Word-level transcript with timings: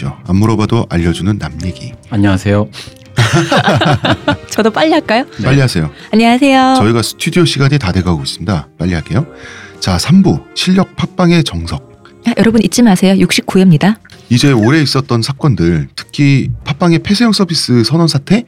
얘기죠. 0.00 0.16
안 0.26 0.36
물어봐도 0.36 0.86
알려주는 0.88 1.38
남 1.38 1.58
얘기. 1.64 1.92
안녕하세요. 2.08 2.68
저도 4.50 4.70
빨리 4.70 4.92
할까요? 4.92 5.26
빨리 5.42 5.60
하세요. 5.60 5.90
안녕하세요. 6.10 6.76
저희가 6.78 7.02
스튜디오 7.02 7.44
시간이 7.44 7.78
다 7.78 7.92
돼가고 7.92 8.22
있습니다. 8.22 8.68
빨리 8.78 8.94
할게요. 8.94 9.26
자, 9.78 9.98
3부 9.98 10.56
실력 10.56 10.96
팟빵의 10.96 11.44
정석. 11.44 11.90
아, 12.26 12.32
여러분 12.38 12.62
잊지 12.62 12.82
마세요. 12.82 13.14
69회입니다. 13.14 13.96
이제 14.30 14.52
올해 14.52 14.80
있었던 14.80 15.22
사건들, 15.22 15.88
특히 15.94 16.50
팟빵의 16.64 17.00
폐쇄형 17.00 17.32
서비스 17.32 17.84
선언 17.84 18.08
사태 18.08 18.44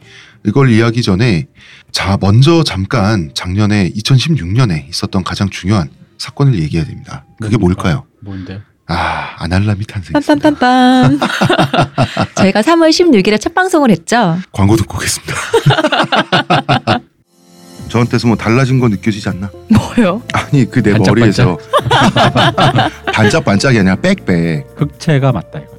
이걸 0.47 0.71
이야기 0.71 1.03
전에 1.03 1.47
자 1.93 2.17
먼저 2.21 2.65
잠깐 2.65 3.31
작년에 3.35 3.91
2016년에 3.91 4.89
있었던 4.89 5.23
가장 5.25 5.51
중요한 5.51 5.89
사건을 6.19 6.59
얘기해야 6.61 6.87
됩니다. 6.87 7.25
그게 7.41 7.57
뭘까요? 7.57 8.05
뭔데? 8.21 8.61
아 8.95 9.37
아날람이 9.39 9.87
탄생했습니다. 9.87 10.51
빰빰빰빰. 10.51 11.19
저희가 12.37 12.61
3월 12.61 12.91
16일에 12.91 13.41
첫 13.41 13.55
방송을 13.55 13.91
했죠. 13.91 14.39
광고 14.53 14.77
듣고 14.77 14.97
오겠습니다. 14.99 15.35
저한테서 17.89 18.27
뭐 18.29 18.37
달라진 18.37 18.81
거 18.81 18.89
느껴지지 18.89 19.29
않나? 19.29 19.51
뭐요? 19.69 20.23
아니 20.33 20.65
그 20.71 20.81
내 20.83 20.93
반짝반짝? 20.93 21.47
머리에서 21.47 21.59
반짝반짝이 23.13 23.79
아니라 23.81 23.97
빽빽 23.97 24.67
흑채가 24.77 25.33
맞다 25.33 25.59
이거. 25.61 25.77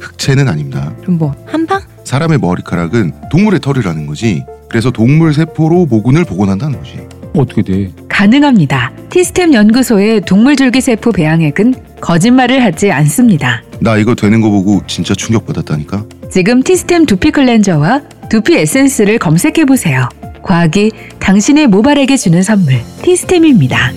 흑채는 0.00 0.48
아닙니다. 0.48 0.92
그럼 1.00 1.18
뭐 1.18 1.34
한방? 1.46 1.82
사람의 2.04 2.38
머리카락은 2.38 3.12
동물의 3.30 3.58
털이라는 3.60 4.06
거지. 4.06 4.44
그래서 4.68 4.90
동물 4.90 5.34
세포로 5.34 5.86
모근을 5.86 6.24
복원한다는 6.24 6.78
거지. 6.78 7.00
어떻게 7.40 7.62
돼? 7.62 7.92
가능합니다. 8.08 8.92
티스템 9.10 9.52
연구소의 9.52 10.22
동물줄기세포 10.22 11.12
배양액은 11.12 12.00
거짓말을 12.00 12.62
하지 12.62 12.90
않습니다. 12.90 13.62
나 13.80 13.96
이거 13.96 14.14
되는 14.14 14.40
거 14.40 14.50
보고 14.50 14.82
진짜 14.86 15.14
충격받았다니까. 15.14 16.04
지금 16.30 16.62
티스템 16.62 17.06
두피 17.06 17.30
클렌저와 17.30 18.02
두피 18.30 18.56
에센스를 18.56 19.18
검색해 19.18 19.64
보세요. 19.66 20.08
과학이 20.42 20.90
당신의 21.18 21.66
모발에게 21.66 22.16
주는 22.16 22.42
선물 22.42 22.80
티스템입니다. 23.02 23.92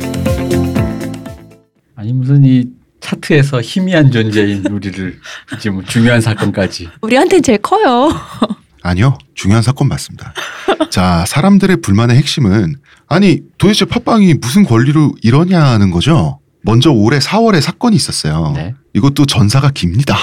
아니 1.95 2.13
무슨 2.13 2.43
이 2.43 2.65
차트에서 3.01 3.61
희미한 3.61 4.11
존재인 4.11 4.65
우리를 4.67 5.15
이제 5.55 5.69
뭐 5.69 5.83
중요한 5.83 6.21
사건까지. 6.21 6.89
우리한테는 7.01 7.43
제일 7.43 7.59
커요. 7.59 8.11
아니요, 8.81 9.17
중요한 9.35 9.63
사건 9.63 9.88
맞습니다. 9.88 10.33
자, 10.91 11.25
사람들의 11.27 11.81
불만의 11.81 12.17
핵심은 12.17 12.75
아니 13.08 13.41
도대체 13.58 13.86
팟빵이 13.86 14.36
무슨 14.36 14.63
권리로 14.63 15.13
이러냐는 15.21 15.91
거죠. 15.91 16.39
먼저 16.61 16.91
올해 16.91 17.19
4월에 17.19 17.61
사건이 17.61 17.95
있었어요. 17.95 18.53
네. 18.55 18.75
이것도 18.94 19.25
전사가 19.25 19.71
깁니다. 19.71 20.16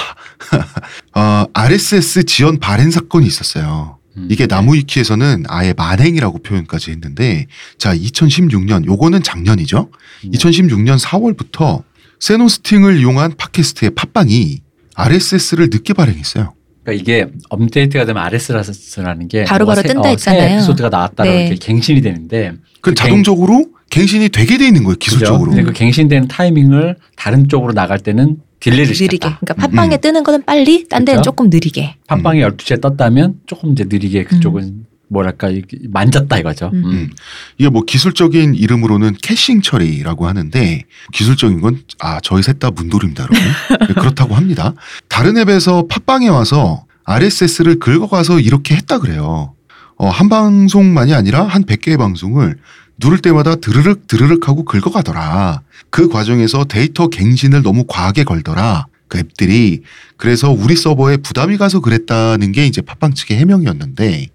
어, 1.15 1.45
RSS 1.53 2.25
지원 2.25 2.59
발행 2.59 2.91
사건이 2.91 3.25
있었어요. 3.25 3.97
음, 4.17 4.27
이게 4.29 4.45
나무위키에서는 4.45 5.45
아예 5.47 5.73
만행이라고 5.73 6.39
표현까지 6.43 6.91
했는데 6.91 7.47
자 7.77 7.95
2016년 7.95 8.85
요거는 8.85 9.23
작년이죠. 9.23 9.89
네. 10.23 10.29
2016년 10.31 10.99
4월부터 10.99 11.83
세노스팅을 12.19 12.99
이용한 12.99 13.35
팟캐스트의 13.37 13.91
팟빵이 13.91 14.61
RSS를 14.95 15.69
늦게 15.71 15.93
발행했어요. 15.93 16.53
그러니까 16.87 16.93
이게 16.93 17.27
업데이트가 17.49 18.05
되면 18.05 18.23
RSS라는 18.23 19.27
게 19.27 19.43
바로바로 19.43 19.81
새- 19.81 19.89
뜬다 19.89 19.99
어, 19.99 20.03
새 20.03 20.09
했잖아요. 20.11 20.55
에피소드가 20.55 20.87
나왔다라고 20.89 21.35
네. 21.37 21.47
이렇게 21.47 21.65
갱신이 21.65 22.01
되는데 22.01 22.53
그 22.81 22.91
그 22.91 22.93
자동적으로 22.95 23.65
갱신이 23.89 24.29
되게 24.29 24.57
돼 24.57 24.67
있는 24.67 24.83
거예요 24.85 24.95
기술적으로. 24.97 25.51
근데 25.51 25.63
그 25.63 25.73
갱신되는 25.73 26.27
타이밍을 26.29 26.95
다른 27.17 27.49
쪽으로 27.49 27.73
나갈 27.73 27.99
때는 27.99 28.37
delay를 28.61 28.87
느리게. 28.87 28.95
시켰다. 29.17 29.39
그러니까 29.41 29.53
팟빵에 29.67 29.95
음. 29.95 30.01
뜨는 30.01 30.23
거는 30.23 30.43
빨리, 30.45 30.87
딴 30.87 31.03
데는 31.05 31.17
그렇죠. 31.17 31.29
조금 31.31 31.49
느리게. 31.49 31.95
팟빵이 32.07 32.39
12시에 32.41 32.81
떴다면 32.81 33.35
조금 33.45 33.71
이제 33.73 33.83
느리게 33.87 34.23
그쪽은 34.23 34.85
뭐랄까 35.09 35.49
만졌다 35.89 36.37
이거죠. 36.37 36.71
음. 36.73 36.83
음. 36.85 36.91
음. 36.91 37.09
이게 37.57 37.69
뭐 37.69 37.83
기술적인 37.83 38.55
이름으로는 38.55 39.15
caching 39.21 39.61
처리라고 39.61 40.27
하는데 40.27 40.83
기술적인 41.13 41.61
건 41.61 41.77
아 41.99 42.19
저희 42.21 42.43
셋 42.43 42.57
다 42.59 42.71
문돌입니다 42.71 43.23
여러분 43.23 43.87
네, 43.87 43.93
그렇다고 43.93 44.33
합니다 44.33 44.73
다른 45.09 45.37
앱에서 45.37 45.85
팟빵에 45.87 46.27
와서 46.27 46.85
RSS를 47.03 47.79
긁어가서 47.79 48.39
이렇게 48.39 48.75
했다 48.75 48.97
그래요 48.99 49.53
어, 49.97 50.09
한 50.09 50.27
방송만이 50.27 51.13
아니라 51.13 51.43
한 51.43 51.63
100개의 51.65 51.97
방송을 51.97 52.57
누를 52.97 53.19
때마다 53.19 53.55
드르륵 53.55 54.07
드르륵 54.07 54.47
하고 54.47 54.65
긁어가더라 54.65 55.61
그 55.91 56.09
과정에서 56.09 56.65
데이터 56.65 57.09
갱신을 57.09 57.61
너무 57.61 57.85
과하게 57.87 58.23
걸더라 58.23 58.87
그 59.07 59.19
앱들이 59.19 59.83
그래서 60.17 60.49
우리 60.49 60.75
서버에 60.75 61.17
부담이 61.17 61.57
가서 61.57 61.79
그랬다는 61.79 62.51
게 62.51 62.65
이제 62.65 62.81
팟빵 62.81 63.13
측의 63.13 63.37
해명이었는데 63.37 64.27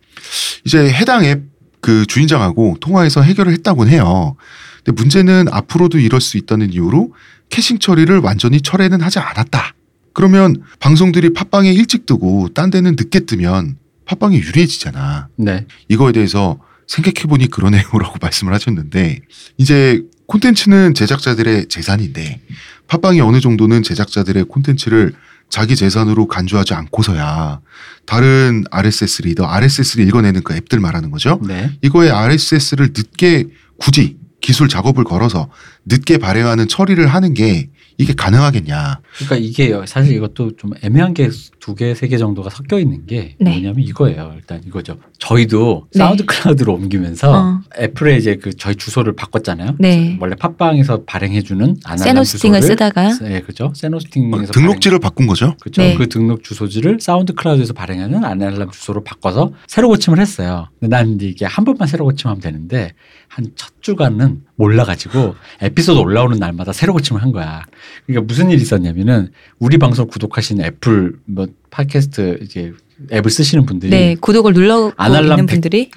이제 0.65 0.91
해당 0.91 1.25
앱 1.25 1.53
그 1.83 2.07
주인장하고 2.07 2.77
통화해서 2.81 3.21
해결을 3.21 3.53
했다곤 3.53 3.89
해요. 3.89 4.37
근데 4.83 4.93
문제는 4.93 5.49
앞으로도 5.51 5.99
이럴 5.99 6.23
수 6.23 6.39
있다는 6.39 6.73
이유로 6.73 7.13
캐싱 7.51 7.81
처리를 7.81 8.21
완전히 8.21 8.63
철회는 8.63 9.03
하지 9.03 9.19
않았다. 9.19 9.75
그러면 10.15 10.63
방송들이 10.79 11.33
팟빵에 11.35 11.73
일찍 11.73 12.07
뜨고 12.07 12.49
딴 12.55 12.71
데는 12.71 12.93
늦게 12.93 13.21
뜨면 13.21 13.77
팟빵이 14.07 14.39
유리해지잖아. 14.39 15.29
네. 15.37 15.67
이거에 15.89 16.13
대해서 16.13 16.59
생각해보니 16.87 17.49
그러네요라고 17.49 18.17
말씀을 18.23 18.55
하셨는데 18.55 19.21
이제 19.59 20.03
콘텐츠는 20.27 20.95
제작자들의 20.95 21.67
재산인데 21.67 22.41
팟빵이 22.87 23.21
어느 23.21 23.41
정도는 23.41 23.83
제작자들의 23.83 24.45
콘텐츠를 24.45 25.15
자기 25.53 25.77
재산으로 25.77 26.29
간주하지 26.29 26.73
않고서야 26.73 27.61
다른 28.07 28.65
RSS 28.71 29.23
reader, 29.23 29.45
RSS를 29.45 30.09
읽어내는 30.09 30.43
그 30.45 30.55
앱들 30.55 30.81
말하는 30.81 31.11
거죠. 31.11 31.39
네. 31.47 31.71
이거에 31.83 32.09
RSS를 32.09 32.95
늦게 32.97 33.49
굳이 33.77 34.17
기술 34.41 34.71
작업을 34.71 35.05
걸어서 35.05 35.51
늦게 35.85 36.17
발행하는 36.17 36.69
처리를 36.69 37.07
하는 37.07 37.35
게 37.35 37.69
이게 37.99 38.13
가능하겠냐. 38.15 39.01
그러니까 39.19 39.37
이게 39.37 39.75
사실 39.87 40.15
이것도 40.17 40.57
좀 40.57 40.73
애매한 40.83 41.15
게 41.15 41.29
두 41.61 41.77
개, 41.77 41.95
세 41.95 42.09
개 42.09 42.19
정도가 42.19 42.51
섞여 42.51 42.79
있는 42.81 43.07
게 43.07 43.37
네. 43.39 43.53
뭐냐면 43.53 43.81
이거예요. 43.81 44.33
일단 44.35 44.61
이거죠. 44.67 44.97
저희도 45.19 45.87
네. 45.95 45.99
사운드 45.99 46.25
클라우드로 46.25 46.75
옮기면서 46.75 47.33
어. 47.33 47.61
애플에 47.79 48.17
이제 48.17 48.35
그 48.35 48.53
저희 48.57 48.75
주소를 48.75 49.15
바꿨잖아요. 49.15 49.77
네. 49.79 50.19
원래 50.21 50.35
팟빵에서 50.35 51.05
발행해주는 51.05 51.77
세노스팅을 51.99 52.25
주소를 52.25 52.63
쓰다가 52.63 53.17
네, 53.21 53.41
그죠. 53.43 53.73
세노스팅에서 53.77 54.53
등록지를 54.53 54.99
바꾼 54.99 55.29
거죠. 55.29 55.55
그렇죠. 55.61 55.83
네. 55.83 55.95
그 55.95 56.09
등록 56.09 56.43
주소지를 56.43 56.99
사운드 57.01 57.33
클라우드에서 57.33 57.75
발행하는 57.75 58.25
아날람 58.25 58.71
주소로 58.73 59.05
바꿔서 59.05 59.53
새로 59.69 59.87
고침을 59.89 60.19
했어요. 60.19 60.67
근데 60.81 60.97
난 60.97 61.19
이게 61.21 61.47
한 61.47 61.65
번만 61.65 61.87
새로 61.87 62.05
고침하면 62.07 62.41
되는데 62.41 62.93
한 63.35 63.51
첫 63.57 63.73
주간은 63.81 64.45
몰라가지고 64.57 65.35
에피소드 65.63 65.99
올라오는 65.99 66.39
날마다 66.39 66.73
새로 66.75 66.93
고침을 66.93 67.23
한 67.23 67.33
거야. 67.33 67.65
그러니까 68.07 68.27
무슨 68.27 68.51
일이 68.51 68.61
있었냐면은 68.61 69.33
우리 69.59 69.79
방송 69.79 70.07
구독하신 70.07 70.61
애플 70.61 71.19
뭐 71.25 71.47
팟캐스트 71.71 72.41
이제 72.43 72.75
앱을 73.13 73.31
쓰시는 73.31 73.67
분들이 73.67 73.91
네, 73.91 74.17
구독을 74.21 74.55
아날람 74.97 75.25
있는 75.33 75.47
백- 75.47 75.55
분들이 75.55 75.91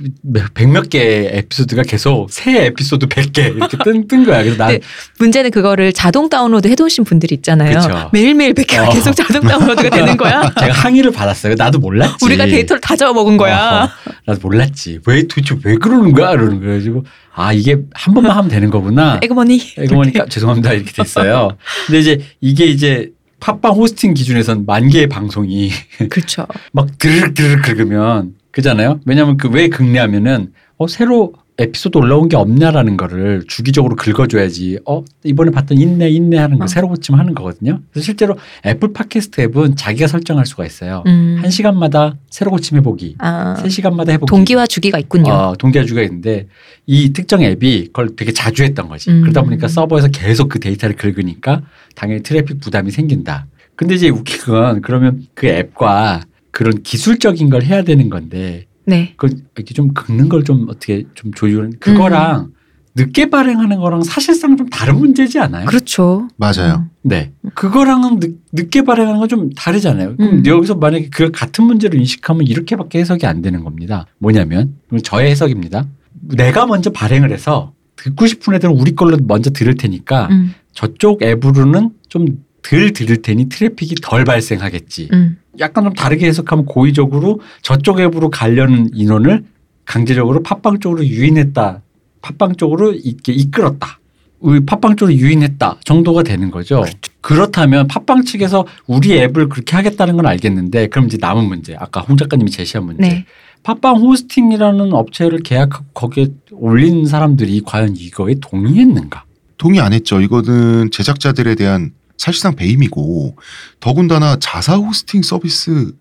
백몇 0.53 0.89
개 0.89 1.29
에피소드가 1.33 1.83
계속 1.83 2.31
새 2.31 2.65
에피소드 2.65 3.07
100개 3.07 3.55
이렇게 3.55 3.77
뜬, 3.83 4.07
뜬 4.07 4.25
거야. 4.25 4.41
그래서 4.41 4.57
난 4.57 4.69
네. 4.69 4.79
문제는 5.19 5.51
그거를 5.51 5.93
자동 5.93 6.29
다운로드 6.29 6.67
해두신 6.67 7.03
분들이 7.03 7.35
있잖아요. 7.35 7.79
그쵸. 7.79 8.09
매일매일 8.13 8.53
100개가 8.53 8.89
어. 8.89 8.93
계속 8.93 9.15
자동 9.15 9.41
다운로드가 9.41 9.89
되는 9.89 10.17
거야. 10.17 10.51
제가 10.59 10.73
항의를 10.73 11.11
받았어요. 11.11 11.55
나도 11.55 11.79
몰랐지. 11.79 12.23
우리가 12.25 12.45
데이터를 12.45 12.81
다 12.81 12.95
잡아먹은 12.95 13.37
거야. 13.37 13.83
어, 14.07 14.11
나도 14.25 14.39
몰랐지. 14.41 14.99
왜 15.05 15.23
도대체 15.27 15.55
왜 15.63 15.75
그러는 15.77 16.11
거야? 16.13 16.31
그러는 16.31 16.49
거예요. 16.59 16.59
그래가지고 16.61 17.05
아 17.33 17.53
이게 17.53 17.77
한 17.93 18.13
번만 18.13 18.35
하면 18.37 18.49
되는 18.49 18.69
거구나. 18.69 19.19
에그머니. 19.23 19.61
에그머니까 19.77 20.25
죄송합니다 20.27 20.73
이렇게 20.73 20.91
됐어요. 20.91 21.49
근데 21.85 21.99
이제 21.99 22.19
이게 22.41 22.65
이제 22.65 23.11
팟빵 23.39 23.73
호스팅 23.73 24.13
기준에선 24.13 24.65
만 24.65 24.89
개의 24.89 25.07
방송이 25.07 25.69
그렇죠. 26.09 26.45
막 26.71 26.97
드르륵 26.97 27.33
드르륵 27.35 27.61
긁으면 27.63 28.35
그잖아요. 28.51 28.99
왜냐하면 29.05 29.37
그 29.37 29.49
왜 29.49 29.67
긁냐면은 29.69 30.53
어 30.77 30.87
새로 30.87 31.33
에피소드 31.57 31.97
올라온 31.97 32.27
게 32.27 32.35
없냐라는 32.35 32.97
거를 32.97 33.43
주기적으로 33.47 33.95
긁어줘야지. 33.95 34.79
어 34.85 35.03
이번에 35.23 35.51
봤던 35.51 35.77
있네 35.77 36.09
있네 36.09 36.37
하는 36.37 36.59
거 36.59 36.65
어. 36.65 36.67
새로 36.67 36.89
고침 36.89 37.15
하는 37.15 37.33
거거든요. 37.33 37.79
그래서 37.91 38.05
실제로 38.05 38.35
애플 38.65 38.91
팟캐스트 38.91 39.41
앱은 39.41 39.75
자기가 39.77 40.07
설정할 40.07 40.45
수가 40.45 40.65
있어요. 40.65 41.03
음. 41.07 41.37
한 41.41 41.49
시간마다 41.49 42.17
새로 42.29 42.51
고침 42.51 42.77
해보기, 42.77 43.15
아, 43.19 43.55
세 43.55 43.69
시간마다 43.69 44.11
해보기. 44.11 44.29
동기화 44.29 44.67
주기가 44.67 44.99
있군요. 44.99 45.31
어, 45.31 45.55
동기화 45.57 45.84
주기가 45.84 46.01
있는데 46.03 46.47
이 46.85 47.13
특정 47.13 47.41
앱이 47.41 47.87
그걸 47.87 48.15
되게 48.17 48.33
자주 48.33 48.63
했던 48.63 48.89
거지. 48.89 49.09
음. 49.09 49.21
그러다 49.21 49.43
보니까 49.43 49.69
서버에서 49.69 50.09
계속 50.09 50.49
그 50.49 50.59
데이터를 50.59 50.97
긁으니까 50.97 51.61
당연히 51.95 52.21
트래픽 52.21 52.59
부담이 52.59 52.91
생긴다. 52.91 53.47
근데 53.77 53.95
이제 53.95 54.09
웃긴 54.09 54.39
건 54.41 54.81
그러면 54.81 55.25
그 55.33 55.47
앱과 55.47 56.23
그런 56.51 56.83
기술적인 56.83 57.49
걸 57.49 57.63
해야 57.63 57.83
되는 57.83 58.09
건데 58.09 58.65
네. 58.87 59.13
그 59.17 59.27
이렇게 59.55 59.73
좀 59.73 59.93
긁는 59.93 60.29
걸 60.29 60.43
좀 60.43 60.65
어떻게 60.69 61.05
좀 61.15 61.31
조율 61.33 61.71
그거랑 61.79 62.51
늦게 62.97 63.29
발행하는 63.29 63.77
거랑 63.79 64.03
사실상 64.03 64.55
좀 64.55 64.69
다른 64.69 64.97
문제지 64.99 65.37
않아요? 65.39 65.65
그렇죠. 65.65 66.29
맞아요. 66.37 66.85
네. 67.01 67.33
그거랑은 67.53 68.19
늦, 68.21 68.37
늦게 68.53 68.83
발행하는 68.83 69.19
건 69.19 69.27
좀 69.27 69.49
다르잖아요. 69.49 70.15
그럼 70.15 70.33
음. 70.37 70.45
여기서 70.45 70.75
만약에 70.75 71.09
그 71.09 71.29
같은 71.31 71.65
문제를 71.65 71.99
인식하면 71.99 72.45
이렇게밖에 72.47 72.99
해석이 72.99 73.25
안 73.25 73.41
되는 73.41 73.63
겁니다. 73.63 74.05
뭐냐면 74.19 74.75
저의 75.03 75.31
해석입니다. 75.31 75.85
내가 76.21 76.65
먼저 76.67 76.89
발행을 76.91 77.31
해서 77.31 77.73
듣고 77.97 78.27
싶은 78.27 78.53
애들은 78.53 78.73
우리 78.75 78.93
걸로 78.95 79.17
먼저 79.25 79.49
들을 79.49 79.73
테니까 79.75 80.27
음, 80.31 80.53
저쪽 80.73 81.21
앱으로는 81.23 81.91
좀 82.07 82.27
덜 82.69 82.91
들을 82.91 83.21
테니 83.21 83.49
트래픽이 83.49 83.95
덜 84.01 84.25
발생하겠지. 84.25 85.09
음. 85.13 85.37
약간 85.59 85.83
좀 85.83 85.93
다르게 85.93 86.25
해석하면 86.27 86.65
고의적으로 86.65 87.41
저쪽 87.61 87.99
앱으로 87.99 88.29
가려는 88.29 88.89
인원을 88.93 89.43
강제적으로 89.85 90.41
팟빵 90.41 90.79
쪽으로 90.79 91.05
유인했다. 91.05 91.81
팟빵 92.21 92.55
쪽으로 92.55 92.93
이렇게 92.93 93.33
이끌었다. 93.33 93.99
우리 94.39 94.65
팟빵 94.65 94.95
쪽으로 94.95 95.15
유인했다 95.15 95.79
정도가 95.85 96.23
되는 96.23 96.51
거죠. 96.51 96.83
그렇다면 97.21 97.87
팟빵 97.87 98.23
측에서 98.25 98.65
우리 98.87 99.13
앱을 99.13 99.49
그렇게 99.49 99.75
하겠다는 99.75 100.17
건 100.17 100.25
알겠는데 100.25 100.87
그럼 100.87 101.05
이제 101.05 101.17
남은 101.19 101.45
문제 101.45 101.75
아까 101.77 102.01
홍 102.01 102.17
작가님이 102.17 102.51
제시한 102.51 102.85
문제 102.85 103.01
네. 103.01 103.25
팟빵 103.63 103.97
호스팅이라는 103.97 104.93
업체를 104.93 105.39
계약하고 105.39 105.85
거기에 105.93 106.27
올린 106.51 107.07
사람들이 107.07 107.61
과연 107.65 107.95
이거에 107.95 108.35
동의했는가? 108.39 109.23
동의 109.57 109.79
안 109.79 109.93
했죠. 109.93 110.21
이거는 110.21 110.91
제작자들에 110.91 111.55
대한 111.55 111.91
사실상 112.17 112.55
배임이고 112.55 113.35
더군다나 113.79 114.37
자사 114.39 114.75
호스팅 114.75 115.21
서비스를 115.21 115.93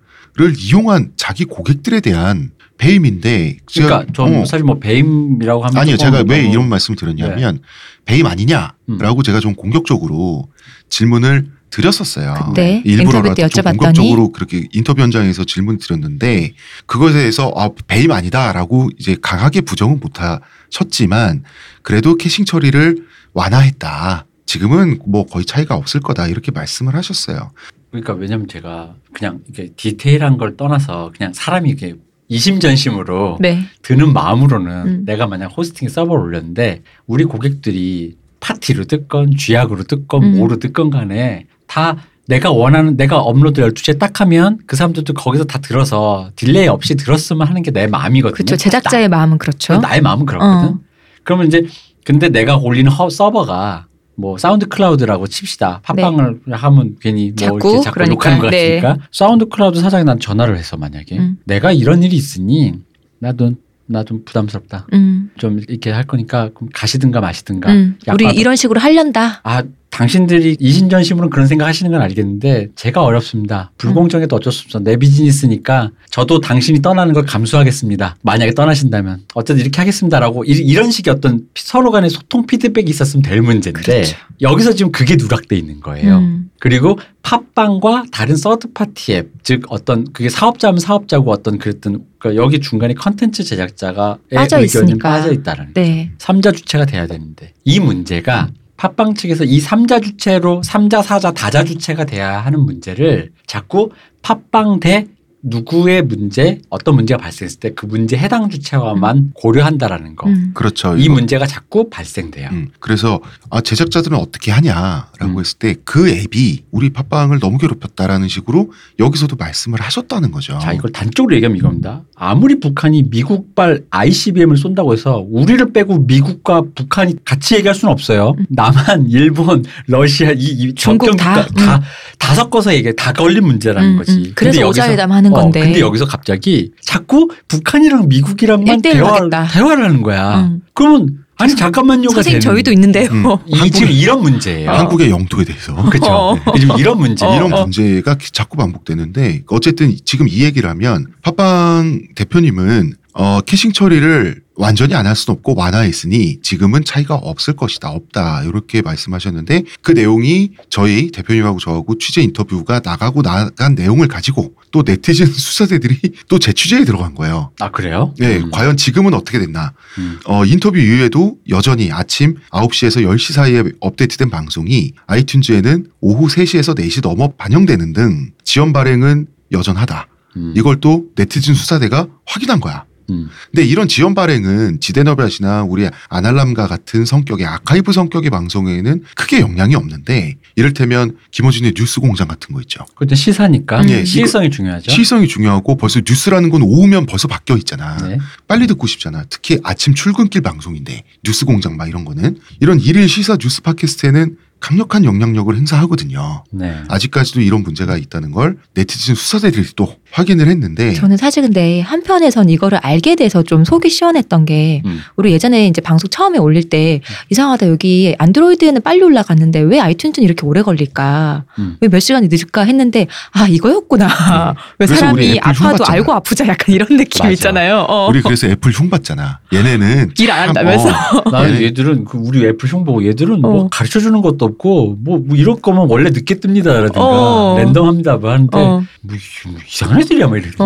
이용한 0.58 1.12
자기 1.16 1.44
고객들에 1.44 2.00
대한 2.00 2.50
배임인데 2.78 3.58
제가- 3.66 3.84
그러니까 3.86 4.12
좀 4.12 4.34
어, 4.36 4.44
사실 4.44 4.64
뭐 4.64 4.78
배임이라고 4.78 5.64
하면 5.64 5.76
아니요 5.76 5.96
제가 5.96 6.24
왜 6.28 6.44
이런 6.48 6.68
말씀을 6.68 6.96
드렸냐면 6.96 7.54
네. 7.56 7.60
배임 8.04 8.26
아니냐라고 8.26 9.22
제가 9.24 9.40
좀 9.40 9.54
공격적으로 9.54 10.48
질문을 10.88 11.50
드렸었어요. 11.70 12.34
그때 12.48 12.82
일부러라도 12.84 13.28
인터뷰 13.30 13.34
때좀 13.34 13.64
여쭤봤더니 13.64 13.78
공격적으로 13.78 14.30
그렇게 14.32 14.68
인터뷰 14.72 15.02
현장에서 15.02 15.44
질문 15.44 15.78
드렸는데 15.78 16.52
그것에 16.86 17.14
대해서 17.14 17.52
아 17.56 17.70
배임 17.88 18.12
아니다라고 18.12 18.90
이제 18.98 19.16
강하게 19.20 19.60
부정은 19.62 19.98
못 19.98 20.12
하셨지만 20.20 21.42
그래도 21.82 22.16
캐싱 22.16 22.44
처리를 22.44 23.04
완화했다. 23.32 24.26
지금은 24.46 25.00
뭐 25.06 25.24
거의 25.26 25.44
차이가 25.44 25.74
없을 25.76 26.00
거다 26.00 26.26
이렇게 26.28 26.52
말씀을 26.52 26.94
하셨어요. 26.94 27.50
그러니까 27.90 28.14
왜냐면 28.14 28.48
제가 28.48 28.94
그냥 29.12 29.40
이게 29.48 29.70
디테일한 29.76 30.36
걸 30.36 30.56
떠나서 30.56 31.12
그냥 31.16 31.32
사람이 31.32 31.68
이렇게 31.68 31.94
이심전심으로 32.28 33.38
네. 33.40 33.64
드는 33.82 34.12
마음으로는 34.12 34.72
음. 34.86 35.02
내가 35.04 35.26
만약 35.26 35.56
호스팅 35.56 35.88
서버를 35.88 36.22
올렸는데 36.24 36.82
우리 37.06 37.24
고객들이 37.24 38.16
파티로 38.40 38.84
뜯건 38.84 39.36
쥐약으로 39.36 39.84
뜯건 39.84 40.22
음. 40.22 40.38
뭐로 40.38 40.58
뜯건 40.58 40.90
간에 40.90 41.46
다 41.66 41.96
내가 42.26 42.50
원하는 42.50 42.96
내가 42.96 43.20
업로드 43.20 43.60
12시에 43.60 43.98
딱 43.98 44.20
하면 44.22 44.58
그 44.66 44.76
사람들도 44.76 45.12
거기서 45.14 45.44
다 45.44 45.58
들어서 45.58 46.30
delay 46.36 46.68
없이 46.68 46.94
들었으면 46.94 47.46
하는 47.46 47.62
게 47.62 47.70
내 47.70 47.86
마음이거든요. 47.86 48.34
그렇죠. 48.46 48.56
제작자의 48.56 49.08
마음은 49.08 49.38
그렇죠. 49.38 49.76
나의 49.78 50.00
마음은 50.00 50.24
그렇거든. 50.26 50.68
어. 50.68 50.78
그러면 51.22 51.46
이제 51.48 51.66
근데 52.04 52.28
내가 52.28 52.56
올리는 52.56 52.90
허, 52.90 53.08
서버가 53.10 53.86
뭐 54.16 54.38
사운드 54.38 54.66
클라우드라고 54.68 55.26
칩시다. 55.26 55.80
팟빵을 55.82 56.40
하면 56.50 56.96
괜히 57.00 57.26
뭐 57.26 57.34
네. 57.36 57.44
자꾸, 57.46 57.68
이렇게 57.70 57.82
자꾸 57.84 57.94
그러니까, 57.94 58.12
욕하는 58.14 58.38
것 58.38 58.50
네. 58.50 58.80
같으니까 58.80 59.06
사운드 59.12 59.46
클라우드 59.46 59.80
사장이 59.80 60.04
난 60.04 60.20
전화를 60.20 60.56
해서 60.56 60.76
만약에 60.76 61.18
음. 61.18 61.38
내가 61.44 61.72
이런 61.72 62.02
일이 62.02 62.16
있으니 62.16 62.74
나도 63.18 63.52
나 63.86 64.02
좀 64.04 64.22
부담스럽다. 64.24 64.86
음, 64.94 65.30
좀 65.36 65.60
이렇게 65.68 65.90
할 65.90 66.04
거니까 66.04 66.48
그럼 66.54 66.70
가시든가 66.72 67.20
마시든가. 67.20 67.70
음. 67.70 67.98
우리 68.12 68.26
이런 68.34 68.56
식으로 68.56 68.80
하련다. 68.80 69.40
아 69.42 69.62
당신들이 69.94 70.56
이심전심으로 70.58 71.30
그런 71.30 71.46
생각 71.46 71.66
하시는 71.66 71.88
건 71.92 72.02
알겠는데 72.02 72.70
제가 72.74 73.04
어렵습니다. 73.04 73.70
불공정해도 73.78 74.34
어쩔 74.34 74.52
수 74.52 74.64
없어. 74.64 74.80
내 74.80 74.96
비즈니스니까 74.96 75.92
저도 76.10 76.40
당신이 76.40 76.82
떠나는 76.82 77.14
걸 77.14 77.24
감수하겠습니다. 77.24 78.16
만약에 78.22 78.54
떠나신다면 78.54 79.20
어쨌든 79.34 79.62
이렇게 79.62 79.78
하겠습니다라고 79.80 80.44
이- 80.46 80.48
이런 80.48 80.90
식의 80.90 81.14
어떤 81.14 81.46
서로 81.54 81.92
간의 81.92 82.10
소통 82.10 82.44
피드백이 82.44 82.90
있었으면 82.90 83.22
될 83.22 83.40
문제인데 83.40 83.82
그렇죠. 83.82 84.16
여기서 84.40 84.72
지금 84.72 84.90
그게 84.90 85.14
누락돼 85.14 85.56
있는 85.56 85.78
거예요. 85.78 86.18
음. 86.18 86.50
그리고 86.58 86.98
팟빵과 87.22 88.06
다른 88.10 88.34
third 88.36 88.72
party 88.72 89.12
앱, 89.14 89.30
즉 89.44 89.62
어떤 89.68 90.12
그게 90.12 90.28
사업자면 90.28 90.80
사업자고 90.80 91.30
어떤 91.30 91.58
그랬던 91.58 92.04
그러니까 92.18 92.42
여기 92.42 92.58
중간에 92.58 92.94
컨텐츠 92.94 93.44
제작자가 93.44 94.18
빠져 94.34 94.56
의견이 94.60 94.64
있으니까. 94.64 95.08
빠져 95.10 95.32
있다는 95.32 95.68
네. 95.74 96.10
삼자 96.18 96.50
주체가 96.50 96.84
돼야 96.84 97.06
되는데 97.06 97.52
이 97.64 97.78
문제가 97.78 98.48
팟빵 98.76 99.14
측에서 99.14 99.44
이 99.44 99.60
삼자 99.60 100.00
주체로 100.00 100.62
삼자 100.62 101.02
사자 101.02 101.30
다자 101.32 101.64
주체가 101.64 102.04
돼야 102.04 102.40
하는 102.40 102.60
문제를 102.60 103.32
자꾸 103.46 103.90
팟빵 104.22 104.80
대 104.80 105.06
누구의 105.46 106.02
문제 106.02 106.62
어떤 106.70 106.94
문제가 106.94 107.20
발생했을 107.20 107.60
때 107.60 107.70
그 107.74 107.84
문제 107.84 108.16
해당 108.16 108.48
주체와만 108.48 109.32
고려한다라는 109.34 110.16
거. 110.16 110.26
음. 110.28 110.52
그렇죠. 110.54 110.96
이 110.96 111.04
이거. 111.04 111.12
문제가 111.14 111.46
자꾸 111.46 111.90
발생돼요. 111.90 112.48
음, 112.50 112.70
그래서 112.80 113.20
아, 113.50 113.60
제작자들은 113.60 114.16
어떻게 114.16 114.50
하냐 114.52 115.08
라고 115.24 115.38
음. 115.38 115.40
했을 115.40 115.58
때 115.58 115.74
그 115.84 116.08
앱이 116.08 116.64
우리 116.70 116.90
팟빵을 116.90 117.38
너무 117.40 117.58
괴롭혔다라는 117.58 118.28
식으로 118.28 118.72
여기서도 118.98 119.36
말씀을 119.36 119.80
하셨다는 119.80 120.30
거죠. 120.30 120.58
자, 120.60 120.72
이걸 120.72 120.92
단적으로 120.92 121.34
얘기하면 121.34 121.56
이겁니다. 121.58 122.02
아무리 122.14 122.60
북한이 122.60 123.04
미국발 123.10 123.82
ICBM을 123.90 124.56
쏜다고 124.56 124.92
해서 124.92 125.24
우리를 125.30 125.72
빼고 125.72 125.98
미국과 126.00 126.62
북한이 126.74 127.16
같이 127.24 127.56
얘기할 127.56 127.74
수는 127.74 127.92
없어요. 127.92 128.34
남한, 128.48 129.08
일본, 129.10 129.64
러시아, 129.86 130.30
이, 130.32 130.36
이 130.44 130.74
중국 130.74 131.06
접경 131.06 131.16
다, 131.16 131.44
국가 131.46 131.64
다, 131.64 131.82
다 132.18 132.34
섞어서 132.34 132.74
얘기해. 132.74 132.94
다 132.94 133.12
걸린 133.12 133.44
문제라는 133.44 133.90
음, 133.92 133.96
거지. 133.98 134.12
음. 134.12 134.32
그래서 134.34 134.60
근데 134.60 134.66
여기서- 134.66 134.68
오자회담 134.84 135.12
하는 135.12 135.32
어, 135.32 135.34
건데. 135.40 135.60
근데 135.60 135.80
여기서 135.80 136.06
갑자기 136.06 136.72
자꾸 136.80 137.28
북한이랑 137.48 138.08
미국이랑만 138.08 138.68
하겠다. 138.84 139.46
대화를 139.48 139.84
하는 139.84 140.02
거야. 140.02 140.40
음. 140.40 140.60
그러면 140.72 141.23
아니 141.36 141.56
잠깐만요가 141.56 142.14
선생님 142.14 142.40
되는 142.40 142.54
저희도 142.54 142.72
있는데요. 142.72 143.08
음. 143.10 143.24
이, 143.46 143.70
지금 143.70 143.90
이런 143.90 144.20
문제예요. 144.22 144.70
한국의 144.70 145.10
영토에 145.10 145.44
대해서 145.44 145.74
그렇죠. 145.90 146.06
어. 146.12 146.38
지금 146.58 146.78
이런 146.78 146.98
문제. 146.98 147.26
어, 147.26 147.34
이런 147.34 147.52
어. 147.52 147.62
문제가 147.62 148.16
자꾸 148.32 148.56
반복되는데 148.56 149.42
어쨌든 149.48 149.96
지금 150.04 150.28
이 150.28 150.44
얘기를 150.44 150.68
하면 150.70 151.06
팟빵 151.22 152.02
대표님은 152.14 152.94
어, 153.14 153.40
캐싱 153.40 153.72
처리를 153.72 154.42
완전히 154.56 154.94
안 154.94 155.06
할 155.06 155.14
수는 155.16 155.36
없고 155.36 155.54
완화했으니 155.56 156.40
지금은 156.42 156.84
차이가 156.84 157.14
없을 157.14 157.54
것이다 157.54 157.90
없다 157.90 158.44
이렇게 158.44 158.82
말씀하셨는데 158.82 159.64
그 159.82 159.92
내용이 159.92 160.50
저희 160.70 161.10
대표님하고 161.10 161.58
저하고 161.58 161.98
취재 161.98 162.22
인터뷰가 162.22 162.80
나가고 162.82 163.22
나간 163.22 163.74
내용을 163.74 164.08
가지고 164.08 164.54
또 164.70 164.82
네티즌 164.84 165.26
수사대들이 165.32 165.98
또 166.28 166.38
재취재에 166.38 166.84
들어간 166.84 167.14
거예요. 167.14 167.50
아 167.60 167.70
그래요? 167.70 168.14
네, 168.18 168.38
음. 168.38 168.50
과연 168.50 168.76
지금은 168.76 169.12
어떻게 169.14 169.38
됐나? 169.38 169.72
음. 169.98 170.18
어, 170.26 170.44
인터뷰 170.44 170.78
이후에도 170.78 171.36
여전히 171.50 171.92
아침 171.92 172.36
9시에서 172.50 173.04
10시 173.04 173.32
사이에 173.32 173.62
업데이트된 173.80 174.30
방송이 174.30 174.92
아이튠즈에는 175.06 175.90
오후 176.00 176.26
3시에서 176.28 176.76
4시 176.78 177.02
넘어 177.02 177.28
반영되는 177.36 177.92
등 177.92 178.30
지연 178.44 178.72
발행은 178.72 179.26
여전하다. 179.52 180.08
음. 180.36 180.54
이걸 180.56 180.80
또 180.80 181.04
네티즌 181.16 181.54
수사대가 181.54 182.08
확인한 182.26 182.60
거야. 182.60 182.84
음. 183.10 183.28
근데 183.52 183.66
이런 183.66 183.88
지연 183.88 184.14
발행은 184.14 184.80
지대너비아시나 184.80 185.64
우리 185.64 185.88
아날람과 186.08 186.66
같은 186.66 187.04
성격의 187.04 187.46
아카이브 187.46 187.92
성격의 187.92 188.30
방송에는 188.30 189.02
크게 189.14 189.40
영향이 189.40 189.74
없는데 189.74 190.36
이를테면 190.56 191.16
김어준의 191.30 191.74
뉴스 191.74 192.00
공장 192.00 192.28
같은 192.28 192.54
거 192.54 192.60
있죠. 192.62 192.84
그때 192.94 193.14
시사니까 193.14 193.82
음. 193.82 193.90
예, 193.90 194.04
시일성이 194.04 194.50
중요하죠. 194.50 194.90
시성이 194.90 195.28
중요하고 195.28 195.76
벌써 195.76 196.00
뉴스라는 196.06 196.50
건 196.50 196.62
오후면 196.62 197.06
벌써 197.06 197.28
바뀌어 197.28 197.56
있잖아. 197.56 197.96
네. 197.98 198.18
빨리 198.46 198.66
듣고 198.66 198.86
싶잖아. 198.86 199.24
특히 199.28 199.58
아침 199.62 199.94
출근길 199.94 200.42
방송인데 200.42 201.04
뉴스 201.22 201.44
공장 201.44 201.76
막 201.76 201.88
이런 201.88 202.04
거는 202.04 202.38
이런 202.60 202.80
일일 202.80 203.08
시사 203.08 203.36
뉴스 203.36 203.62
팟캐스트에는 203.62 204.36
강력한 204.68 205.04
영향력을 205.04 205.54
행사하거든요. 205.54 206.42
네. 206.50 206.74
아직까지도 206.88 207.42
이런 207.42 207.62
문제가 207.62 207.98
있다는 207.98 208.30
걸 208.30 208.56
네티즌 208.72 209.14
수사대들이 209.14 209.66
또 209.76 209.94
확인을 210.10 210.48
했는데 210.48 210.94
저는 210.94 211.18
사실 211.18 211.42
근데 211.42 211.82
한편에선 211.82 212.48
이거를 212.48 212.78
알게 212.78 213.14
돼서 213.16 213.42
좀 213.42 213.66
속이 213.66 213.90
시원했던 213.90 214.46
게 214.46 214.80
음. 214.86 215.00
우리 215.16 215.32
예전에 215.32 215.66
이제 215.66 215.82
방송 215.82 216.08
처음에 216.08 216.38
올릴 216.38 216.70
때 216.70 217.02
이상하다 217.28 217.68
여기 217.68 218.14
안드로이드에는 218.16 218.80
빨리 218.80 219.02
올라갔는데 219.02 219.60
왜 219.60 219.80
아이튠즈는 219.80 220.22
이렇게 220.22 220.46
오래 220.46 220.62
걸릴까 220.62 221.44
음. 221.58 221.76
왜몇 221.82 222.00
시간이 222.00 222.28
늦을까 222.28 222.62
했는데 222.62 223.06
아 223.32 223.46
이거였구나 223.46 224.06
왜 224.78 224.86
그래서 224.86 225.12
우리 225.12 225.26
사람이 225.36 225.40
아파도. 225.42 225.84
알고 225.84 226.10
아프자 226.12 226.46
약간 226.48 226.74
이런 226.74 226.88
느낌 226.96 227.18
맞아. 227.18 227.30
있잖아요 227.32 227.84
어. 227.86 228.08
우리 228.08 228.22
그래서 228.22 228.46
애플 228.46 228.70
흉 228.72 228.88
봤잖아. 228.88 229.40
얘네는 229.52 230.12
일안 230.18 230.38
참, 230.38 230.48
한다면서 230.48 230.88
어, 230.88 231.30
나는 231.30 231.54
얘네- 231.58 231.62
얘들은 231.64 232.04
그 232.06 232.16
우리 232.16 232.46
애플 232.46 232.66
흉 232.68 232.84
보고 232.84 233.04
얘들은 233.06 233.42
뭐 233.42 233.64
어. 233.64 233.68
가르쳐 233.68 234.00
주는 234.00 234.22
것도 234.22 234.53
없고 234.58 234.96
뭐, 235.00 235.18
뭐 235.18 235.36
이럴 235.36 235.56
거면 235.56 235.86
원래 235.88 236.10
늦게 236.10 236.36
뜹니다라든가 236.36 236.96
어. 237.00 237.54
랜덤합니다 237.58 238.16
뭐 238.16 238.30
하는데 238.30 238.56
어. 238.58 238.82
뭐, 239.02 239.14
이- 239.16 239.48
뭐 239.48 239.58
이상한 239.66 240.00
애들이야 240.00 240.26
뭐 240.26 240.36
이러는데 240.36 240.60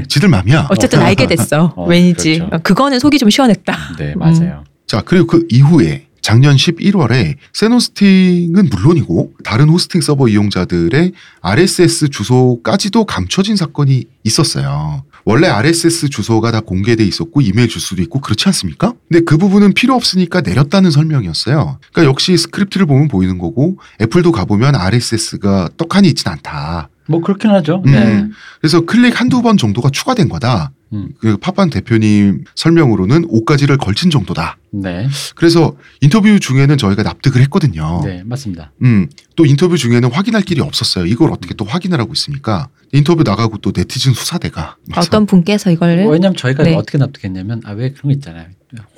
어. 0.00 0.02
지들 0.08 0.28
맘이야. 0.28 0.68
어쨌든 0.70 1.00
알게 1.00 1.26
됐어 1.26 1.72
어, 1.76 1.86
왠지 1.86 2.38
그렇죠. 2.38 2.62
그거는 2.62 2.98
속이 2.98 3.18
좀 3.18 3.30
시원했다 3.30 3.76
네 3.98 4.14
맞아요 4.16 4.64
자, 4.86 5.00
그리고 5.04 5.26
그 5.26 5.46
이후에 5.50 6.06
작년 6.20 6.56
11월에 6.56 7.36
쎈호스팅은 7.52 8.68
물론이고 8.70 9.32
다른 9.44 9.68
호스팅 9.68 10.00
서버 10.00 10.28
이용자들의 10.28 11.12
RSS 11.42 12.08
주소까지도 12.10 13.04
감춰진 13.04 13.56
사건이 13.56 14.04
있었어요. 14.24 15.04
원래 15.24 15.48
RSS 15.48 16.10
주소가 16.10 16.50
다 16.50 16.60
공개돼 16.60 17.04
있었고 17.04 17.40
이메일 17.40 17.68
주소도 17.68 18.02
있고 18.02 18.20
그렇지 18.20 18.46
않습니까? 18.48 18.92
근데 19.08 19.24
그 19.24 19.38
부분은 19.38 19.72
필요 19.72 19.94
없으니까 19.94 20.42
내렸다는 20.42 20.90
설명이었어요. 20.90 21.78
그러니까 21.92 22.10
역시 22.10 22.36
스크립트를 22.36 22.86
보면 22.86 23.08
보이는 23.08 23.38
거고 23.38 23.78
애플도 24.00 24.32
가보면 24.32 24.76
RSS가 24.76 25.70
떡하니 25.76 26.08
있진 26.08 26.30
않다. 26.30 26.90
뭐 27.06 27.20
그렇긴 27.20 27.50
하죠. 27.50 27.82
음. 27.86 27.92
네. 27.92 28.26
그래서 28.60 28.82
클릭 28.82 29.20
한두 29.20 29.42
번 29.42 29.56
정도가 29.56 29.90
추가된 29.90 30.28
거다. 30.28 30.72
음. 30.94 31.08
그 31.18 31.36
팟빵 31.36 31.70
대표님 31.70 32.44
설명으로는 32.54 33.28
5가지를 33.28 33.78
걸친 33.78 34.10
정도다. 34.10 34.58
네. 34.70 35.08
그래서 35.34 35.76
인터뷰 36.00 36.38
중에는 36.40 36.76
저희가 36.78 37.02
납득을 37.02 37.40
했거든요. 37.42 38.00
네, 38.04 38.22
맞습니다. 38.24 38.72
음, 38.82 39.08
또 39.36 39.46
인터뷰 39.46 39.76
중에는 39.76 40.10
확인할 40.10 40.42
길이 40.42 40.60
없었어요. 40.60 41.06
이걸 41.06 41.30
어떻게 41.30 41.54
또 41.54 41.64
확인을 41.64 42.00
하고 42.00 42.12
있습니까? 42.12 42.68
인터뷰 42.92 43.22
나가고 43.22 43.58
또 43.58 43.72
네티즌 43.74 44.14
수사대가 44.14 44.76
와서 44.94 45.08
어떤 45.08 45.26
분께서 45.26 45.70
이걸 45.70 45.90
왜냐면 45.98 46.36
저희가 46.36 46.62
네. 46.62 46.74
어떻게 46.74 46.98
납득했냐면 46.98 47.60
아 47.64 47.72
왜 47.72 47.90
그런 47.90 48.02
거 48.04 48.10
있잖아요. 48.12 48.46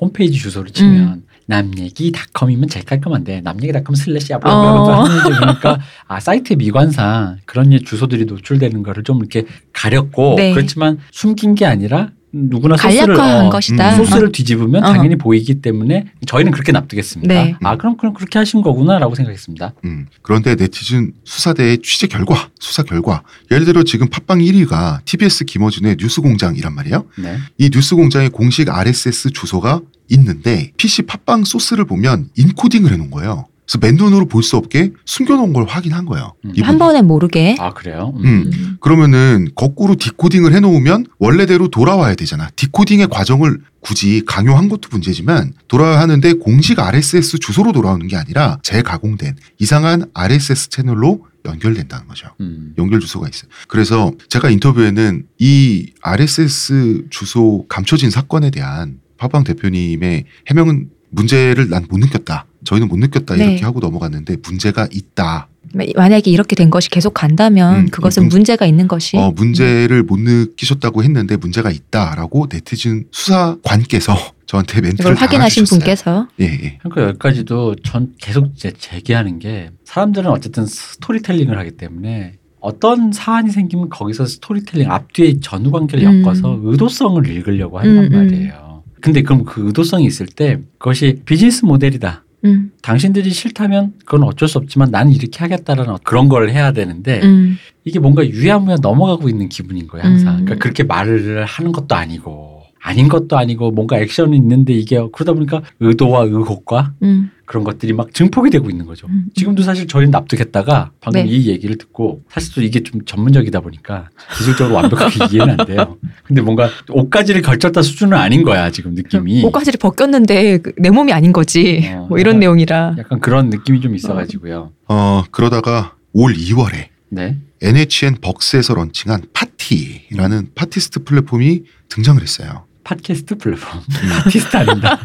홈페이지 0.00 0.38
주소를 0.38 0.70
치면 0.70 0.94
음. 1.08 1.22
남얘기닷컴이면 1.46 2.68
제일 2.68 2.84
깔끔한데 2.84 3.40
남얘기닷컴 3.40 3.94
슬래시 3.94 4.32
어. 4.32 4.36
어 4.42 4.51
blah 4.51 4.69
blah 4.69 4.87
blah 4.87 5.04
하는데 5.04 5.46
보니까 5.46 5.80
아 6.06 6.20
사이트 6.20 6.54
미관상 6.54 7.38
그런 7.46 7.72
예 7.72 7.78
주소들이 7.78 8.24
노출되는 8.26 8.82
거를 8.82 9.04
좀 9.04 9.18
이렇게 9.18 9.44
가렸고 9.72 10.34
네. 10.36 10.52
그렇지만 10.52 10.98
숨긴 11.10 11.54
게 11.54 11.66
아니라 11.66 12.10
누구나 12.32 12.76
소스를 12.76 13.18
어, 13.18 13.48
것이다. 13.48 13.92
음, 13.92 13.96
소스를 13.96 14.32
뒤집으면 14.32 14.84
어. 14.84 14.92
당연히 14.92 15.16
보이기 15.16 15.62
때문에 15.62 16.06
저희는 16.26 16.52
그렇게 16.52 16.72
납득했습니다. 16.72 17.32
네. 17.32 17.56
아 17.62 17.76
그럼 17.76 17.96
그럼 17.96 18.14
그렇게 18.14 18.38
하신 18.38 18.62
거구나라고 18.62 19.14
생각했습니다. 19.14 19.74
음, 19.84 20.06
그런데 20.22 20.54
네티즌 20.54 21.12
수사대의 21.24 21.78
취재 21.82 22.06
결과, 22.06 22.50
수사 22.58 22.82
결과. 22.82 23.22
예를 23.50 23.64
들어 23.64 23.82
지금 23.84 24.08
팟빵 24.08 24.40
1위가 24.40 25.04
TBS 25.04 25.44
김어준의 25.46 25.96
뉴스공장이란 25.98 26.74
말이에요. 26.74 27.06
네. 27.18 27.38
이 27.58 27.70
뉴스공장의 27.72 28.30
공식 28.30 28.68
RSS 28.68 29.30
주소가 29.30 29.80
있는데 30.08 30.72
PC 30.76 31.02
팟빵 31.02 31.44
소스를 31.44 31.84
보면 31.84 32.28
인코딩을 32.36 32.92
해놓은 32.92 33.10
거예요. 33.10 33.46
그래서 33.68 33.78
맨눈으로 33.80 34.26
볼 34.26 34.44
수 34.44 34.56
없게 34.56 34.92
숨겨놓은 35.06 35.52
걸 35.52 35.64
확인한 35.66 36.04
거예요. 36.06 36.34
음. 36.44 36.52
한 36.62 36.78
번에 36.78 37.02
모르게 37.02 37.56
아 37.58 37.72
그래요. 37.72 38.14
음. 38.18 38.24
음. 38.54 38.76
그러면은 38.80 39.48
거꾸로 39.56 39.96
디코딩을 39.96 40.54
해놓으면 40.54 41.06
원래대로 41.18 41.66
돌아와야 41.68 42.14
되잖아. 42.14 42.48
디코딩의 42.54 43.08
과정을 43.08 43.58
굳이 43.80 44.22
강요한 44.24 44.68
것도 44.68 44.88
문제지만 44.92 45.52
돌아야 45.66 45.98
하는데 45.98 46.32
공식 46.34 46.78
RSS 46.78 47.38
주소로 47.40 47.72
돌아오는 47.72 48.06
게 48.06 48.16
아니라 48.16 48.58
재가공된 48.62 49.34
이상한 49.58 50.04
RSS 50.14 50.68
채널로 50.70 51.26
연결된다는 51.44 52.06
거죠. 52.06 52.28
음. 52.40 52.72
연결 52.78 53.00
주소가 53.00 53.28
있어요. 53.28 53.50
그래서 53.66 54.12
제가 54.28 54.50
인터뷰에는 54.50 55.24
이 55.40 55.90
RSS 56.02 57.06
주소 57.10 57.64
감춰진 57.68 58.10
사건에 58.10 58.50
대한 58.50 59.00
파방 59.16 59.44
대표님의 59.44 60.24
해명은 60.48 60.90
문제를 61.10 61.68
난 61.70 61.86
못 61.88 61.98
느꼈다. 61.98 62.46
저희는 62.64 62.88
못 62.88 62.96
느꼈다. 62.98 63.36
네. 63.36 63.44
이렇게 63.52 63.64
하고 63.64 63.80
넘어갔는데 63.80 64.36
문제가 64.44 64.88
있다. 64.92 65.48
만약에 65.94 66.30
이렇게 66.30 66.56
된 66.56 66.70
것이 66.70 66.88
계속 66.90 67.12
간다면 67.14 67.74
음, 67.80 67.88
그것은 67.88 68.24
문- 68.24 68.28
문제가 68.30 68.66
있는 68.66 68.88
것이 68.88 69.16
어, 69.16 69.30
문제를 69.32 70.02
못 70.04 70.18
느끼셨다고 70.20 71.02
했는데 71.04 71.36
문제가 71.36 71.70
있다라고 71.70 72.46
네티즌 72.50 73.06
수사관께서 73.10 74.14
저한테 74.46 74.80
멘트를 74.80 75.12
이걸 75.12 75.14
확인하신 75.16 75.64
달아주셨어요. 75.64 75.78
분께서 75.80 76.28
예, 76.40 76.44
예. 76.44 76.78
그러니까 76.78 77.02
여기까지도 77.08 77.74
전 77.84 78.12
계속 78.20 78.52
제기하는 78.56 79.38
게 79.38 79.70
사람들은 79.84 80.30
어쨌든 80.30 80.66
스토리텔링을 80.66 81.58
하기 81.58 81.72
때문에 81.72 82.34
어떤 82.60 83.12
사안이 83.12 83.50
생기면 83.50 83.88
거기서 83.90 84.26
스토리텔링 84.26 84.90
앞뒤에 84.90 85.40
전후 85.40 85.70
관계를 85.70 86.06
음. 86.06 86.22
엮어서 86.24 86.58
의도성을 86.62 87.26
읽으려고 87.28 87.78
한단 87.78 88.04
음, 88.06 88.12
음. 88.12 88.16
말이에요. 88.16 88.65
근데 89.06 89.22
그럼 89.22 89.44
그 89.44 89.64
의도성이 89.68 90.04
있을 90.04 90.26
때 90.26 90.58
그것이 90.78 91.20
비즈니스 91.24 91.64
모델이다. 91.64 92.24
음, 92.44 92.72
당신들이 92.82 93.30
싫다면 93.30 93.92
그건 94.04 94.24
어쩔 94.24 94.48
수 94.48 94.58
없지만 94.58 94.90
나는 94.90 95.12
이렇게 95.12 95.38
하겠다라는 95.38 95.98
그런 96.02 96.28
걸 96.28 96.50
해야 96.50 96.72
되는데 96.72 97.20
음, 97.22 97.56
이게 97.84 98.00
뭔가 98.00 98.26
유야무야 98.26 98.78
넘어가고 98.82 99.28
있는 99.28 99.48
기분인 99.48 99.86
거예요 99.86 100.04
항상. 100.04 100.40
음. 100.40 100.44
그러니까 100.44 100.56
그렇게 100.60 100.82
말을 100.82 101.44
하는 101.44 101.70
것도 101.70 101.94
아니고 101.94 102.64
아닌 102.82 103.08
것도 103.08 103.38
아니고 103.38 103.70
뭔가 103.70 103.96
액션은 104.00 104.34
있는데 104.34 104.72
이게 104.72 104.96
그러다 105.12 105.34
보니까 105.34 105.62
의도와 105.78 106.24
의혹과 106.24 106.94
음, 107.04 107.30
그런 107.46 107.62
것들이 107.64 107.92
막 107.92 108.12
증폭이 108.12 108.50
되고 108.50 108.68
있는 108.68 108.84
거죠. 108.86 109.06
음. 109.06 109.26
지금도 109.34 109.62
사실 109.62 109.86
저희는 109.86 110.10
납득했다가 110.10 110.90
방금 111.00 111.22
네. 111.22 111.28
이 111.28 111.46
얘기를 111.48 111.78
듣고 111.78 112.22
사실 112.28 112.52
또 112.54 112.60
이게 112.60 112.82
좀 112.82 113.04
전문적이다 113.04 113.60
보니까 113.60 114.10
기술적으로 114.36 114.74
완벽하게 114.76 115.26
이해는 115.32 115.60
안 115.60 115.66
돼요. 115.66 115.96
근데 116.24 116.42
뭔가 116.42 116.68
옷가지를 116.90 117.42
걸쳤다 117.42 117.82
수준은 117.82 118.18
아닌 118.18 118.42
거야 118.42 118.70
지금 118.70 118.94
느낌이. 118.94 119.44
옷가지를 119.44 119.78
벗겼는데 119.78 120.58
그내 120.58 120.90
몸이 120.90 121.12
아닌 121.12 121.32
거지. 121.32 121.88
어, 121.94 122.06
뭐 122.10 122.18
이런 122.18 122.32
약간- 122.34 122.40
내용이라. 122.40 122.96
약간 122.98 123.20
그런 123.20 123.48
느낌이 123.50 123.80
좀 123.80 123.94
있어가지고요. 123.94 124.72
어, 124.88 125.22
그러다가 125.30 125.94
올 126.12 126.34
2월에 126.34 126.88
네. 127.10 127.38
NHN 127.62 128.16
벅스에서 128.20 128.74
launching한 128.74 129.22
팟티라는 129.32 130.50
파티스트 130.56 131.04
플랫폼이 131.04 131.62
등장을 131.88 132.20
했어요. 132.20 132.64
팟캐스트 132.86 133.38
플랫폼. 133.38 133.80
음, 133.80 134.12
아티스트 134.12 134.56
아닌가? 134.56 134.96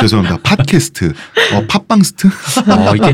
죄송합니다. 0.00 0.38
팟캐스트, 0.42 1.12
어, 1.54 1.66
팟빵스트? 1.68 2.26
어, 2.26 2.96
이게 2.96 3.12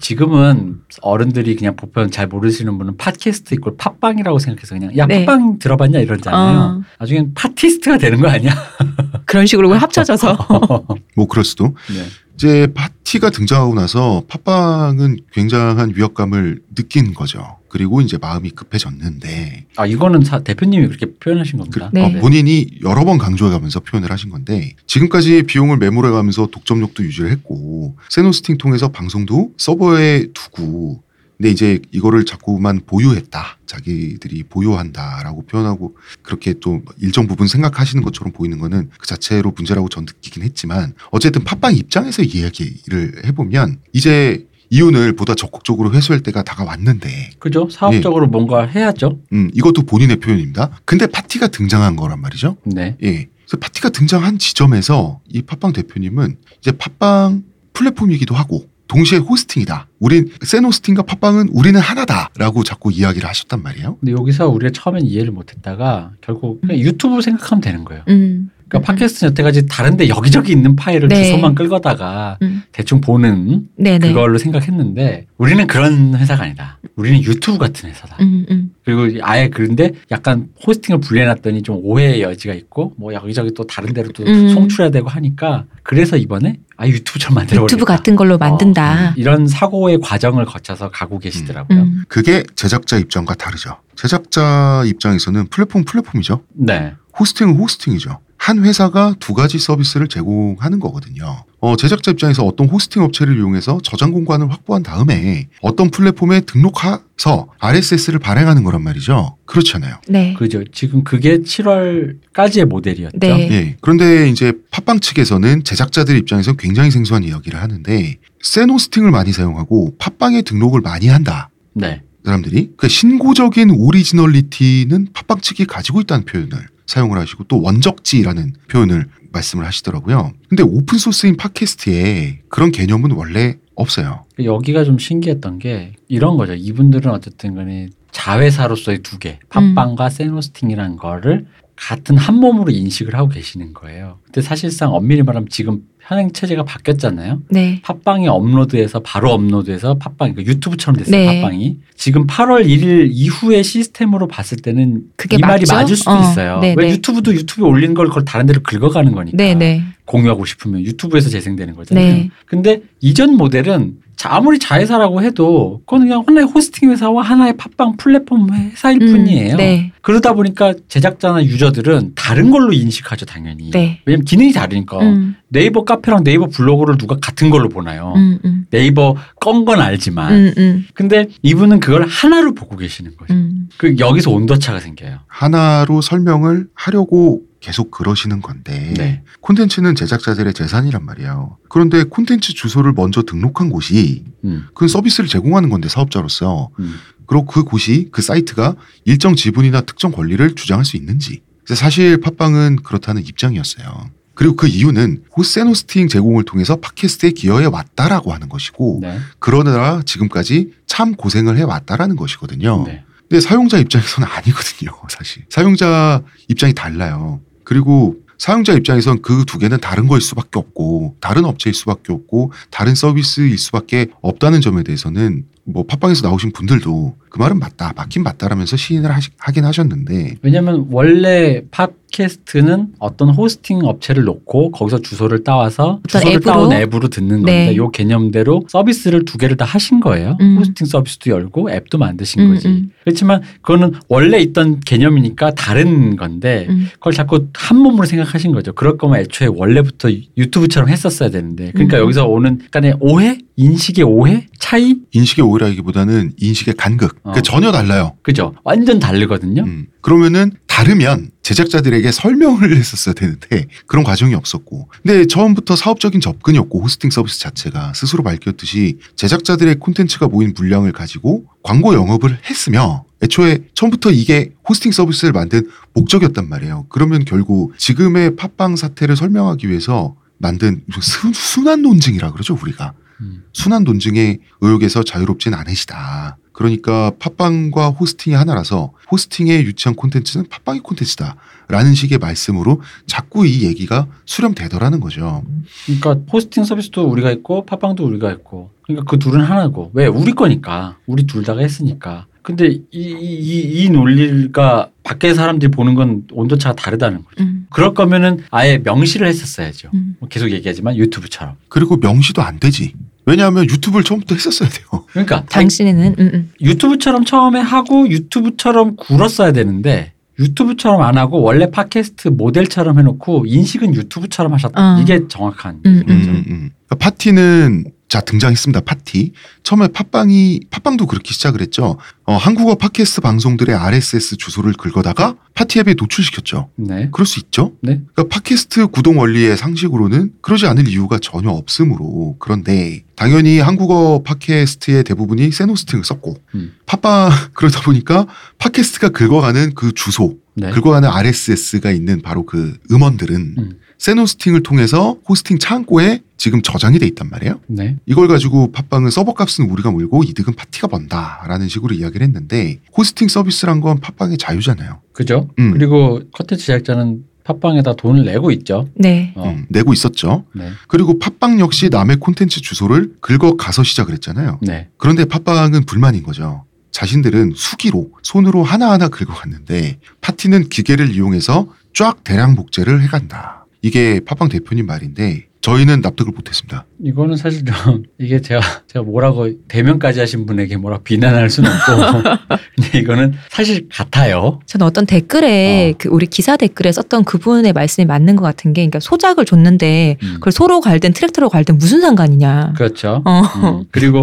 지금은 0.00 0.82
어른들이 1.02 1.56
그냥 1.56 1.74
보편 1.74 2.12
잘 2.12 2.28
모르시는 2.28 2.78
분은 2.78 2.96
팟캐스트 2.96 3.54
이꼴 3.54 3.76
팟빵이라고 3.76 4.38
생각해서 4.38 4.76
그냥 4.76 4.96
야 4.96 5.06
네. 5.06 5.24
팟빵 5.24 5.58
들어봤냐 5.58 5.98
이러잖아요. 5.98 6.58
어. 6.58 6.82
나중엔 7.00 7.34
파티스트가 7.34 7.98
되는 7.98 8.20
거 8.20 8.28
아니야? 8.28 8.52
그런 9.26 9.46
식으로 9.46 9.74
합쳐져서. 9.74 10.86
뭐 11.16 11.26
그럴 11.26 11.44
수도. 11.44 11.74
네. 11.88 12.04
이제 12.36 12.68
파티가 12.72 13.30
등장하고 13.30 13.74
나서 13.74 14.22
팟빵은 14.28 15.16
굉장한 15.32 15.94
위협감을 15.96 16.60
느낀 16.76 17.14
거죠. 17.14 17.58
그리고 17.76 18.00
이제 18.00 18.16
마음이 18.16 18.50
급해졌는데 18.52 19.66
아 19.76 19.84
이거는 19.84 20.24
사- 20.24 20.42
대표님이 20.42 20.86
그렇게 20.88 21.12
표현하신 21.20 21.58
겁니다. 21.58 21.90
네. 21.92 22.16
어, 22.16 22.20
본인이 22.22 22.66
여러 22.82 23.04
번 23.04 23.18
강조해가면서 23.18 23.80
표현을 23.80 24.10
하신 24.10 24.30
건데 24.30 24.74
지금까지 24.86 25.42
비용을 25.42 25.76
매몰해가면서 25.76 26.46
독점력도 26.50 27.04
유지를 27.04 27.30
했고 27.30 27.94
세노스팅 28.08 28.56
통해서 28.56 28.88
방송도 28.88 29.52
서버에 29.58 30.28
두고 30.32 31.02
근데 31.36 31.50
이제 31.50 31.80
이거를 31.92 32.24
자꾸만 32.24 32.80
보유했다. 32.86 33.58
자기들이 33.66 34.44
보유한다라고 34.44 35.42
표현하고 35.44 35.94
그렇게 36.22 36.54
또 36.60 36.80
일정 36.98 37.26
부분 37.26 37.46
생각하시는 37.46 38.02
것처럼 38.02 38.32
보이는 38.32 38.56
거는 38.58 38.88
그 38.98 39.06
자체로 39.06 39.52
문제라고 39.54 39.90
전 39.90 40.06
느끼긴 40.06 40.44
했지만 40.44 40.94
어쨌든 41.10 41.44
팟빵 41.44 41.76
입장에서 41.76 42.22
이야기를 42.22 43.26
해보면 43.26 43.80
이제 43.92 44.46
이윤을 44.70 45.14
보다 45.14 45.34
적극적으로 45.34 45.92
회수할 45.92 46.20
때가 46.20 46.42
다가왔는데 46.42 47.30
그죠? 47.38 47.68
사업적으로 47.70 48.26
뭔가 48.26 48.66
해야죠. 48.66 49.18
음, 49.32 49.50
이것도 49.54 49.82
본인의 49.82 50.16
표현입니다. 50.16 50.70
근데 50.84 51.06
파티가 51.06 51.48
등장한 51.48 51.96
거란 51.96 52.20
말이죠. 52.20 52.56
네. 52.64 52.96
예. 53.02 53.28
그래서 53.46 53.56
파티가 53.60 53.90
등장한 53.90 54.38
지점에서 54.38 55.20
이 55.28 55.42
팟빵 55.42 55.72
대표님은 55.72 56.36
이제 56.60 56.72
팟빵 56.72 57.44
플랫폼이기도 57.72 58.34
하고 58.34 58.66
동시에 58.88 59.18
호스팅이다. 59.18 59.88
우린 59.98 60.30
세노스팅과 60.42 61.02
팟빵은 61.02 61.48
우리는 61.50 61.78
하나다라고 61.80 62.62
자꾸 62.62 62.92
이야기를 62.92 63.28
하셨단 63.28 63.62
말이에요. 63.62 63.96
근데 63.98 64.12
여기서 64.12 64.48
우리가 64.48 64.72
처음엔 64.72 65.04
이해를 65.04 65.32
못했다가 65.32 66.12
결국 66.20 66.60
그냥 66.60 66.78
유튜브 66.78 67.20
생각하면 67.20 67.60
되는 67.60 67.84
거예요. 67.84 68.04
음. 68.08 68.50
그러니까 68.68 68.92
팟캐스트는 68.92 69.30
여태까지 69.30 69.66
다른데 69.66 70.08
여기저기 70.08 70.52
있는 70.52 70.74
파일을 70.74 71.08
네. 71.08 71.24
주소만 71.24 71.54
끌거다가 71.54 72.38
음. 72.42 72.62
대충 72.72 73.00
보는 73.00 73.68
네네. 73.76 74.08
그걸로 74.08 74.38
생각했는데 74.38 75.26
우리는 75.38 75.66
그런 75.66 76.14
회사가 76.16 76.44
아니다. 76.44 76.78
우리는 76.96 77.22
유튜브 77.22 77.58
같은 77.58 77.88
회사다. 77.88 78.16
음, 78.20 78.46
음. 78.50 78.70
그리고 78.84 79.18
아예 79.22 79.48
그런데 79.48 79.92
약간 80.10 80.48
호스팅을 80.66 81.00
분리해놨더니 81.00 81.62
좀 81.62 81.78
오해의 81.82 82.22
여지가 82.22 82.54
있고 82.54 82.94
뭐 82.96 83.14
여기저기 83.14 83.52
또 83.54 83.64
다른 83.66 83.92
데로 83.92 84.08
또 84.12 84.24
음. 84.24 84.48
송출해야 84.48 84.90
되고 84.90 85.08
하니까 85.08 85.64
그래서 85.82 86.16
이번에 86.16 86.58
아 86.76 86.88
유튜브처럼 86.88 87.34
만들어버리겠다. 87.34 87.74
유튜브 87.74 87.84
같은 87.84 88.16
걸로 88.16 88.36
만든다. 88.36 89.14
이런 89.16 89.46
사고의 89.46 90.00
과정을 90.00 90.44
거쳐서 90.44 90.90
가고 90.90 91.18
계시더라고요. 91.18 91.82
음. 91.82 92.04
그게 92.08 92.42
제작자 92.56 92.98
입장과 92.98 93.34
다르죠. 93.34 93.76
제작자 93.94 94.82
입장에서는 94.86 95.46
플랫폼 95.48 95.84
플랫폼이죠. 95.84 96.42
네. 96.54 96.94
호스팅은 97.18 97.56
호스팅이죠. 97.56 98.18
한 98.46 98.64
회사가 98.64 99.16
두 99.18 99.34
가지 99.34 99.58
서비스를 99.58 100.06
제공하는 100.06 100.78
거거든요. 100.78 101.44
어, 101.58 101.74
제작자 101.74 102.12
입장에서 102.12 102.44
어떤 102.44 102.68
호스팅 102.68 103.02
업체를 103.02 103.36
이용해서 103.38 103.80
저장 103.82 104.12
공간을 104.12 104.52
확보한 104.52 104.84
다음에 104.84 105.48
어떤 105.62 105.90
플랫폼에 105.90 106.42
등록해서 106.42 107.48
RSS를 107.58 108.20
발행하는 108.20 108.62
거란 108.62 108.84
말이죠. 108.84 109.36
그렇잖아요. 109.46 109.96
네. 110.08 110.34
그죠. 110.34 110.62
지금 110.70 111.02
그게 111.02 111.38
7월까지의 111.38 112.66
모델이었죠. 112.66 113.18
네. 113.18 113.48
예. 113.50 113.76
그런데 113.80 114.28
이제 114.30 114.52
팟빵 114.70 115.00
측에서는 115.00 115.64
제작자들 115.64 116.16
입장에서 116.16 116.52
굉장히 116.52 116.92
생소한 116.92 117.24
이야기를 117.24 117.60
하는데 117.60 118.14
쎈호스팅을 118.44 119.10
많이 119.10 119.32
사용하고 119.32 119.96
팟빵에 119.98 120.42
등록을 120.42 120.82
많이 120.82 121.08
한다. 121.08 121.50
네. 121.74 122.00
사람들이 122.24 122.74
그 122.76 122.86
신고적인 122.86 123.72
originality는 123.72 125.08
팟빵 125.14 125.40
측이 125.40 125.64
가지고 125.64 126.00
있다는 126.00 126.24
표현을 126.26 126.75
사용을 126.86 127.18
하시고 127.18 127.44
또 127.44 127.60
원적지라는 127.60 128.54
표현을 128.68 129.06
말씀을 129.32 129.66
하시더라고요. 129.66 130.32
근데 130.48 130.62
open 130.62 130.98
source인 130.98 131.36
팟캐스트에 131.36 132.42
그런 132.48 132.72
개념은 132.72 133.12
원래 133.12 133.56
없어요. 133.74 134.24
여기가 134.42 134.84
좀 134.84 134.98
신기했던 134.98 135.58
게 135.58 135.92
이런 136.08 136.36
거죠. 136.36 136.54
이분들은 136.54 137.10
어쨌든 137.10 137.54
간에 137.54 137.90
자회사로서의 138.12 139.00
두 139.00 139.18
개, 139.18 139.38
팟빵과 139.50 140.08
쎈호스팅이라는 140.08 140.96
거를 140.96 141.46
같은 141.76 142.16
한 142.16 142.36
몸으로 142.36 142.70
인식을 142.70 143.14
하고 143.14 143.28
계시는 143.28 143.74
거예요. 143.74 144.18
근데 144.24 144.40
사실상 144.40 144.94
엄밀히 144.94 145.22
말하면 145.22 145.48
지금 145.50 145.82
현행 146.06 146.30
체제가 146.30 146.62
바뀌었잖아요. 146.64 147.42
네. 147.50 147.80
팟빵이 147.82 148.28
업로드해서 148.28 149.00
바로 149.00 149.32
업로드해서 149.32 149.94
팟빵 149.94 150.34
그 150.34 150.42
유튜브처럼 150.44 150.98
됐어요. 150.98 151.10
네. 151.16 151.40
팟빵이 151.42 151.78
지금 151.96 152.26
8월 152.28 152.64
1일 152.64 153.08
이후의 153.10 153.64
시스템으로 153.64 154.28
봤을 154.28 154.58
때는 154.58 155.02
그게 155.16 155.36
이 155.36 155.40
말이 155.40 155.62
맞죠? 155.62 155.74
맞을 155.74 155.96
수도 155.96 156.12
어, 156.12 156.20
있어요. 156.20 156.60
네, 156.60 156.74
왜 156.78 156.86
네. 156.86 156.92
유튜브도 156.92 157.34
유튜브에 157.34 157.66
올리는 157.68 157.92
걸 157.94 158.06
그걸 158.08 158.24
다른 158.24 158.46
데로 158.46 158.62
긁어가는 158.62 159.12
거니까 159.12 159.36
네, 159.36 159.54
네. 159.54 159.82
공유하고 160.04 160.44
싶으면 160.44 160.82
유튜브에서 160.82 161.28
재생되는 161.28 161.74
거잖아요. 161.74 162.06
네. 162.06 162.30
근데 162.46 162.82
이전 163.00 163.36
모델은 163.36 163.96
자- 163.98 164.05
아무리 164.24 164.58
자회사라고 164.58 165.22
해도 165.22 165.82
그건 165.84 166.00
그냥 166.00 166.24
하나의 166.26 166.46
호스팅 166.46 166.90
회사와 166.90 167.22
하나의 167.22 167.56
팟빵 167.56 167.96
플랫폼 167.98 168.52
회사일 168.52 169.02
음, 169.02 169.06
뿐이에요. 169.12 169.56
네. 169.56 169.92
그러다 170.00 170.32
보니까 170.32 170.74
제작자나 170.88 171.44
유저들은 171.44 172.12
다른 172.14 172.50
걸로 172.50 172.72
인식하죠, 172.72 173.26
당연히. 173.26 173.70
네. 173.70 174.00
왜냐면 174.06 174.24
기능이 174.24 174.52
다르니까. 174.52 174.98
음, 175.00 175.36
네이버 175.48 175.84
카페랑 175.84 176.24
네이버 176.24 176.46
블로그를 176.46 176.96
누가 176.96 177.16
같은 177.20 177.50
걸로 177.50 177.68
보나요? 177.68 178.14
음, 178.16 178.38
음. 178.44 178.66
네이버 178.70 179.16
건 179.40 179.64
건 179.64 179.80
알지만. 179.80 180.32
음, 180.32 180.54
음, 180.58 180.86
근데 180.94 181.26
이분은 181.42 181.80
그걸 181.80 182.06
하나로 182.06 182.54
보고 182.54 182.76
계시는 182.76 183.16
거죠. 183.16 183.34
음. 183.34 183.68
그 183.76 183.96
여기서 183.98 184.30
온도차가 184.30 184.80
생겨요. 184.80 185.18
하나로 185.26 186.00
설명을 186.00 186.68
하려고 186.74 187.42
계속 187.66 187.90
그러시는 187.90 188.42
건데 188.42 188.94
네. 188.96 189.22
콘텐츠는 189.40 189.96
제작자들의 189.96 190.54
재산이란 190.54 191.04
말이에요. 191.04 191.58
그런데 191.68 192.04
콘텐츠 192.04 192.54
주소를 192.54 192.92
먼저 192.92 193.22
등록한 193.22 193.70
곳이 193.70 194.22
음, 194.44 194.68
그 194.72 194.86
서비스를 194.86 195.28
제공하는 195.28 195.68
건데 195.68 195.88
사업자로서 195.88 196.70
음. 196.78 196.94
그리고 197.26 197.44
그 197.44 197.64
곳이 197.64 198.08
그 198.12 198.22
사이트가 198.22 198.76
일정 199.04 199.34
지분이나 199.34 199.80
특정 199.80 200.12
권리를 200.12 200.54
주장할 200.54 200.84
수 200.84 200.96
있는지 200.96 201.42
사실 201.66 202.20
팟빵은 202.20 202.84
그렇다는 202.84 203.26
입장이었어요. 203.26 204.10
그리고 204.34 204.54
그 204.54 204.68
이유는 204.68 205.24
호 205.36 205.74
쎈호스팅 205.74 206.06
제공을 206.06 206.44
통해서 206.44 206.76
팟캐스트에 206.76 207.32
기여해 207.32 207.66
왔다라고 207.66 208.32
하는 208.32 208.48
것이고 208.48 209.00
네. 209.02 209.18
그러느라 209.40 210.02
지금까지 210.06 210.72
참 210.86 211.16
고생을 211.16 211.56
해 211.56 211.64
왔다라는 211.64 212.14
것이거든요. 212.14 212.84
네. 212.86 213.02
근데 213.28 213.40
사용자 213.40 213.78
입장에서는 213.78 214.28
아니거든요, 214.30 214.92
사실. 215.08 215.44
사용자 215.48 216.22
입장이 216.46 216.74
달라요. 216.74 217.40
그리고 217.66 218.14
사용자 218.38 218.74
입장에선 218.74 219.22
그 219.22 219.44
두 219.44 219.58
개는 219.58 219.78
다른 219.80 220.06
거일 220.06 220.20
수밖에 220.20 220.58
없고, 220.58 221.16
다른 221.20 221.44
업체일 221.44 221.74
수밖에 221.74 222.12
없고, 222.12 222.52
다른 222.70 222.94
서비스일 222.94 223.58
수밖에 223.58 224.06
없다는 224.22 224.60
점에 224.60 224.82
대해서는 224.84 225.46
뭐 225.64 225.84
팟빵에서 225.84 226.26
나오신 226.28 226.52
분들도 226.52 227.16
그 227.28 227.38
말은 227.38 227.58
맞다, 227.58 227.92
맞긴 227.96 228.22
맞다라면서 228.22 228.76
시인을 228.76 229.10
하시, 229.10 229.30
하긴 229.38 229.64
하셨는데, 229.64 230.36
왜냐면 230.42 230.86
원래 230.90 231.62
팟 231.72 231.88
캐스트는 232.16 232.94
어떤 232.98 233.28
호스팅 233.28 233.80
업체를 233.84 234.24
놓고 234.24 234.70
거기서 234.70 235.00
주소를 235.00 235.44
따와서 235.44 236.00
주소를 236.08 236.36
앱으로? 236.36 236.52
따온 236.52 236.72
앱으로 236.72 237.08
듣는 237.08 237.42
네. 237.42 237.66
건데 237.66 237.76
요 237.76 237.90
개념대로 237.90 238.62
서비스를 238.68 239.26
두 239.26 239.36
개를 239.36 239.58
다 239.58 239.66
하신 239.66 240.00
거예요. 240.00 240.38
음. 240.40 240.56
호스팅 240.58 240.86
서비스도 240.86 241.30
열고 241.30 241.70
앱도 241.70 241.98
만드신 241.98 242.40
음, 242.40 242.54
거지. 242.54 242.68
음. 242.68 242.90
그렇지만 243.04 243.42
그거는 243.60 243.92
원래 244.08 244.38
있던 244.38 244.80
개념이니까 244.80 245.50
다른 245.50 246.16
건데 246.16 246.66
음. 246.70 246.88
그걸 246.94 247.12
자꾸 247.12 247.48
한 247.52 247.76
몸으로 247.76 248.06
생각하신 248.06 248.52
거죠. 248.52 248.72
그럴 248.72 248.96
거면 248.96 249.20
애초에 249.20 249.48
원래부터 249.54 250.08
유튜브처럼 250.38 250.88
했었어야 250.88 251.28
되는데. 251.28 251.72
그러니까 251.72 251.98
음. 251.98 252.02
여기서 252.04 252.26
오는 252.26 252.60
간의 252.70 252.94
오해? 253.00 253.38
인식의 253.56 254.04
오해? 254.04 254.46
차이? 254.58 254.96
인식의 255.12 255.44
오해라기보다는 255.44 256.32
인식의 256.38 256.74
간극. 256.74 257.18
어. 257.24 257.32
그 257.32 257.42
전혀 257.42 257.72
달라요. 257.72 258.12
그죠? 258.22 258.54
완전 258.64 258.98
다르거든요. 258.98 259.64
음. 259.64 259.86
그러면은 260.00 260.52
다르면 260.86 261.30
제작자들에게 261.40 262.12
설명을 262.12 262.76
했었어야 262.76 263.14
되는데 263.14 263.64
그런 263.86 264.04
과정이 264.04 264.34
없었고. 264.34 264.90
근데 265.02 265.24
처음부터 265.24 265.74
사업적인 265.74 266.20
접근이었고 266.20 266.82
호스팅 266.82 267.08
서비스 267.08 267.40
자체가 267.40 267.94
스스로 267.94 268.22
밝혔듯이 268.22 268.98
제작자들의 269.16 269.76
콘텐츠가 269.76 270.28
모인 270.28 270.52
물량을 270.54 270.92
가지고 270.92 271.46
광고 271.62 271.94
영업을 271.94 272.38
했으며 272.44 273.06
애초에 273.22 273.60
처음부터 273.72 274.10
이게 274.10 274.52
호스팅 274.68 274.92
서비스를 274.92 275.32
만든 275.32 275.66
목적이었단 275.94 276.46
말이에요. 276.46 276.84
그러면 276.90 277.24
결국 277.24 277.72
지금의 277.78 278.36
팟빵 278.36 278.76
사태를 278.76 279.16
설명하기 279.16 279.70
위해서 279.70 280.14
만든 280.36 280.82
수- 281.00 281.32
순환 281.32 281.80
논증이라 281.80 282.32
그러죠 282.32 282.58
우리가. 282.60 282.92
음. 283.22 283.44
순환 283.54 283.84
논증의 283.84 284.40
의혹에서 284.60 285.02
자유롭진 285.04 285.54
않으시다. 285.54 286.36
그러니까 286.56 287.12
팟빵과 287.18 287.90
호스팅이 287.90 288.34
하나라서 288.34 288.92
호스팅에 289.12 289.62
유치한 289.64 289.94
콘텐츠는 289.94 290.48
팟빵의 290.48 290.80
콘텐츠다. 290.80 291.36
라는 291.68 291.94
식의 291.94 292.18
말씀으로 292.18 292.80
자꾸 293.06 293.46
이 293.46 293.64
얘기가 293.64 294.06
수렴되더라는 294.24 295.00
거죠. 295.00 295.42
그러니까 295.84 296.16
호스팅 296.32 296.64
서비스도 296.64 297.06
우리가 297.06 297.30
있고 297.32 297.66
팟빵도 297.66 298.06
우리가 298.06 298.30
있고 298.32 298.70
그러니까 298.82 299.04
그 299.10 299.18
둘은 299.18 299.42
하나고 299.42 299.90
왜 299.92 300.06
우리 300.06 300.32
거니까 300.32 300.96
우리 301.06 301.24
둘 301.24 301.42
다가 301.42 301.60
했으니까 301.60 302.26
근데 302.40 302.68
이, 302.68 302.80
이, 302.92 303.00
이, 303.00 303.84
이 303.84 303.90
논리가 303.90 304.90
밖에 305.02 305.34
사람들이 305.34 305.72
보는 305.72 305.96
건 305.96 306.22
온도차가 306.30 306.76
다르다는 306.76 307.24
거죠 307.24 307.42
음, 307.42 307.66
그럴 307.70 307.92
거면은 307.92 308.44
아예 308.50 308.78
명시를 308.78 309.26
했었어야죠 309.26 309.90
음. 309.92 310.14
뭐 310.20 310.28
계속 310.28 310.52
얘기하지만 310.52 310.96
유튜브처럼 310.96 311.56
그리고 311.68 311.96
명시도 311.96 312.42
안 312.42 312.60
되지. 312.60 312.94
왜냐하면 313.26 313.64
유튜브를 313.64 314.04
처음부터 314.04 314.34
했었어야 314.34 314.68
돼요. 314.68 315.04
그러니까 315.08 315.40
다 315.46 315.60
당신에는 315.60 316.14
음, 316.18 316.30
음. 316.32 316.52
유튜브처럼 316.60 317.24
처음에 317.24 317.60
하고 317.60 318.08
유튜브처럼 318.08 318.96
굴었어야 318.96 319.52
되는데 319.52 320.12
유튜브처럼 320.38 321.02
안 321.02 321.18
하고 321.18 321.42
원래 321.42 321.70
팟캐스트 321.70 322.28
모델처럼 322.28 322.98
해놓고 322.98 323.44
인식은 323.46 323.94
유튜브처럼 323.94 324.52
하셨다 324.54 324.96
어. 324.96 325.00
이게 325.00 325.26
정확한 325.28 325.80
음, 325.86 326.02
음, 326.08 326.14
얘기죠. 326.14 326.30
음, 326.30 326.44
음. 326.48 326.70
그러니까 326.86 326.96
파티는 326.98 327.84
자 328.08 328.20
등장했습니다. 328.20 328.80
파티. 328.82 329.32
처음에 329.64 329.88
팟빵이 329.88 330.60
팟빵도 330.70 331.06
그렇게 331.06 331.32
시작을 331.32 331.60
했죠. 331.60 331.98
어, 332.24 332.36
한국어 332.36 332.76
팟캐스트 332.76 333.20
방송들의 333.20 333.74
RSS 333.74 334.36
주소를 334.36 334.74
긁어다가 334.74 335.34
파티 335.54 335.80
앱에 335.80 335.94
노출시켰죠. 335.98 336.70
네. 336.76 337.08
그럴 337.12 337.26
수 337.26 337.40
있죠. 337.40 337.72
네. 337.82 338.02
그러니까 338.14 338.34
팟캐스트 338.34 338.88
구동 338.88 339.18
원리의 339.18 339.56
상식으로는 339.56 340.34
그러지 340.40 340.66
않을 340.66 340.86
이유가 340.88 341.18
전혀 341.18 341.50
없으므로 341.50 342.36
그런데 342.38 343.02
당연히 343.16 343.58
한국어 343.58 344.22
팟캐스트의 344.22 345.02
대부분이 345.02 345.50
세노스팅을 345.50 346.04
썼고 346.04 346.36
음. 346.54 346.74
팟빵 346.86 347.30
그러다 347.54 347.80
보니까 347.80 348.26
팟캐스트가 348.58 349.08
긁어가는 349.08 349.74
그 349.74 349.92
주소 349.92 350.36
네. 350.54 350.70
긁어가는 350.70 351.08
RSS가 351.08 351.90
있는 351.90 352.22
바로 352.22 352.46
그 352.46 352.78
음원들은 352.90 353.54
음. 353.58 353.78
세노스팅을 353.98 354.62
통해서 354.62 355.16
호스팅 355.28 355.58
창고에 355.58 356.22
지금 356.36 356.62
저장이 356.62 356.98
돼 356.98 357.06
있단 357.06 357.30
말이에요. 357.30 357.60
네. 357.66 357.96
이걸 358.06 358.28
가지고 358.28 358.70
팟빵은 358.72 359.10
서버 359.10 359.34
값은 359.34 359.70
우리가 359.70 359.90
물고 359.90 360.22
이득은 360.22 360.54
파티가 360.54 360.88
번다라는 360.88 361.68
식으로 361.68 361.94
이야기를 361.94 362.26
했는데 362.26 362.80
호스팅 362.96 363.28
서비스란 363.28 363.80
건 363.80 364.00
팟빵의 364.00 364.38
자유잖아요. 364.38 365.00
그죠? 365.12 365.48
음. 365.58 365.72
그리고 365.72 366.20
컨텐츠 366.32 366.66
제작자는 366.66 367.24
팟빵에다 367.44 367.94
돈을 367.94 368.24
내고 368.24 368.50
있죠. 368.50 368.88
네. 368.94 369.32
어. 369.36 369.50
음, 369.50 369.66
내고 369.68 369.92
있었죠. 369.92 370.44
네. 370.52 370.70
그리고 370.88 371.18
팟빵 371.18 371.60
역시 371.60 371.88
남의 371.88 372.16
콘텐츠 372.16 372.60
주소를 372.60 373.14
긁어 373.20 373.56
가서 373.56 373.84
시작을 373.84 374.12
했잖아요. 374.14 374.58
네. 374.62 374.88
그런데 374.98 375.24
팟빵은 375.24 375.86
불만인 375.86 376.24
거죠. 376.24 376.64
자신들은 376.90 377.52
수기로 377.54 378.10
손으로 378.22 378.64
하나하나 378.64 379.08
긁어갔는데 379.08 379.98
파티는 380.22 380.70
기계를 380.70 381.14
이용해서 381.14 381.68
쫙 381.94 382.24
대량 382.24 382.56
복제를 382.56 383.02
해간다. 383.02 383.55
이게 383.82 384.20
팟빵 384.20 384.48
대표님 384.48 384.86
말인데 384.86 385.48
저희는 385.66 386.00
납득을 386.00 386.32
못했습니다. 386.32 386.86
이거는 387.02 387.36
사실 387.36 387.64
좀 387.64 388.04
이게 388.20 388.40
제가 388.40 388.60
제가 388.86 389.04
뭐라고 389.04 389.50
대면까지 389.66 390.20
하신 390.20 390.46
분에게 390.46 390.76
뭐라 390.76 390.98
비난할 390.98 391.50
수는 391.50 391.68
없고 391.68 392.22
근데 392.76 392.98
이거는 393.00 393.34
사실 393.50 393.88
같아요. 393.90 394.60
저는 394.66 394.86
어떤 394.86 395.06
댓글에 395.06 395.90
어. 395.90 395.94
그 395.98 396.08
우리 396.08 396.26
기사 396.26 396.56
댓글에 396.56 396.92
썼던 396.92 397.24
그분의 397.24 397.72
말씀이 397.72 398.04
맞는 398.06 398.36
것 398.36 398.44
같은 398.44 398.72
게 398.74 398.82
그러니까 398.82 399.00
소작을 399.00 399.44
줬는데 399.44 400.18
음. 400.22 400.34
그걸 400.34 400.52
소로 400.52 400.80
갈든 400.80 401.12
트랙터로 401.12 401.48
갈든 401.48 401.78
무슨 401.78 402.00
상관이냐. 402.00 402.74
그렇죠. 402.76 403.22
어. 403.24 403.40
음. 403.40 403.84
그리고 403.90 404.22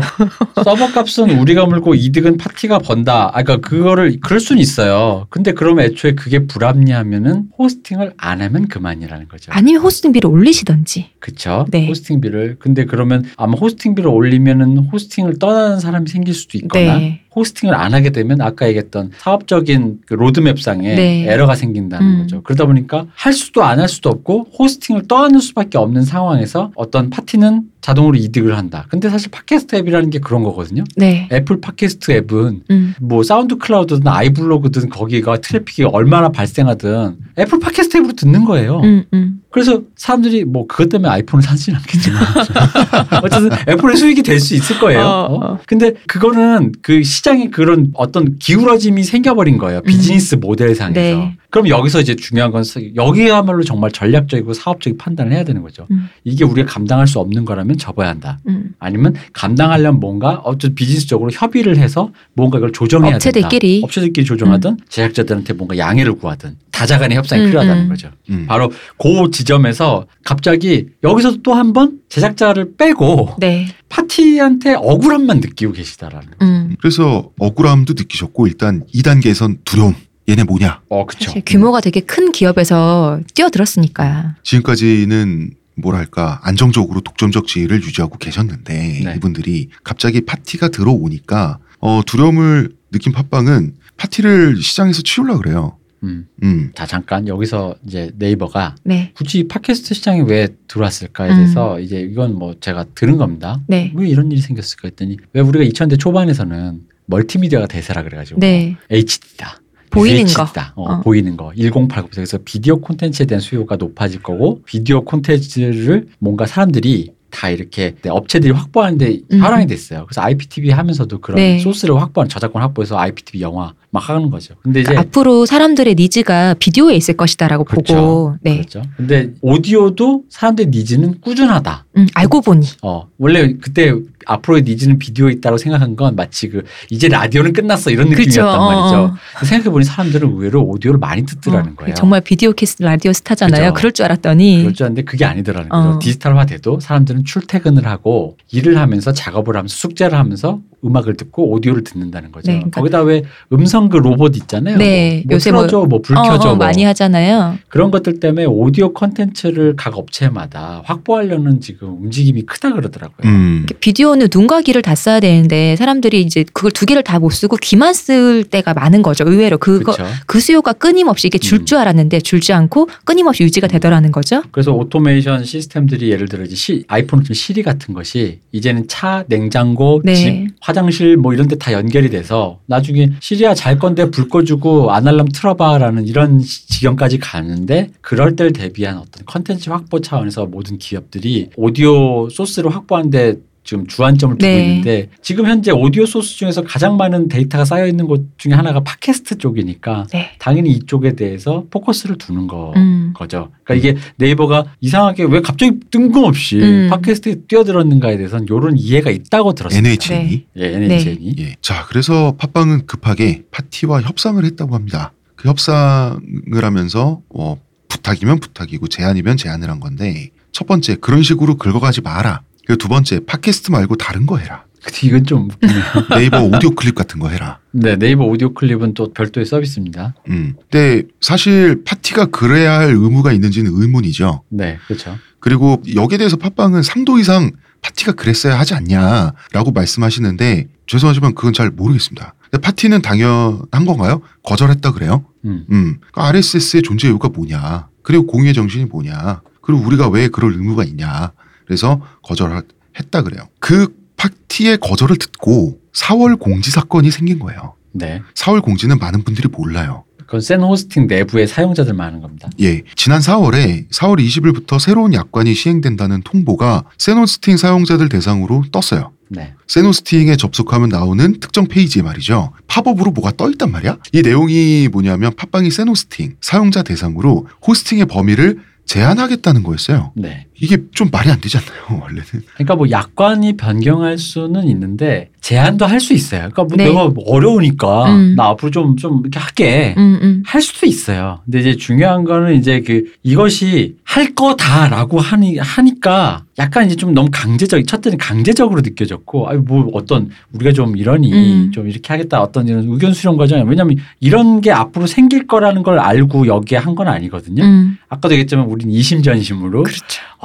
서버 0.64 0.94
값은 0.94 1.38
우리가 1.40 1.66
물고 1.66 1.94
이득은 1.94 2.38
팟티가 2.38 2.80
번다. 2.80 3.32
아, 3.34 3.44
그러니까 3.44 3.68
그거를 3.68 4.18
그럴 4.22 4.40
수는 4.40 4.62
있어요. 4.62 5.28
근데 5.30 5.52
그러면 5.52 5.84
애초에 5.84 6.14
그게 6.14 6.48
불합리하면은 6.48 7.50
호스팅을 7.60 8.14
안 8.16 8.42
하면 8.42 8.70
그만이라는 8.70 9.28
거죠. 9.28 9.52
아니면 9.52 9.82
호스팅비를 9.82 10.30
올리시던지. 10.30 11.10
그쵸? 11.20 11.66
네. 11.70 11.88
호스팅비를. 11.88 12.58
근데 12.60 12.86
그러면 12.86 13.26
아마 13.38 13.54
호스팅비를 13.54 14.10
올리면은 14.10 14.78
호스팅을 14.78 15.40
떠나는 15.40 15.80
사람이 15.80 16.10
생길 16.10 16.34
수도 16.34 16.58
있거나 16.58 16.98
네. 16.98 17.23
호스팅을 17.36 17.74
안 17.76 17.94
하게 17.94 18.12
되면 18.12 18.42
아까 18.42 18.68
얘기했던 18.68 19.12
사업적인 19.18 20.00
그 20.06 20.14
로드맵상에 20.14 20.96
네. 20.96 21.26
에러가 21.28 21.56
생긴다는 21.56 22.08
음. 22.08 22.18
거죠. 22.22 22.42
그러다 22.44 22.66
보니까 22.66 23.08
할 23.16 23.34
수도 23.34 23.64
안 23.64 23.80
할 23.80 23.90
수도 23.90 24.10
없고 24.10 24.48
호스팅을 24.58 25.08
떠나는 25.08 25.40
수밖에 25.40 25.78
없는 25.78 26.04
상황에서 26.04 26.72
어떤 26.76 27.10
팟티는 27.10 27.64
자동으로 27.82 28.16
이득을 28.16 28.56
한다. 28.58 28.86
근데 28.88 29.10
사실 29.10 29.30
팟캐스트 29.30 29.76
앱이라는 29.76 30.10
게 30.10 30.20
그런 30.20 30.42
거거든요. 30.44 30.86
네. 30.96 31.28
애플 31.34 31.60
팟캐스트 31.60 32.12
앱은 32.12 32.62
음. 32.72 32.94
뭐 33.02 33.24
사운드 33.24 33.58
클라우드든 33.58 34.08
아이블러그든 34.08 34.90
거기가 34.90 35.38
트래픽이 35.38 35.84
얼마나 35.84 36.30
발생하든 36.30 37.18
애플 37.40 37.60
팟캐스트 37.60 37.98
앱으로 37.98 38.14
듣는 38.14 38.46
거예요. 38.46 38.80
음, 38.82 39.04
음. 39.14 39.40
그래서 39.50 39.82
사람들이 39.98 40.46
뭐 40.46 40.66
그것 40.66 40.88
때문에 40.90 41.10
아이폰을 41.12 41.44
사진 41.44 41.76
않겠지만 41.76 42.24
어쨌든 43.24 43.50
애플의 43.68 43.98
수익이 43.98 44.24
될 44.24 44.40
수 44.40 44.56
있을 44.56 44.80
거예요. 44.80 45.02
어, 45.02 45.06
어? 45.06 45.46
어. 45.54 45.60
근데 45.68 45.94
그거는 46.08 46.72
그 46.82 47.04
시 47.04 47.22
장에 47.24 47.50
그런 47.50 47.92
어떤 47.96 48.38
기울어짐이 48.38 49.04
생겨버린 49.04 49.58
거예요. 49.58 49.82
비즈니스 49.82 50.36
모델상에서. 50.36 50.94
네. 51.00 51.38
그럼 51.50 51.70
여기서 51.70 52.02
이제 52.02 52.16
중요한 52.16 52.52
건 52.52 52.64
여기야말로 52.96 53.64
정말 53.64 53.92
전략적이고 53.92 54.54
사업적인 54.54 54.98
판단을 54.98 55.32
해야 55.32 55.44
되는 55.46 55.62
거죠. 55.62 55.88
음. 55.92 56.10
이게 56.26 56.44
우리가 56.44 56.72
감당할 56.72 57.08
수 57.08 57.20
없는 57.20 57.46
거라면 57.46 57.78
접어야 57.78 58.10
한다. 58.10 58.40
음. 58.50 58.72
아니면 58.80 59.14
감당하려면 59.34 60.00
뭔가 60.00 60.42
어떤 60.44 60.76
비즈니스적으로 60.76 61.32
협의를 61.32 61.78
해서 61.78 62.12
뭔가 62.34 62.58
이걸 62.58 62.72
조정해야 62.74 63.16
업체들끼리. 63.16 63.74
된다. 63.76 63.86
업체들끼리 63.86 64.26
조정하든 64.26 64.78
제작자들한테 64.90 65.54
뭔가 65.54 65.78
양해를 65.78 66.14
구하든 66.16 66.58
다자간의 66.72 67.16
협상이 67.18 67.44
음, 67.44 67.48
필요하다는 67.48 67.84
음. 67.84 67.90
거죠. 67.90 68.10
음. 68.32 68.46
바로 68.48 68.70
그 68.98 69.30
지점에서 69.32 70.08
갑자기 70.26 70.88
여기서 71.04 71.38
또 71.44 71.54
한 71.54 71.72
번 71.72 72.00
제작자를 72.10 72.74
빼고 72.78 73.36
네. 73.40 73.68
파티한테 73.94 74.74
억울함만 74.74 75.40
느끼고 75.40 75.74
계시다라는. 75.74 76.28
거. 76.32 76.46
음. 76.46 76.76
그래서 76.80 77.32
억울함도 77.38 77.94
느끼셨고 77.94 78.48
일단 78.48 78.84
2단계에선 78.94 79.60
두려움. 79.64 79.94
얘네 80.28 80.46
뭐냐? 80.46 80.82
어, 80.90 81.06
그쵸. 81.06 81.26
사실 81.26 81.44
규모가 81.46 81.82
되게 81.82 82.00
큰 82.00 82.32
기업에서 82.32 83.20
뛰어들었으니까. 83.36 84.36
지금까지는 84.44 85.52
뭐랄까 85.76 86.40
안정적으로 86.44 87.02
독점적 87.02 87.46
지위를 87.48 87.84
유지하고 87.84 88.18
계셨는데 88.18 89.02
네. 89.04 89.14
이분들이 89.18 89.70
갑자기 89.84 90.22
파티가 90.22 90.70
들어오니까 90.70 91.60
어, 91.80 92.02
두려움을 92.06 92.72
느낀 92.92 93.12
팟빵은 93.12 93.74
파티를 93.98 94.62
시장에서 94.62 95.02
치우려 95.02 95.38
그래요. 95.38 95.78
음. 96.04 96.28
음. 96.44 96.72
자 96.76 96.86
잠깐 96.86 97.28
여기서 97.28 97.76
이제 97.86 98.12
네이버가 98.18 98.76
네. 98.84 99.12
굳이 99.16 99.48
팟캐스트 99.48 99.94
시장에 99.94 100.22
왜 100.22 100.50
들어왔을까에 100.68 101.32
음. 101.32 101.36
대해서 101.36 101.80
이제 101.80 102.00
이건 102.00 102.36
뭐 102.36 102.56
제가 102.60 102.86
들은 102.96 103.18
겁니다. 103.18 103.62
네. 103.68 103.92
왜 103.96 104.08
이런 104.08 104.32
일이 104.32 104.42
생겼을까 104.42 104.90
했더니 104.90 105.18
왜 105.34 105.42
우리가 105.42 105.66
2000대 105.66 106.00
초반에서는 106.00 106.82
멀티미디어가 107.06 107.68
대세라 107.68 108.04
그래가지고 108.04 108.40
네. 108.40 108.76
HD다. 108.90 109.60
보이는 109.90 110.24
거. 110.24 110.44
HD다. 110.44 110.74
어, 110.76 110.84
어. 110.84 111.02
보이는 111.02 111.38
거. 111.38 111.52
1080. 111.56 112.12
그래서 112.12 112.40
비디오 112.44 112.82
콘텐츠에 112.82 113.26
대한 113.26 113.40
수요가 113.40 113.76
높아질 113.76 114.24
거고 114.24 114.62
비디오 114.66 115.04
콘텐츠를 115.04 116.08
뭔가 116.20 116.46
사람들이 116.46 117.12
다 117.30 117.50
이렇게 117.50 117.96
네, 118.02 118.10
업체들이 118.10 118.52
확보하는데 118.54 119.20
음. 119.32 119.42
활용이 119.42 119.66
됐어요. 119.68 120.06
그래서 120.06 120.22
IPTV 120.22 120.70
하면서도 120.70 121.20
그런 121.20 121.38
네. 121.38 121.60
소스를 121.60 122.00
확보한 122.00 122.30
저작권 122.30 122.62
확보해서 122.62 122.98
IPTV 122.98 123.42
영화 123.42 123.74
막 123.94 124.10
하는 124.10 124.32
거죠. 124.32 124.56
근데 124.64 124.82
이제 124.82 124.90
그러니까 124.90 125.08
앞으로 125.08 125.46
사람들의 125.46 125.94
니즈가 125.94 126.56
비디오에 126.56 126.96
있을 126.96 127.16
것이다라고 127.16 127.64
그렇죠. 127.64 127.94
보고. 127.96 128.36
네. 128.42 128.56
그렇죠. 128.58 128.82
근데 128.98 129.30
오디오도 129.42 130.24
사람들의 130.30 130.72
니즈는 130.72 131.22
꾸준하다. 131.22 131.86
음, 131.98 132.08
알고 132.16 132.42
보니. 132.42 132.66
어 132.82 133.08
원래 133.20 133.54
그때 133.62 133.94
앞으로의 134.26 134.64
니즈는 134.64 134.98
비디오에 134.98 135.34
있다고 135.34 135.58
생각한 135.60 135.96
건 135.96 136.16
마치 136.16 136.50
그 136.50 136.64
이제 136.90 137.08
라디오는 137.08 137.54
끝났어 137.54 137.92
이런. 137.92 138.10
느낌이었단 138.10 138.60
어, 138.60 138.66
말이죠. 138.66 138.96
어. 138.96 139.46
생각해 139.46 139.70
보니 139.70 139.86
사람들은 139.86 140.28
의외로 140.28 140.64
오디오를 140.64 141.00
많이 141.00 141.24
듣더라는 141.26 141.74
어, 141.74 141.76
거예요. 141.76 141.94
정말 141.94 142.22
비디오 142.22 142.52
캐스트 142.52 142.82
라디오 142.82 143.14
스타잖아요. 143.14 143.74
그죠. 143.74 143.74
그럴 143.76 143.92
줄 143.92 144.06
알았더니. 144.06 144.58
그럴 144.58 144.74
줄 144.74 144.86
알았는데 144.86 145.04
그게 145.04 145.24
아니더라는 145.26 145.70
거죠. 145.70 145.90
어. 145.90 146.00
디지털화돼도 146.00 146.80
사람들은 146.80 147.26
출퇴근을 147.26 147.86
하고 147.86 148.38
일을 148.52 148.78
하면서 148.80 149.14
작업을 149.14 149.56
하면서 149.56 149.76
숙제를 149.76 150.18
하면서 150.18 150.60
음악을 150.86 151.16
듣고 151.18 151.52
오디오를 151.52 151.84
듣는다는 151.84 152.32
거죠. 152.32 152.52
네, 152.52 152.58
그러니까- 152.60 152.80
거기다 152.82 153.02
왜 153.02 153.24
음성 153.52 153.90
그 153.90 153.98
로봇 153.98 154.36
있잖아요. 154.38 154.78
네, 154.78 155.24
뭐, 155.28 155.36
요새 155.36 155.52
뭐 155.52 155.62
뭐- 155.62 155.68
틀어줘, 155.68 155.86
뭐 155.88 156.05
불 156.05 156.18
어, 156.18 156.22
켜줘, 156.24 156.50
어, 156.50 156.56
뭐 156.56 156.66
많이 156.66 156.84
하잖아요. 156.84 157.58
그런 157.70 157.90
것들 157.92 158.20
때문에 158.20 158.46
오디오 158.46 158.94
컨텐츠를 158.94 159.76
각 159.78 159.98
업체마다 159.98 160.82
확보하려는 160.86 161.60
지금 161.62 161.98
움직임이 162.04 162.42
크다 162.44 162.74
그러더라고요. 162.74 163.30
음. 163.32 163.66
비디오는 163.80 164.28
눈과 164.34 164.62
귀를 164.62 164.82
다 164.82 164.96
써야 164.96 165.20
되는데 165.20 165.76
사람들이 165.76 166.22
이제 166.22 166.44
그걸 166.54 166.72
두 166.72 166.86
개를 166.86 167.04
다 167.04 167.14
못 167.24 167.30
쓰고 167.30 167.56
귀만 167.62 167.94
쓸 167.94 168.44
때가 168.44 168.74
많은 168.74 169.02
거죠. 169.02 169.24
의외로 169.26 169.58
그거 169.58 169.94
그렇죠. 169.94 170.12
그 170.26 170.42
수요가 170.42 170.74
끊임없이 170.74 171.28
이게 171.28 171.38
줄 171.38 171.60
음. 171.60 171.66
줄 171.66 171.78
알았는데 171.78 172.20
줄지 172.20 172.52
않고 172.52 172.90
끊임없이 173.06 173.44
유지가 173.44 173.68
되더라는 173.68 174.12
거죠. 174.12 174.42
그래서 174.52 174.74
오토메이션 174.74 175.46
시스템들이 175.46 176.10
예를 176.12 176.28
들어 176.28 176.44
이제 176.44 176.56
시, 176.56 176.84
아이폰 176.88 177.24
시리 177.32 177.64
같은 177.64 177.94
것이 177.94 178.40
이제는 178.52 178.88
차, 178.90 179.24
냉장고, 179.30 180.02
네. 180.04 180.16
집, 180.16 180.48
화장실 180.60 181.16
뭐 181.18 181.34
이런 181.34 181.48
데 181.48 181.56
다 181.56 181.72
연결이 181.72 182.10
돼서 182.10 182.60
나중에 182.66 183.12
시리야 183.22 183.54
잘 183.54 183.78
건데 183.80 184.10
불 184.12 184.28
꺼주고 184.28 184.92
알람 184.92 185.28
틀어봐라는 185.30 186.06
이런 186.08 186.40
시- 186.42 186.68
지경까지 186.68 187.20
가는데 187.20 187.92
그럴 188.02 188.36
때를 188.36 188.52
대비한 188.54 188.98
어떤 188.98 189.24
컨텐츠 189.26 189.70
확보 189.70 190.02
차원에서 190.02 190.46
모든 190.48 190.78
기업들이 190.78 191.50
오디오 191.56 192.28
소스를 192.30 192.74
확보하는데 192.76 193.36
지금 193.64 193.88
주안점을 193.88 194.38
두고 194.38 194.48
네. 194.48 194.66
있는데 194.66 195.10
지금 195.22 195.46
현재 195.46 195.72
오디오 195.72 196.06
소스 196.06 196.36
중에서 196.36 196.64
가장 196.64 196.98
많은 196.98 197.30
데이터가 197.30 197.66
쌓여 197.66 197.88
있는 197.88 198.08
곳 198.08 198.28
중에 198.38 198.54
하나가 198.54 198.82
팟캐스트 198.82 199.38
쪽이니까 199.38 200.08
네. 200.12 200.32
당연히 200.40 200.72
이쪽에 200.72 201.14
대해서 201.14 201.66
포커스를 201.70 202.18
두는 202.18 202.48
거. 202.48 202.74
음. 202.76 203.04
거죠. 203.14 203.52
그러니까 203.64 203.90
이게 203.90 204.00
네이버가 204.18 204.66
이상하게 204.82 205.26
왜 205.26 205.42
갑자기 205.42 205.80
뜬금없이 205.92 206.60
음. 206.60 206.88
팟캐스트에 206.90 207.36
뛰어들었는가 207.48 208.16
대해서는 208.18 208.46
이런 208.46 208.78
이해가 208.78 209.12
있다고 209.12 209.54
들었습니다. 209.54 209.90
NHN이. 209.90 210.46
예, 210.58 210.66
NHN이. 210.74 211.36
예. 211.40 211.56
자, 211.62 211.86
그래서 211.88 212.36
팟빵은 212.38 212.86
급하게 212.86 213.44
파티와 213.52 214.02
협상을 214.02 214.44
했다고 214.44 214.76
합니다. 214.76 215.14
그 215.36 215.48
협상을 215.48 216.20
하면서 216.62 217.22
어, 217.30 217.58
부탁이면 217.88 218.40
부탁이고 218.40 218.88
제안이면 218.88 219.38
제안을 219.38 219.70
한 219.70 219.80
건데 219.80 220.30
첫 220.52 220.68
번째 220.68 220.96
그런 220.96 221.24
식으로 221.24 221.56
긁어가지 221.56 222.02
마라. 222.02 222.42
그리고 222.66 222.78
두 222.78 222.88
번째 222.88 223.20
팟캐스트 223.26 223.72
말고 223.72 223.96
다른 223.96 224.26
거 224.26 224.38
해라. 224.38 224.66
이건 225.04 225.26
좀. 225.26 225.50
네이버 226.16 226.44
오디오 226.44 226.72
클립 226.72 226.96
같은 226.96 227.20
거 227.20 227.30
해라. 227.30 227.60
네, 227.72 227.96
네이버 227.96 228.26
오디오 228.26 228.54
클립은 228.54 228.94
또 228.94 229.14
별도의 229.14 229.46
서비스입니다. 229.46 230.16
음. 230.30 230.56
근데 230.70 231.04
사실 231.22 231.84
파티가 231.84 232.28
그래야 232.28 232.80
할 232.80 232.90
의무가 232.90 233.32
있는지는 233.32 233.72
의문이죠. 233.74 234.44
네, 234.50 234.78
그렇죠. 234.88 235.18
그리고 235.40 235.82
여기에 235.94 236.18
대해서 236.18 236.38
팟빵은 236.38 236.82
3도 236.82 237.20
이상 237.20 237.52
파티가 237.82 238.14
그랬어야 238.14 238.58
하지 238.58 238.76
않냐라고 238.76 239.72
말씀하시는데 239.74 240.68
죄송하지만 240.88 241.36
그건 241.36 241.54
잘 241.54 241.70
모르겠습니다. 241.70 242.34
파티는 242.62 243.02
당연한 243.02 243.86
건가요? 243.86 244.22
거절했다 244.44 244.92
그래요? 244.92 245.26
음. 245.46 245.66
음. 245.72 245.98
그러니까 246.12 246.28
RSS의 246.28 246.84
존재 246.84 247.08
이유가 247.08 247.30
뭐냐? 247.30 247.88
그리고 248.04 248.26
공유의 248.28 248.54
정신이 248.54 248.86
뭐냐? 248.86 249.42
그리고 249.62 249.82
우리가 249.86 250.10
왜 250.10 250.28
그럴 250.28 250.54
의무가 250.54 250.84
있냐? 250.84 251.32
그래서 251.66 252.02
거절했다 252.24 253.24
그래요. 253.24 253.48
그 253.60 253.96
파티의 254.18 254.78
거절을 254.78 255.18
듣고 255.18 255.80
4월 255.94 256.40
공지 256.40 256.72
사건이 256.72 257.12
생긴 257.12 257.40
거예요. 257.40 257.76
네. 257.92 258.22
4월 258.36 258.62
공지는 258.62 258.98
많은 258.98 259.24
분들이 259.24 259.48
몰라요. 259.48 260.04
그건 260.34 260.42
센 260.42 260.62
호스팅 260.62 261.08
내부의 261.08 261.48
사용자들만 261.48 262.08
하는 262.08 262.22
겁니다. 262.22 262.50
예, 262.62 262.82
지난 262.96 263.20
4월에 263.20 263.88
4월 263.90 264.20
20일부터 264.26 264.80
새로운 264.80 265.14
약관이 265.14 265.54
시행된다는 265.54 266.22
통보가 266.24 266.86
세노스팅 266.98 267.58
사용자들 267.58 268.10
대상으로 268.10 268.64
떴어요. 268.72 269.12
네. 269.30 269.54
세노스팅에 269.68 270.36
접속하면 270.36 270.90
나오는 270.90 271.40
특정 271.40 271.68
페이지에 271.68 272.02
말이죠. 272.02 272.52
팝업으로 272.68 273.12
뭐가 273.12 273.34
떠 273.38 273.50
있단 273.52 273.72
말이야. 273.72 273.98
이 274.12 274.22
내용이 274.22 274.90
뭐냐면 274.92 275.36
팟빵이 275.36 275.70
세노스팅 275.72 276.38
사용자 276.42 276.84
대상으로 276.84 277.48
호스팅의 277.68 278.06
범위를 278.06 278.62
제한하겠다는 278.86 279.64
거였어요. 279.64 280.14
네. 280.16 280.48
이게 280.64 280.78
좀 280.96 281.10
말이 281.12 281.30
안 281.30 281.42
되지 281.42 281.58
않나요? 281.58 282.00
원래는. 282.02 282.26
그러니까 282.54 282.76
뭐 282.76 282.90
약관이 282.90 283.58
변경할 283.58 284.18
수는 284.18 284.68
있는데 284.70 285.30
제한도 285.42 285.86
할 285.86 286.00
수 286.00 286.14
있어요. 286.14 286.50
그러니까 286.54 286.64
뭐 286.64 286.78
네. 286.78 286.86
내가 286.86 287.12
어려우니까 287.26 288.06
음. 288.16 288.36
나 288.38 288.46
앞으로 288.48 288.72
좀좀 288.72 289.20
이렇게 289.22 289.40
할게. 289.40 289.94
음, 289.98 290.20
음. 290.22 290.44
할 290.46 290.62
수도 290.62 290.86
있어요. 290.86 291.40
근데 291.44 291.60
이제 291.60 291.76
중요한 291.76 292.24
거는 292.24 292.56
이제 292.56 292.80
그 292.82 293.12
이것이 293.24 293.96
할 294.04 294.34
거다라고 294.34 295.20
하니 295.20 295.58
하니까 295.58 296.44
약간 296.60 296.86
이제 296.86 296.96
좀 296.96 297.14
너무 297.14 297.30
강제적 297.32 297.86
첫째는 297.86 298.18
강제적으로 298.18 298.82
느껴졌고 298.82 299.50
아니 299.50 299.60
뭐 299.60 299.90
어떤 299.94 300.30
우리가 300.54 300.72
좀 300.72 300.96
이러니 300.96 301.34
음. 301.34 301.72
좀 301.74 301.90
이렇게 301.90 302.08
하겠다 302.14 302.42
어떤 302.42 302.68
이런 302.68 302.86
의견 302.88 303.14
수렴 303.14 303.36
과정이 303.38 303.64
왜냐하면 303.68 303.98
이런 304.20 304.62
게 304.62 304.72
앞으로 304.72 305.08
생길 305.08 305.48
거라는 305.48 305.84
걸 305.84 306.00
알고 306.00 306.48
여기에 306.48 306.78
한 306.78 306.94
건 306.94 307.08
아니거든요. 307.08 307.64
음. 307.64 307.98
아까도 308.08 308.36
얘기했지만 308.36 308.66
우린 308.68 308.92
이심전심으로 308.92 309.82
그렇죠. 309.84 310.04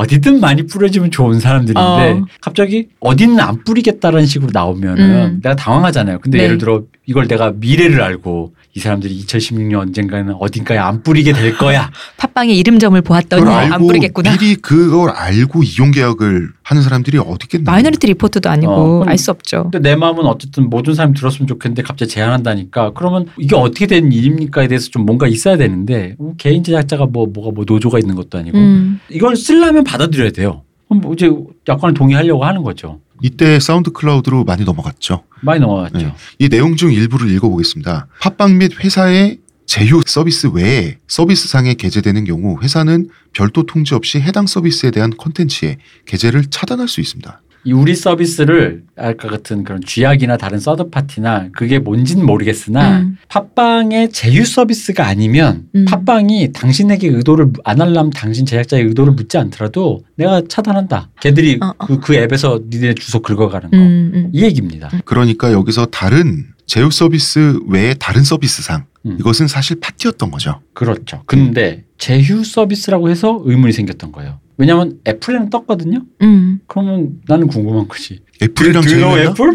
어디든 0.09 0.41
많이 0.41 0.67
뿌려주면 0.67 1.11
좋은 1.11 1.39
사람들인데 1.39 1.81
어. 1.81 2.25
갑자기 2.41 2.89
어디는 3.01 3.39
안 3.41 3.63
뿌리겠다라는 3.63 4.27
식으로 4.27 4.51
나오면은 4.53 5.05
음. 5.05 5.41
내가 5.43 5.55
당황하잖아요. 5.55 6.21
근데 6.21 6.39
네. 6.39 6.45
예를 6.45 6.59
들어 6.59 6.83
이걸 7.07 7.29
내가 7.29 7.53
미래를 7.53 8.01
알고 8.01 8.55
이 8.79 8.81
사람들이 8.81 9.25
2016년 9.25 9.81
언젠가는 9.81 10.33
어딘가에 10.39 10.79
안 10.79 11.03
뿌리게 11.03 11.33
될 11.33 11.59
거야. 11.59 11.91
팟빵의 12.17 12.57
이름점을 12.59 13.01
보았더니 13.03 13.51
안 13.51 13.85
뿌리겠구나. 13.85 14.31
미리 14.31 14.55
그걸 14.55 15.11
알고 15.11 15.65
이용 15.65 15.91
계약을 15.91 16.51
하는 16.63 16.83
사람들이 16.85 17.19
어디 17.19 17.39
있겠나. 17.47 17.73
마이너리티 17.73 18.07
리포트도 18.07 18.49
아니고 18.49 18.73
어, 18.73 18.93
그럼- 19.01 19.09
알수 19.09 19.33
없죠. 19.33 19.65
근데 19.65 19.81
내 19.81 19.97
마음은 19.97 20.25
어쨌든 20.27 20.71
모든 20.71 20.95
사람이 20.95 21.15
들었으면 21.17 21.49
좋겠는데 21.49 21.83
갑자기 21.83 22.09
제한한다니까 22.13 22.93
그러면 22.95 23.27
이게 23.37 23.57
어떻게 23.57 23.89
된 23.89 24.13
일입니까에 24.13 24.69
대해서 24.69 24.91
좀 24.91 25.05
뭔가 25.05 25.27
있어야 25.27 25.57
되는데 25.57 26.15
뭐 26.17 26.35
개인 26.39 26.63
제작자가 26.63 27.07
뭐 27.07 27.27
뭐가 27.27 27.51
뭐 27.53 27.65
노조가 27.67 27.99
있는 27.99 28.15
것도 28.15 28.39
아니고 28.39 28.57
음. 28.59 29.01
이걸 29.11 29.35
쓰려면 29.35 29.83
받아들여야 29.83 30.31
돼요. 30.31 30.63
그럼 30.87 31.01
뭐 31.01 31.15
이제 31.15 31.29
약관을 31.69 31.95
동의하려고 31.95 32.45
하는 32.45 32.63
거죠. 32.63 33.01
이때 33.23 33.61
사운드 33.61 33.91
클라우드로 33.91 34.45
많이 34.45 34.65
넘어갔죠. 34.65 35.25
많이 35.41 35.61
넘어갔죠. 35.61 35.99
네. 35.99 36.15
이 36.39 36.49
내용 36.49 36.77
중 36.77 36.93
일부를 36.93 37.31
읽어보겠습니다. 37.31 38.07
팟빵 38.21 38.59
및 38.59 38.73
회사의 38.83 39.39
제휴 39.67 40.01
서비스 40.07 40.47
외에 40.47 40.97
서비스상에 41.09 41.75
게재되는 41.75 42.25
경우 42.25 42.59
회사는 42.63 43.11
별도 43.33 43.65
통지 43.65 43.95
없이 43.95 44.19
해당 44.19 44.47
서비스에 44.47 44.91
대한 44.91 45.11
콘텐츠의 45.11 45.77
게재를 46.07 46.47
차단할 46.47 46.89
수 46.89 47.01
있습니다. 47.01 47.43
이 47.65 47.73
우리 47.73 47.95
서비스를 47.95 48.85
아까 48.97 49.29
같은 49.29 49.65
그런 49.65 49.81
쥐약이나 49.85 50.37
다른 50.37 50.59
서드 50.59 50.91
파티나 50.91 51.49
그게 51.53 51.79
뭔지는 51.79 52.25
모르겠으나 52.25 53.01
음. 53.01 53.19
팟빵의 53.29 54.13
제휴 54.13 54.45
서비스가 54.45 55.07
아니면 55.07 55.67
음. 55.75 55.85
팟빵이 55.85 56.53
당신에게 56.53 57.09
의도를 57.09 57.53
안 57.65 57.81
하려면 57.81 58.11
당신 58.11 58.47
제작자의 58.47 58.85
의도를 58.85 59.13
묻지 59.13 59.39
않더라도 59.39 60.05
내가 60.17 60.43
차단한다. 60.49 61.11
걔들이 61.21 61.59
어, 61.61 61.75
어. 61.79 61.87
그, 61.87 62.01
그 62.01 62.15
앱에서 62.15 62.61
니네 62.71 62.95
주소 62.95 63.21
긁어가는 63.21 63.71
거. 63.71 63.77
음, 63.77 64.13
음. 64.15 64.31
이 64.33 64.43
얘기입니다. 64.43 64.91
그러니까 65.05 65.53
여기서 65.53 65.87
다른 65.87 66.47
제휴 66.67 66.91
서비스 66.91 67.61
외에 67.67 67.95
다른 67.95 68.23
서비스상 68.23 68.85
음. 69.07 69.17
이것은 69.19 69.49
사실 69.49 69.81
팟티였던 69.81 70.31
거죠. 70.31 70.61
그렇죠. 70.75 71.23
근데 71.27 71.85
제휴 71.99 72.45
서비스라고 72.45 73.11
해서 73.11 73.41
의문이 73.45 73.73
생겼던 73.73 74.13
거예요. 74.13 74.39
왜냐하면 74.59 74.99
애플에는 75.07 75.51
떴거든요. 75.51 76.01
음. 76.21 76.61
그러면 76.67 77.21
나는 77.27 77.47
궁금한 77.47 77.87
거지. 77.89 78.21
애플이랑 78.43 78.83
Do 78.83 78.91
you 78.91 79.01
know 79.01 79.17
제휴했나? 79.17 79.31
애플? 79.33 79.55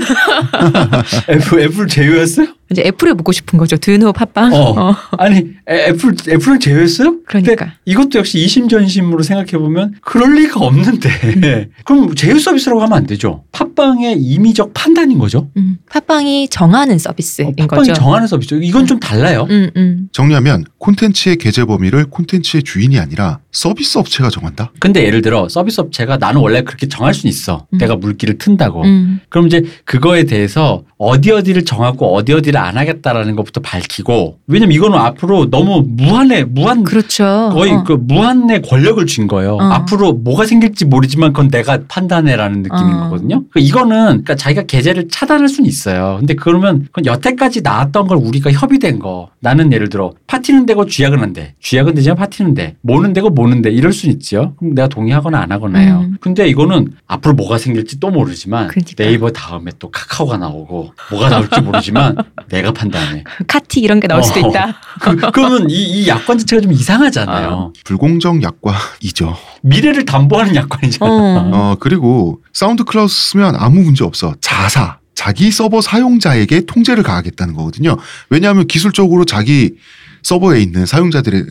애플 1.30 1.60
애플 1.62 1.88
제휴했어요? 1.88 2.48
이제 2.74 2.84
애플에 2.86 3.14
묻고 3.14 3.32
싶은 3.32 3.58
거죠. 3.58 3.78
Do 3.78 3.86
you 3.86 3.97
know 3.97 4.12
팟빵. 4.14 4.54
어. 4.54 4.58
어. 4.90 4.96
아니 5.18 5.38
애- 5.70 5.90
애플 5.90 6.16
애플은 6.28 6.60
제휴했어요? 6.60 7.18
근데 7.26 7.56
그러니까. 7.56 7.78
이것도 7.86 8.20
역시 8.20 8.40
이심전심으로 8.40 9.24
생각해 9.24 9.52
보면 9.52 9.96
그럴 10.02 10.34
리가 10.36 10.60
없는데 10.60 11.70
그럼 11.86 12.14
제휴 12.16 12.40
서비스라고 12.40 12.82
하면 12.82 12.98
안 12.98 13.06
되죠. 13.08 13.44
팟빵의 13.52 14.20
임의적 14.22 14.74
판단인 14.74 15.18
거죠. 15.20 15.50
음. 15.58 15.78
팟빵이 15.90 16.50
정하는 16.50 16.98
서비스인 16.98 17.50
어, 17.50 17.52
팟빵이 17.58 17.68
거죠. 17.88 17.94
정하는 17.94 18.28
서비스. 18.28 18.56
이건 18.62 18.86
좀 18.86 19.00
달라요. 19.00 19.48
음, 19.50 19.70
음. 19.78 20.10
정리하면 20.12 20.66
콘텐츠의 20.80 21.38
게재 21.38 21.66
범위를 21.66 22.06
콘텐츠의 22.06 22.64
주인이 22.64 23.00
아니라 23.00 23.40
서비스 23.52 23.98
업체가 23.98 24.30
정한다. 24.30 24.72
근데 24.80 25.04
예를 25.06 25.22
들어 25.22 25.48
서비스 25.48 25.80
업체가 25.80 26.18
나는 26.18 26.42
원래 26.42 26.62
그렇게 26.64 26.88
정할 26.88 27.14
수는 27.14 27.30
있어. 27.30 27.68
음. 27.74 27.78
내가 27.78 27.96
물기를 27.96 28.38
튼다고. 28.38 28.84
음. 28.84 29.20
그럼 29.30 29.48
이제 29.48 29.62
그거에 29.86 30.24
대해서 30.24 30.84
어디 30.98 31.32
어디를 31.32 31.66
정하고 31.66 32.16
어디 32.16 32.34
어디를 32.34 32.60
안 32.64 32.78
하겠다라는 32.78 33.36
것부터 33.36 33.62
밝히고 33.62 34.40
왜냐면 34.48 34.74
이거는 34.74 34.98
앞으로 34.98 35.50
너무 35.50 35.84
무한의 35.86 36.46
무한 36.46 36.84
그렇죠. 36.84 37.52
거의 37.54 37.74
어. 37.74 37.84
그 37.84 37.94
무한의 37.94 38.62
권력을 38.62 39.06
준 39.06 39.28
거예요. 39.28 39.56
어. 39.56 39.62
앞으로 39.62 40.14
뭐가 40.14 40.46
생길지 40.46 40.86
모르지만 40.86 41.34
그건 41.34 41.50
내가 41.50 41.80
판단해라는 41.88 42.64
느낌인 42.64 42.94
어. 42.94 43.04
거거든요. 43.04 43.44
그 43.52 43.60
이거는 43.60 44.06
그러니까 44.06 44.36
자기가 44.36 44.64
계제를 44.64 45.10
차단할 45.10 45.48
수는 45.48 45.68
있어요. 45.68 46.18
근데 46.20 46.34
그러면 46.36 46.84
그건 46.92 47.06
여태까지 47.06 47.62
나왔던 47.62 48.08
걸 48.08 48.18
우리가 48.18 48.52
협의된 48.52 49.00
거. 49.00 49.30
나는 49.40 49.74
예를 49.74 49.90
들어 49.90 50.14
파티는 50.28 50.66
되고 50.66 50.86
쥐약은 50.86 51.20
안 51.22 51.34
돼. 51.34 51.56
쥐약은 51.62 51.96
되지만 51.96 52.18
파티는 52.18 52.54
돼. 52.54 52.76
뭐는 52.82 53.14
되고 53.14 53.30
뭐는 53.30 53.62
돼. 53.62 53.72
이럴 53.72 53.92
수는 53.92 54.16
있죠. 54.16 54.54
그럼 54.58 54.74
내가 54.74 54.88
동의하거나 54.88 55.38
안 55.38 55.52
하거나 55.52 55.80
해요. 55.80 56.06
음. 56.06 56.18
근데 56.22 56.48
이거는 56.48 56.94
앞으로 57.08 57.34
뭐가 57.36 57.58
생길지 57.58 58.00
또 58.00 58.10
모르지만 58.10 58.68
그러니까. 58.70 59.04
네이버 59.04 59.32
다음에 59.32 59.72
또 59.80 59.92
카카오가 59.92 60.38
나오고 60.38 60.94
뭐가 61.12 61.30
나올지 61.30 61.60
모르지만 61.62 62.16
내가 62.54 62.72
판단해. 62.72 63.24
카티 63.48 63.80
이런 63.82 64.00
게 64.00 64.08
나올 64.08 64.24
수도 64.24 64.46
어. 64.46 64.50
있다. 64.50 64.76
그, 65.02 65.16
그러면 65.32 65.70
이, 65.70 65.74
이 66.04 66.08
약관 66.08 66.38
자체가 66.38 66.62
좀 66.62 66.72
이상하잖아요. 66.72 67.48
어. 67.50 67.74
불공정 67.84 68.42
약관이죠. 68.44 69.36
미래를 69.64 70.06
담보하는 70.06 70.56
약관이잖아요. 70.56 71.12
어. 71.12 71.52
어, 71.54 71.76
그리고 71.80 72.42
사운드 72.54 72.84
클라우드 72.84 73.12
쓰면 73.12 73.56
아무 73.58 73.82
문제 73.82 74.04
없어. 74.04 74.36
자사. 74.40 75.00
자기 75.16 75.52
서버 75.52 75.82
사용자에게 75.82 76.66
통제를 76.66 77.04
가하겠다는 77.04 77.54
거거든요. 77.54 77.98
왜냐하면 78.30 78.68
기술적으로 78.68 79.26
자기 79.26 79.76
서버에 80.24 80.60
있는 80.62 80.86
사용자들은 80.86 81.50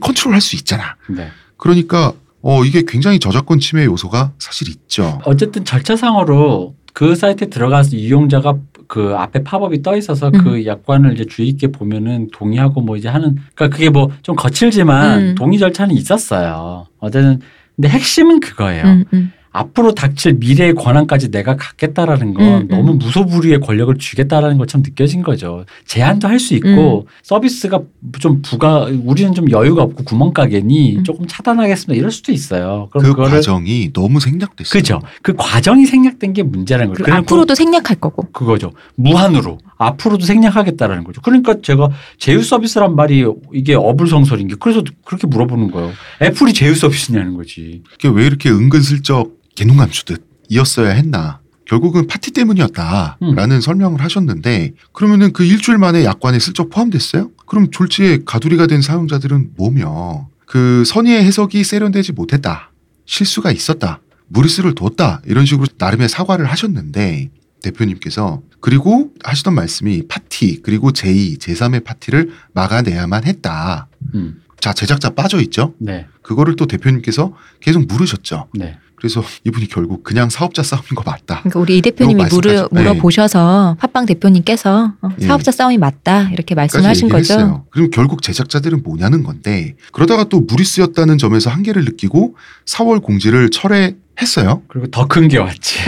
컨트롤 0.00 0.34
할 0.34 0.40
수 0.40 0.56
있잖아. 0.56 0.96
네. 1.08 1.30
그러니까 1.56 2.12
어 2.42 2.64
이게 2.64 2.82
굉장히 2.86 3.18
저작권 3.18 3.60
침해 3.60 3.84
요소가 3.86 4.32
사실 4.38 4.68
있죠. 4.68 5.20
어쨌든 5.24 5.64
절차상으로 5.64 6.74
그 6.98 7.14
사이트에 7.14 7.46
들어가서 7.48 7.94
이용자가 7.94 8.56
그 8.88 9.14
앞에 9.16 9.44
팝업이 9.44 9.82
떠 9.82 9.96
있어서 9.96 10.30
음. 10.34 10.42
그 10.42 10.66
약관을 10.66 11.12
이제 11.12 11.24
주의 11.24 11.52
깊게 11.52 11.68
보면은 11.68 12.26
동의하고 12.32 12.80
뭐 12.80 12.96
이제 12.96 13.08
하는 13.08 13.36
그러니까 13.54 13.76
그게 13.76 13.88
뭐 13.88 14.08
좀 14.22 14.34
거칠지만 14.34 15.20
음. 15.20 15.34
동의 15.36 15.60
절차는 15.60 15.94
있었어요. 15.94 16.86
어쨌든 16.98 17.38
근데 17.76 17.88
핵심은 17.88 18.40
그거예요. 18.40 18.82
음, 18.84 19.04
음. 19.12 19.32
앞으로 19.50 19.94
닥칠 19.94 20.34
미래의 20.34 20.74
권한까지 20.74 21.30
내가 21.30 21.56
갖겠다라는 21.56 22.34
건 22.34 22.44
음, 22.46 22.52
음. 22.62 22.68
너무 22.68 22.94
무소불위의 22.94 23.60
권력을 23.60 23.94
주겠다라는 23.96 24.58
것처럼 24.58 24.82
느껴진 24.82 25.22
거죠. 25.22 25.64
제한도 25.86 26.26
할 26.28 26.38
수 26.38 26.54
있고 26.54 27.00
음. 27.00 27.10
서비스가 27.24 27.80
좀 28.20 28.42
부가 28.42 28.84
우리는 29.02 29.34
좀 29.34 29.50
여유가 29.50 29.82
없고 29.82 30.04
구멍가게니 30.04 30.98
음. 30.98 31.04
조금 31.04 31.26
차단하겠습니다. 31.26 31.98
이럴 31.98 32.12
수도 32.12 32.30
있어요. 32.30 32.88
그럼 32.92 33.12
그 33.12 33.14
과정이 33.20 33.92
너무 33.92 34.20
생략됐어요. 34.20 34.70
그죠. 34.70 35.00
그 35.22 35.34
과정이 35.36 35.84
생략된 35.86 36.32
게 36.32 36.44
문제라는 36.44 36.92
거죠. 36.92 37.02
그리고 37.02 37.18
앞으로도 37.18 37.54
생략할 37.56 37.96
거고. 38.00 38.30
그거죠. 38.30 38.72
무한으로 38.94 39.58
앞으로도 39.78 40.24
생략하겠다라는 40.26 41.02
거죠. 41.04 41.20
그러니까 41.22 41.56
제가 41.60 41.88
제휴 42.18 42.42
서비스란 42.42 42.94
말이 42.94 43.24
이게 43.52 43.74
어불성설인 43.74 44.46
게 44.48 44.54
그래서 44.60 44.82
그렇게 45.04 45.26
물어보는 45.26 45.70
거예요. 45.72 45.90
애플이 46.22 46.52
제휴 46.52 46.74
서비스냐는 46.74 47.34
거지. 47.34 47.82
이게 47.94 48.08
왜 48.08 48.26
이렇게 48.26 48.50
은근슬쩍 48.50 49.36
개눈 49.58 49.76
감추듯 49.76 50.24
이었어야 50.48 50.90
했나. 50.90 51.40
결국은 51.64 52.06
파티 52.06 52.30
때문이었다라는 52.30 53.56
음. 53.56 53.60
설명을 53.60 54.00
하셨는데 54.00 54.74
그러면은 54.92 55.32
그 55.32 55.44
일주일 55.44 55.78
만에 55.78 56.04
약관에 56.04 56.38
슬쩍 56.38 56.70
포함됐어요? 56.70 57.32
그럼 57.44 57.72
졸지에 57.72 58.20
가두리가 58.24 58.68
된 58.68 58.80
사용자들은 58.80 59.54
뭐며 59.56 60.28
그 60.46 60.84
선의의 60.86 61.24
해석이 61.24 61.64
세련되지 61.64 62.12
못했다. 62.12 62.70
실수가 63.04 63.50
있었다. 63.50 64.00
무리수를 64.28 64.76
뒀다. 64.76 65.22
이런 65.26 65.44
식으로 65.44 65.66
나름의 65.76 66.08
사과를 66.08 66.46
하셨는데 66.46 67.30
대표님께서 67.60 68.42
그리고 68.60 69.10
하시던 69.24 69.56
말씀이 69.56 70.06
파티 70.06 70.62
그리고 70.62 70.92
제2, 70.92 71.40
제3의 71.40 71.82
파티를 71.82 72.30
막아내야만 72.52 73.24
했다. 73.24 73.88
음. 74.14 74.40
자 74.60 74.72
제작자 74.72 75.10
빠져 75.10 75.40
있죠. 75.40 75.74
네. 75.78 76.06
그거를 76.22 76.54
또 76.54 76.66
대표님께서 76.66 77.34
계속 77.60 77.86
물으셨죠. 77.88 78.48
네. 78.54 78.78
그래서 78.98 79.22
이분이 79.44 79.68
결국 79.68 80.02
그냥 80.02 80.28
사업자 80.28 80.62
싸움인 80.62 80.88
거 80.96 81.02
맞다. 81.06 81.40
그러니까 81.40 81.60
우리 81.60 81.78
이 81.78 81.82
대표님이 81.82 82.24
물어. 82.30 82.68
네. 82.72 82.82
물어보셔서 82.82 83.76
팟빵 83.78 84.06
대표님께서 84.06 84.92
어, 85.00 85.08
예. 85.20 85.26
사업자 85.26 85.52
싸움이 85.52 85.78
맞다 85.78 86.30
이렇게 86.30 86.54
말씀하신 86.54 87.08
거죠. 87.08 87.34
했어요. 87.34 87.64
그럼 87.70 87.90
결국 87.90 88.22
제작자들은 88.22 88.82
뭐냐는 88.82 89.22
건데 89.22 89.76
그러다가 89.92 90.24
또 90.24 90.40
무리수였다는 90.40 91.16
점에서 91.18 91.50
한계를 91.50 91.84
느끼고 91.84 92.36
4월 92.66 93.02
공지를 93.02 93.50
철회 93.50 93.96
했어요. 94.20 94.62
그리고 94.68 94.86
더 94.88 95.06
큰 95.06 95.28
게 95.28 95.38
왔지. 95.38 95.78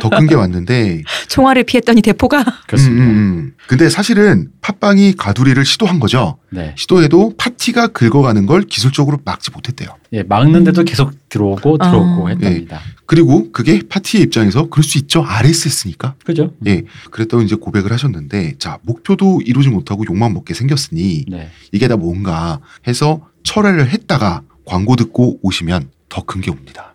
더큰 0.00 0.26
게 0.26 0.34
왔는데 0.34 1.02
총알을 1.28 1.64
피했더니 1.64 2.02
대포가 2.02 2.44
그렇습니다. 2.66 3.04
음, 3.04 3.08
음, 3.08 3.16
음. 3.16 3.54
근데 3.68 3.88
사실은 3.88 4.48
팟빵이 4.60 5.14
가두리를 5.16 5.64
시도한 5.64 6.00
거죠. 6.00 6.38
네. 6.50 6.74
시도해도 6.76 7.34
파티가 7.38 7.88
긁어가는 7.88 8.46
걸 8.46 8.62
기술적으로 8.62 9.18
막지 9.24 9.50
못했대요. 9.50 9.88
예, 10.12 10.22
막는데도 10.22 10.84
계속 10.84 11.12
들어오고 11.28 11.78
들어오고 11.78 12.26
아. 12.26 12.30
했답니다. 12.30 12.80
그리고 13.06 13.52
그게 13.52 13.80
파티의 13.88 14.24
입장에서 14.24 14.68
그럴 14.68 14.82
수 14.82 14.98
있죠. 14.98 15.22
RSS니까. 15.24 16.14
그죠? 16.24 16.52
예. 16.66 16.82
그랬다고 17.10 17.42
이제 17.42 17.54
고백을 17.54 17.92
하셨는데, 17.92 18.54
자, 18.58 18.78
목표도 18.82 19.42
이루지 19.44 19.68
못하고 19.68 20.04
욕만 20.10 20.32
먹게 20.34 20.54
생겼으니, 20.54 21.26
네. 21.28 21.50
이게 21.70 21.86
다 21.86 21.96
뭔가 21.96 22.58
해서 22.88 23.20
철회를 23.44 23.90
했다가 23.90 24.42
광고 24.64 24.96
듣고 24.96 25.38
오시면 25.42 25.90
더 26.08 26.22
큰 26.22 26.40
게 26.40 26.50
옵니다. 26.50 26.94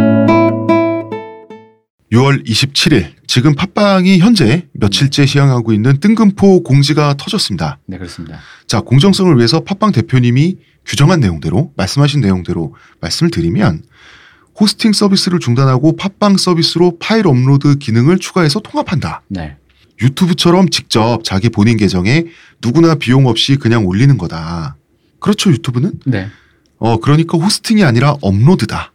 6월 2.11 2.45
27일, 2.45 3.13
지금 3.25 3.55
팟빵이 3.55 4.19
현재 4.19 4.67
며칠째 4.73 5.25
시행하고 5.25 5.71
있는 5.71 5.99
뜬금포 6.01 6.63
공지가 6.63 7.13
터졌습니다. 7.13 7.79
네, 7.85 7.97
그렇습니다. 7.97 8.39
자, 8.67 8.81
공정성을 8.81 9.35
위해서 9.37 9.61
팟빵 9.61 9.93
대표님이 9.93 10.57
규정한 10.85 11.21
내용대로, 11.21 11.71
말씀하신 11.77 12.19
내용대로 12.19 12.75
말씀을 12.99 13.31
드리면, 13.31 13.83
호스팅 14.59 14.91
서비스를 14.91 15.39
중단하고 15.39 15.95
팟빵 15.95 16.35
서비스로 16.35 16.97
파일 16.99 17.27
업로드 17.27 17.75
기능을 17.75 18.19
추가해서 18.19 18.59
통합한다. 18.59 19.21
네. 19.29 19.55
유튜브처럼 20.01 20.69
직접 20.69 21.23
자기 21.23 21.47
본인 21.47 21.77
계정에 21.77 22.25
누구나 22.61 22.95
비용 22.95 23.27
없이 23.27 23.55
그냥 23.55 23.85
올리는 23.85 24.17
거다. 24.17 24.75
그렇죠, 25.19 25.49
유튜브는? 25.51 25.93
네. 26.05 26.27
어, 26.77 26.99
그러니까 26.99 27.37
호스팅이 27.37 27.83
아니라 27.85 28.17
업로드다. 28.21 28.90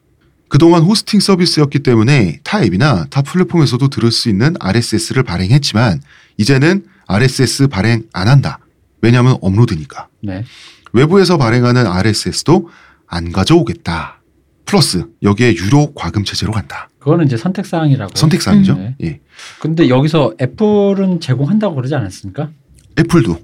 그동안 0.49 0.83
호스팅 0.83 1.21
서비스였기 1.21 1.81
때문에 1.81 2.41
타 2.45 2.63
앱이나 2.63 3.07
타 3.11 3.23
플랫폼에서도 3.23 3.89
들을 3.89 4.11
수 4.13 4.29
있는 4.29 4.55
RSS를 4.61 5.23
발행했지만 5.23 6.01
이제는 6.37 6.85
RSS 7.07 7.69
발행 7.69 8.05
안 8.13 8.29
한다. 8.29 8.59
왜냐하면 9.03 9.37
업로드니까. 9.41 10.09
네. 10.23 10.45
외부에서 10.93 11.37
발행하는 11.37 11.87
RSS도 11.87 12.69
안 13.07 13.33
가져오겠다. 13.33 14.23
플러스 14.65 15.07
여기에 15.23 15.55
유료 15.57 15.93
과금 15.95 16.25
체제로 16.25 16.53
간다. 16.53 16.89
그거는 16.99 17.27
이제 17.27 17.37
선택 17.37 17.67
사항이라고. 17.67 18.13
선택 18.17 18.43
사항이죠. 18.43 18.75
네. 18.75 18.97
예. 19.03 19.21
근데 19.61 19.89
여기서 19.89 20.35
애플은 20.41 21.21
제공한다고 21.21 21.77
그러지 21.77 21.95
않았습니까? 21.95 22.51
애플도 22.99 23.39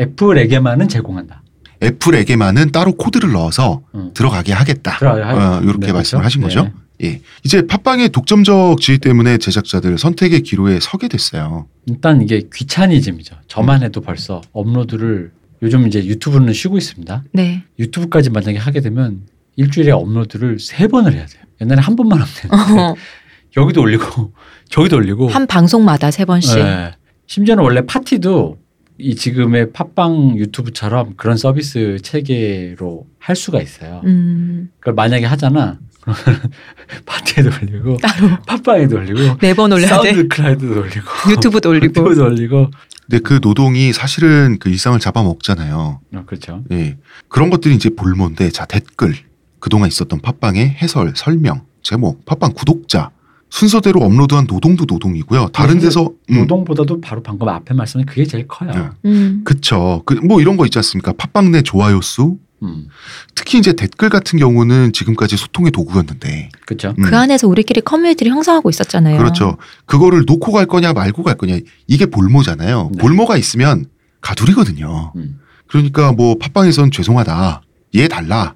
애플에게만은 0.00 0.88
제공한다. 0.88 1.42
애플에게만은 1.82 2.72
따로 2.72 2.92
코드를 2.92 3.32
넣어서 3.32 3.82
음. 3.94 4.10
들어가게 4.14 4.52
하겠다. 4.52 4.98
들어가게 4.98 5.22
하겠다. 5.22 5.58
어, 5.58 5.60
이렇게 5.62 5.86
네, 5.86 5.92
말씀을 5.92 6.22
그렇죠? 6.22 6.24
하신 6.24 6.42
거죠. 6.42 6.64
네. 6.64 6.72
예. 7.04 7.20
이제 7.44 7.66
팟빵의 7.66 8.08
독점적 8.08 8.80
지위 8.80 8.98
때문에 8.98 9.38
제작자들 9.38 9.98
선택의 9.98 10.42
기로에 10.42 10.80
서게 10.80 11.06
됐어요. 11.08 11.66
일단 11.86 12.20
이게 12.22 12.42
귀차니즘이죠. 12.52 13.36
저만 13.46 13.82
해도 13.82 14.00
벌써 14.00 14.40
업로드를 14.52 15.30
요즘 15.62 15.86
이제 15.86 16.04
유튜브는 16.04 16.52
쉬고 16.52 16.76
있습니다. 16.76 17.24
네. 17.32 17.64
유튜브까지 17.78 18.30
만약에 18.30 18.58
하게 18.58 18.80
되면 18.80 19.22
일주일에 19.56 19.92
업로드를 19.92 20.58
세 20.58 20.88
번을 20.88 21.12
해야 21.14 21.26
돼요. 21.26 21.42
옛날에 21.60 21.80
한 21.80 21.96
번만 21.96 22.20
하면 22.20 22.32
되는데 22.36 22.80
어, 22.80 22.94
여기도 23.56 23.82
올리고 23.82 24.32
저기도 24.68 24.96
올리고 24.96 25.28
한 25.28 25.46
방송마다 25.46 26.10
세 26.10 26.24
번씩. 26.24 26.58
네. 26.58 26.92
심지어는 27.26 27.62
원래 27.62 27.84
팟티도 27.84 28.58
이 28.98 29.14
지금의 29.14 29.72
팟빵 29.72 30.36
유튜브처럼 30.38 31.14
그런 31.16 31.36
서비스 31.36 31.98
체계로 32.02 33.06
할 33.18 33.36
수가 33.36 33.60
있어요. 33.60 34.02
음, 34.04 34.70
그걸 34.80 34.94
만약에 34.94 35.24
하잖아. 35.26 35.78
팟티에도 37.04 37.50
올리고 37.62 37.96
따로 37.98 38.28
팟빵에도 38.46 38.96
올리고 38.96 39.36
네번 39.40 39.72
올려야 39.72 40.00
돼. 40.00 40.12
사운드 40.12 40.28
클라우드도 40.28 40.80
올리고 40.80 41.30
유튜브도 41.30 41.68
올리고. 41.68 41.86
유튜브도 41.86 42.24
올리고 42.24 42.70
근데 43.08 43.22
그 43.22 43.40
노동이 43.40 43.92
사실은 43.92 44.58
그 44.58 44.68
일상을 44.68 44.98
잡아먹잖아요. 44.98 46.00
어, 46.14 46.22
그렇죠. 46.26 46.62
예. 46.70 46.98
그런 47.28 47.48
것들이 47.48 47.74
이제 47.74 47.88
볼모인데, 47.88 48.50
자, 48.50 48.66
댓글. 48.66 49.14
그동안 49.60 49.88
있었던 49.88 50.20
팟빵의 50.20 50.76
해설, 50.82 51.14
설명, 51.16 51.62
제목, 51.82 52.26
팟빵 52.26 52.52
구독자. 52.52 53.10
순서대로 53.50 54.00
업로드한 54.02 54.46
노동도 54.48 54.84
노동이고요. 54.86 55.48
다른 55.52 55.78
데서. 55.78 56.12
음, 56.30 56.38
노동보다도 56.40 57.00
바로 57.00 57.22
방금 57.22 57.48
앞에 57.48 57.74
말씀한 57.74 58.06
그게 58.06 58.24
제일 58.24 58.46
커요. 58.46 58.70
네. 58.72 58.88
음, 59.06 59.42
그쵸. 59.44 60.02
그, 60.04 60.14
뭐 60.14 60.40
이런 60.40 60.56
거 60.56 60.64
있지 60.66 60.78
않습니까? 60.78 61.12
팟빵 61.12 61.50
내 61.50 61.62
좋아요 61.62 62.00
수. 62.00 62.38
음, 62.62 62.88
특히 63.34 63.58
이제 63.58 63.72
댓글 63.72 64.08
같은 64.08 64.38
경우는 64.38 64.92
지금까지 64.92 65.36
소통의 65.36 65.70
도구였는데. 65.70 66.50
그렇죠. 66.66 66.94
음, 66.98 67.04
그 67.04 67.16
안에서 67.16 67.46
우리끼리 67.46 67.80
커뮤니티를 67.82 68.32
형성하고 68.32 68.68
있었잖아요. 68.68 69.16
그렇죠. 69.16 69.56
그거를 69.86 70.24
놓고 70.26 70.52
갈 70.52 70.66
거냐 70.66 70.92
말고 70.92 71.22
갈 71.22 71.36
거냐. 71.36 71.58
이게 71.86 72.06
볼모잖아요. 72.06 72.90
네. 72.92 73.00
볼모가 73.00 73.36
있으면 73.36 73.86
가두리거든요. 74.20 75.12
음. 75.16 75.38
그러니까 75.68 76.12
뭐 76.12 76.36
팟빵에선 76.38 76.90
죄송하다. 76.90 77.62
이해 77.92 78.08
달라. 78.08 78.54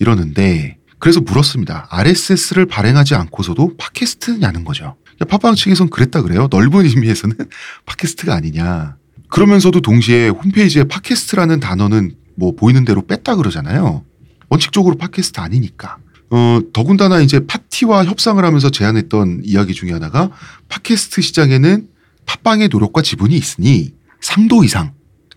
이러는데 0.00 0.76
그래서 1.06 1.20
물었습니다. 1.20 1.86
RSS를 1.88 2.66
발행하지 2.66 3.14
않고서도 3.14 3.76
팟캐스트냐는 3.76 4.64
거죠. 4.64 4.96
팟빵 5.28 5.54
측에선 5.54 5.88
그랬다 5.88 6.20
그래요. 6.20 6.48
넓은 6.50 6.84
의미에서는 6.84 7.36
팟캐스트가 7.86 8.34
아니냐. 8.34 8.96
그러면서도 9.28 9.82
동시에 9.82 10.30
홈페이지에 10.30 10.82
팟캐스트라는 10.82 11.60
단어는 11.60 12.16
뭐 12.34 12.56
보이는 12.56 12.84
대로 12.84 13.06
뺐다 13.06 13.36
그러잖아요. 13.36 14.04
원칙적으로 14.48 14.96
팟캐스트 14.96 15.38
아니니까. 15.38 15.98
어, 16.30 16.58
더군다나 16.72 17.20
이제 17.20 17.38
파티와 17.38 18.04
협상을 18.06 18.44
하면서 18.44 18.68
제안했던 18.68 19.42
이야기 19.44 19.74
중에 19.74 19.92
하나가 19.92 20.32
팟캐스트 20.68 21.22
시장에는 21.22 21.86
팟빵의 22.26 22.66
노력과 22.66 23.02
지분이 23.02 23.36
있으니 23.36 23.94
3도 24.22 24.64
이상. 24.64 24.92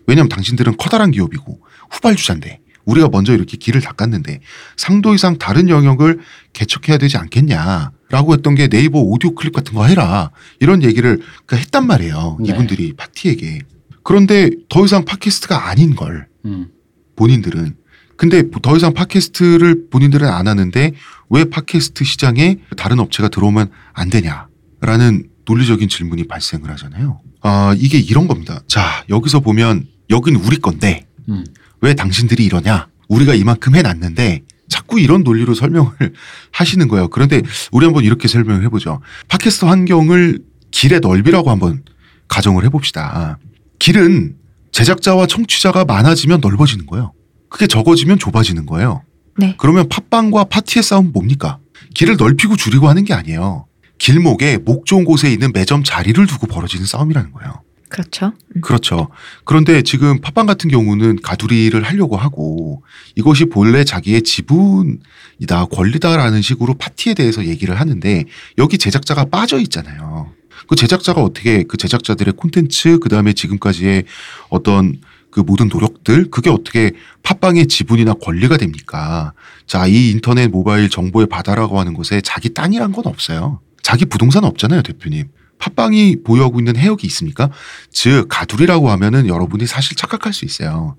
왜냐면 0.08 0.28
당신들은 0.30 0.78
커다란 0.78 1.12
기업이고 1.12 1.60
후발주자인데 1.90 2.58
우리가 2.90 3.08
먼저 3.08 3.32
이렇게 3.32 3.56
길을 3.56 3.80
닦았는데 3.80 4.40
3도 4.76 5.14
이상 5.14 5.38
다른 5.38 5.68
영역을 5.68 6.20
개척해야 6.52 6.98
되지 6.98 7.16
않겠냐 7.16 7.92
라고 8.10 8.34
했던 8.34 8.54
게 8.54 8.68
네이버 8.68 8.98
오디오 8.98 9.34
클립 9.34 9.52
같은 9.52 9.74
거 9.74 9.86
해라. 9.86 10.30
이런 10.58 10.82
얘기를 10.82 11.18
그러니까 11.46 11.56
했단 11.56 11.86
말이에요. 11.86 12.38
네. 12.40 12.50
이분들이 12.50 12.94
파티에게. 12.94 13.60
그런데 14.02 14.50
더 14.68 14.84
이상 14.84 15.04
팟캐스트가 15.04 15.68
아닌 15.68 15.94
걸 15.94 16.26
음. 16.44 16.68
본인들은 17.16 17.76
근데 18.16 18.42
더 18.62 18.76
이상 18.76 18.92
팟캐스트를 18.92 19.88
본인들은 19.90 20.28
안 20.28 20.48
하는데 20.48 20.92
왜 21.30 21.44
팟캐스트 21.44 22.04
시장에 22.04 22.58
다른 22.76 22.98
업체가 22.98 23.28
들어오면 23.28 23.70
안 23.92 24.10
되냐라는 24.10 25.28
논리적인 25.46 25.88
질문이 25.88 26.24
발생을 26.24 26.70
하잖아요. 26.70 27.20
아 27.42 27.74
이게 27.78 27.98
이런 27.98 28.26
겁니다. 28.26 28.60
자 28.66 29.04
여기서 29.08 29.40
보면 29.40 29.86
여긴 30.10 30.36
우리 30.36 30.58
건데 30.58 31.06
음. 31.28 31.44
왜 31.80 31.94
당신들이 31.94 32.44
이러냐? 32.44 32.88
우리가 33.08 33.34
이만큼 33.34 33.74
해놨는데 33.74 34.42
자꾸 34.68 35.00
이런 35.00 35.22
논리로 35.22 35.54
설명을 35.54 35.90
하시는 36.52 36.86
거예요. 36.88 37.08
그런데 37.08 37.42
우리 37.72 37.84
한번 37.84 38.04
이렇게 38.04 38.28
설명을 38.28 38.62
해보죠. 38.64 39.00
팟캐스트 39.28 39.64
환경을 39.64 40.40
길의 40.70 41.00
넓이라고 41.00 41.50
한번 41.50 41.82
가정을 42.28 42.64
해봅시다. 42.64 43.38
길은 43.80 44.36
제작자와 44.72 45.26
청취자가 45.26 45.84
많아지면 45.84 46.40
넓어지는 46.40 46.86
거예요. 46.86 47.12
그게 47.48 47.66
적어지면 47.66 48.18
좁아지는 48.18 48.66
거예요. 48.66 49.02
네. 49.36 49.56
그러면 49.58 49.88
팟빵과 49.88 50.44
파티의 50.44 50.82
싸움은 50.84 51.12
뭡니까? 51.12 51.58
길을 51.94 52.16
넓히고 52.16 52.56
줄이고 52.56 52.88
하는 52.88 53.04
게 53.04 53.14
아니에요. 53.14 53.66
길목에 53.98 54.58
목 54.58 54.86
좋은 54.86 55.04
곳에 55.04 55.30
있는 55.32 55.50
매점 55.52 55.82
자리를 55.82 56.24
두고 56.26 56.46
벌어지는 56.46 56.86
싸움이라는 56.86 57.32
거예요. 57.32 57.62
그렇죠. 57.90 58.32
음. 58.56 58.60
그렇죠. 58.62 59.08
그런데 59.44 59.82
지금 59.82 60.20
팟빵 60.20 60.46
같은 60.46 60.70
경우는 60.70 61.20
가두리를 61.22 61.82
하려고 61.82 62.16
하고 62.16 62.82
이것이 63.16 63.46
본래 63.46 63.84
자기의 63.84 64.22
지분이다, 64.22 65.66
권리다라는 65.72 66.40
식으로 66.40 66.74
파티에 66.74 67.14
대해서 67.14 67.44
얘기를 67.44 67.78
하는데 67.78 68.24
여기 68.56 68.78
제작자가 68.78 69.26
빠져 69.26 69.58
있잖아요. 69.58 70.32
그 70.68 70.76
제작자가 70.76 71.22
어떻게 71.22 71.64
그 71.64 71.76
제작자들의 71.76 72.34
콘텐츠 72.34 72.98
그 73.00 73.08
다음에 73.08 73.32
지금까지의 73.32 74.04
어떤 74.48 75.00
그 75.30 75.40
모든 75.40 75.68
노력들 75.68 76.30
그게 76.30 76.50
어떻게 76.50 76.92
팟빵의 77.22 77.66
지분이나 77.66 78.14
권리가 78.14 78.56
됩니까? 78.56 79.32
자, 79.66 79.86
이 79.86 80.10
인터넷 80.10 80.48
모바일 80.48 80.88
정보의 80.88 81.26
바다라고 81.26 81.78
하는 81.78 81.94
곳에 81.94 82.20
자기 82.20 82.52
땅이란 82.54 82.92
건 82.92 83.06
없어요. 83.06 83.60
자기 83.82 84.04
부동산 84.04 84.44
없잖아요, 84.44 84.82
대표님. 84.82 85.28
팟빵이 85.60 86.22
보유하고 86.24 86.58
있는 86.58 86.76
해역이 86.76 87.06
있습니까? 87.06 87.50
즉 87.92 88.26
가두리라고 88.28 88.90
하면은 88.90 89.28
여러분이 89.28 89.66
사실 89.66 89.96
착각할 89.96 90.32
수 90.32 90.44
있어요. 90.44 90.96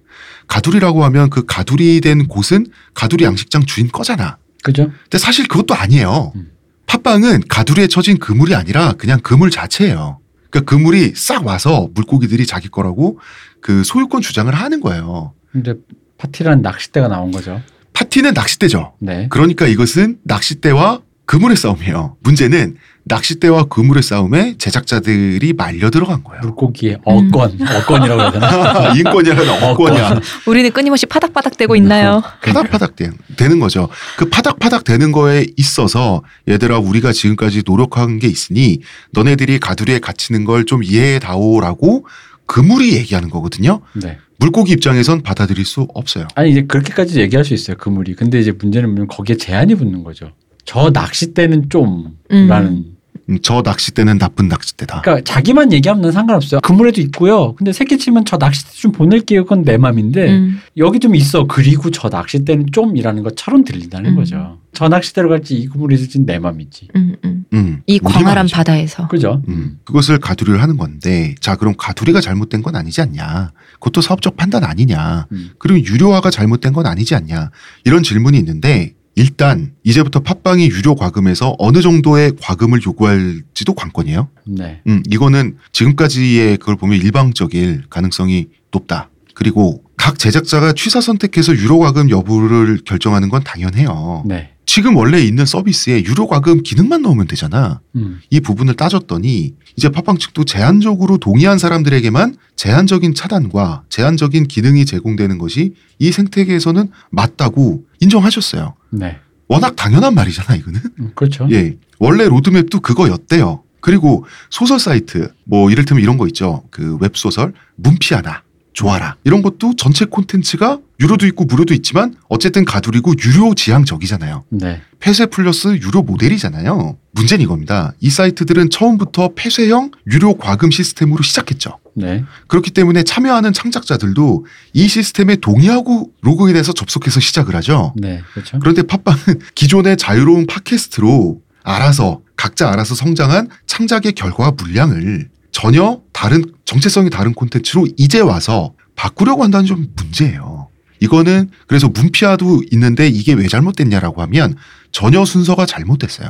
가두리라고 0.47 1.03
하면 1.05 1.30
그 1.30 1.45
가두리 1.45 1.99
된 1.99 2.28
곳은 2.28 2.68
가두리 2.93 3.26
양식장 3.26 3.66
주인 3.66 3.89
거잖아. 3.89 4.38
그죠? 4.64 4.91
근데 5.03 5.18
사실 5.18 5.47
그것도 5.47 5.74
아니에요. 5.74 6.32
음. 6.36 6.51
팥빵은 6.86 7.43
가두리에 7.49 7.88
쳐진 7.88 8.20
그물이 8.20 8.53
아니라 8.55 8.93
그냥 8.93 9.20
그물 9.22 9.49
자체예요. 9.49 10.20
그러니까 10.49 10.70
그물이 10.70 11.14
싹 11.16 11.45
와서 11.45 11.89
물고기들이 11.93 12.45
자기 12.45 12.70
거라고 12.70 13.20
그 13.62 13.84
소유권 13.84 14.22
주장을 14.22 14.53
하는 14.53 14.80
거예요. 14.82 15.34
근데 15.51 15.74
파티라는 16.18 16.62
낚싯대가 16.62 17.07
나온 17.07 17.32
거죠. 17.32 17.62
파티는 17.93 18.34
낚싯대죠. 18.34 18.93
네. 18.99 19.28
그러니까 19.30 19.68
이것은 19.68 20.20
낚싯대와 20.24 21.01
그물의 21.26 21.55
싸움이에요. 21.55 22.18
문제는 22.20 22.76
낚싯대와 23.04 23.64
그물의 23.66 24.04
싸움에 24.04 24.56
제작자들이 24.58 25.54
말려 25.54 25.89
들어간 25.89 26.24
거예요. 26.24 26.41
물고기의 26.43 26.99
어건, 27.04 27.58
어건이라고 27.62 28.22
해야 28.22 28.32
되나? 28.32 28.93
인권이야, 28.95 29.36
억권이야. 29.72 30.20
우리는 30.45 30.72
끊임없이 30.72 31.06
파닥파닥 31.08 31.58
대고 31.58 31.76
있나요? 31.76 32.22
파닥파닥 32.43 32.95
되- 32.95 33.10
되는 33.38 33.60
거죠. 33.60 33.89
그 34.18 34.30
파닥파닥 34.30 34.84
되는 34.84 35.12
거에 35.12 35.45
있어서 35.58 36.22
얘들아 36.47 36.80
우리가 36.80 37.12
지금까지 37.12 37.64
노력한 37.66 38.20
게 38.20 38.28
있으니 38.28 38.80
너네들이 39.14 39.60
가두리에 39.60 39.99
갇히는 39.99 40.45
걸 40.45 40.62
좀 40.66 40.84
이해해 40.84 41.18
다오라고 41.20 42.06
그물이 42.45 42.93
얘기하는 42.93 43.30
거거든요. 43.30 43.82
네. 43.93 44.20
물고기 44.38 44.74
입장에선 44.74 45.22
받아들일 45.24 45.66
수 45.66 45.88
없어요. 45.93 46.28
아니 46.36 46.52
이제 46.52 46.62
그렇게까지 46.66 47.20
얘기할 47.20 47.43
수 47.43 47.54
있어요 47.54 47.78
그물이. 47.78 48.16
근데 48.16 48.39
이제 48.39 48.52
문제는 48.52 48.89
뭐냐면 48.89 49.08
거기에 49.08 49.38
제한이 49.38 49.74
붙는 49.76 50.04
거죠. 50.04 50.32
저 50.66 50.91
낚싯대는 50.93 51.70
좀라는. 51.70 52.14
음. 52.32 52.91
음, 53.32 53.39
저 53.41 53.61
낚싯대는 53.63 54.17
나쁜 54.17 54.47
낚싯대다. 54.47 55.01
그러니까 55.01 55.23
자기만 55.23 55.71
얘기하면 55.71 56.01
난 56.01 56.11
상관없어요. 56.11 56.61
그물에도 56.61 57.01
있고요. 57.01 57.55
근데 57.55 57.71
새끼 57.73 57.97
치면 57.97 58.25
저 58.25 58.38
낚싯대 58.38 58.73
좀 58.73 58.91
보낼게요. 58.91 59.43
그건 59.43 59.63
내 59.63 59.77
맘인데 59.77 60.29
음. 60.29 60.59
여기 60.77 60.99
좀 60.99 61.15
있어. 61.15 61.45
그리고 61.47 61.89
저 61.91 62.09
낚싯대는 62.09 62.67
좀이라는 62.71 63.23
것처럼 63.23 63.63
들린다는 63.63 64.11
음. 64.11 64.15
거죠. 64.17 64.57
저 64.73 64.88
낚싯대로 64.88 65.29
갈지 65.29 65.55
이 65.55 65.67
그물이 65.67 65.95
있을지 65.95 66.19
내 66.19 66.39
맘이지. 66.39 66.89
음, 66.95 67.15
음. 67.25 67.45
음, 67.53 67.82
이 67.88 67.99
광활한. 67.99 68.47
바다에서. 68.51 69.07
그죠? 69.07 69.41
음, 69.49 69.79
그것을 69.84 70.19
가두리를 70.19 70.61
하는 70.61 70.77
건데, 70.77 71.36
자, 71.39 71.55
그럼 71.55 71.73
가두리가 71.77 72.21
잘못된 72.21 72.61
건 72.61 72.75
아니지 72.75 73.01
않냐? 73.01 73.51
그것도 73.73 74.01
사업적 74.01 74.38
판단 74.38 74.63
아니냐? 74.63 75.27
음. 75.32 75.51
그리고 75.57 75.86
유료화가 75.86 76.32
잘못된 76.32 76.73
건 76.73 76.86
아니지 76.86 77.15
않냐? 77.15 77.51
이런 77.84 78.03
질문이 78.03 78.38
있는데, 78.38 78.93
일단, 79.22 79.74
이제부터 79.84 80.22
팟빵이 80.22 80.67
유료 80.69 80.95
과금에서 80.95 81.55
어느 81.59 81.82
정도의 81.82 82.34
과금을 82.41 82.80
요구할지도 82.84 83.76
관건이에요. 83.76 84.28
네. 84.45 84.82
음, 84.88 85.03
이거는 85.11 85.57
지금까지의 85.72 86.57
그걸 86.57 86.76
보면 86.76 86.99
일방적일 86.99 87.84
가능성이 87.88 88.47
높다. 88.72 89.11
그리고 89.36 89.84
각 90.02 90.18
제작자가 90.18 90.74
취사 90.74 90.99
선택해서 90.99 91.54
유료 91.54 91.78
과금 91.78 92.10
여부를 92.10 92.80
결정하는 92.86 93.30
건 93.30 93.43
당연해요. 93.43 94.24
네. 94.26 94.49
지금 94.66 94.95
원래 94.95 95.22
있는 95.22 95.45
서비스에 95.45 96.04
유료 96.06 96.26
과금 96.28 96.64
기능만 96.64 97.04
넣으면 97.04 97.28
되잖아. 97.28 97.82
음. 97.95 98.20
이 98.32 98.39
부분을 98.39 98.74
따졌더니 98.74 99.54
이제 99.78 99.89
팟빵 99.89 100.18
측도 100.18 100.43
제한적으로 100.43 101.20
동의한 101.20 101.60
사람들에게만 101.60 102.36
제한적인 102.56 103.14
차단과 103.14 103.84
제한적인 103.89 104.47
기능이 104.47 104.86
제공되는 104.86 105.38
것이 105.38 105.76
이 105.99 106.12
생태계에서는 106.12 106.89
맞다고 107.12 107.84
인정하셨어요. 107.99 108.74
네. 108.89 109.20
워낙 109.47 109.76
당연한 109.76 110.16
말이잖아, 110.16 110.56
이거는. 110.56 110.82
음, 110.99 111.12
그렇죠. 111.14 111.47
예. 111.52 111.78
원래 111.99 112.28
로드맵도 112.28 112.80
그거였대요. 112.80 113.62
그리고 113.82 114.26
소설 114.49 114.80
사이트, 114.80 115.32
뭐 115.43 115.70
이를테면 115.70 116.02
이런 116.02 116.18
거 116.18 116.26
있죠. 116.26 116.64
그 116.72 116.97
웹소설, 117.02 117.54
문피아나, 117.76 118.41
조아라. 118.74 119.16
이런 119.24 119.41
것도 119.41 119.76
전체 119.76 120.05
콘텐츠가 120.05 120.80
유료도 120.99 121.26
있고 121.28 121.45
무료도 121.45 121.74
있지만 121.74 122.15
어쨌든 122.30 122.63
가두리고 122.63 123.13
유료 123.26 123.53
지향적이잖아요. 123.53 124.43
네. 124.49 124.82
폐쇄 124.99 125.26
플러스 125.26 125.67
유료 125.69 126.03
모델이잖아요. 126.03 126.97
문제는 127.13 127.43
이겁니다. 127.43 127.93
이 127.99 128.09
사이트들은 128.09 128.69
처음부터 128.69 129.32
폐쇄형 129.36 129.91
유료 130.11 130.38
과금 130.38 130.72
시스템으로 130.72 131.24
시작했죠. 131.24 131.80
네. 131.95 132.24
그렇기 132.47 132.72
때문에 132.72 133.03
참여하는 133.03 133.51
창작자들도 133.51 134.45
이 134.74 134.88
시스템에 134.88 135.36
동의하고 135.38 136.11
로그인해서 136.22 136.74
접속해서 136.74 137.19
시작을 137.19 137.55
하죠. 137.55 137.93
네. 137.97 138.22
그렇죠. 138.34 138.59
그런데 138.59 138.84
팟빵은 138.84 139.41
기존의 139.55 139.97
자유로운 139.97 140.47
팟캐스트로 140.47 141.41
알아서 141.63 142.22
각자 142.38 142.72
알아서 142.72 142.95
성장한 142.95 143.49
창작의 143.67 144.13
결과와 144.13 144.51
물량을 144.51 145.30
전혀 145.52 145.99
다른 146.14 146.43
정체성이 146.66 147.10
다른 147.10 147.34
콘텐츠로 147.34 147.88
이제 147.97 148.20
와서 148.20 148.74
바꾸려고 148.95 149.43
한다는 149.43 149.66
좀 149.66 149.88
문제예요. 149.95 150.70
이거는 150.99 151.49
그래서 151.68 151.89
문피아도 151.89 152.62
있는데 152.72 153.08
이게 153.08 153.34
왜 153.34 153.47
잘못됐냐라고 153.47 154.22
하면 154.22 154.56
전혀 154.91 155.26
순서가 155.26 155.66
잘못됐어요. 155.66 156.30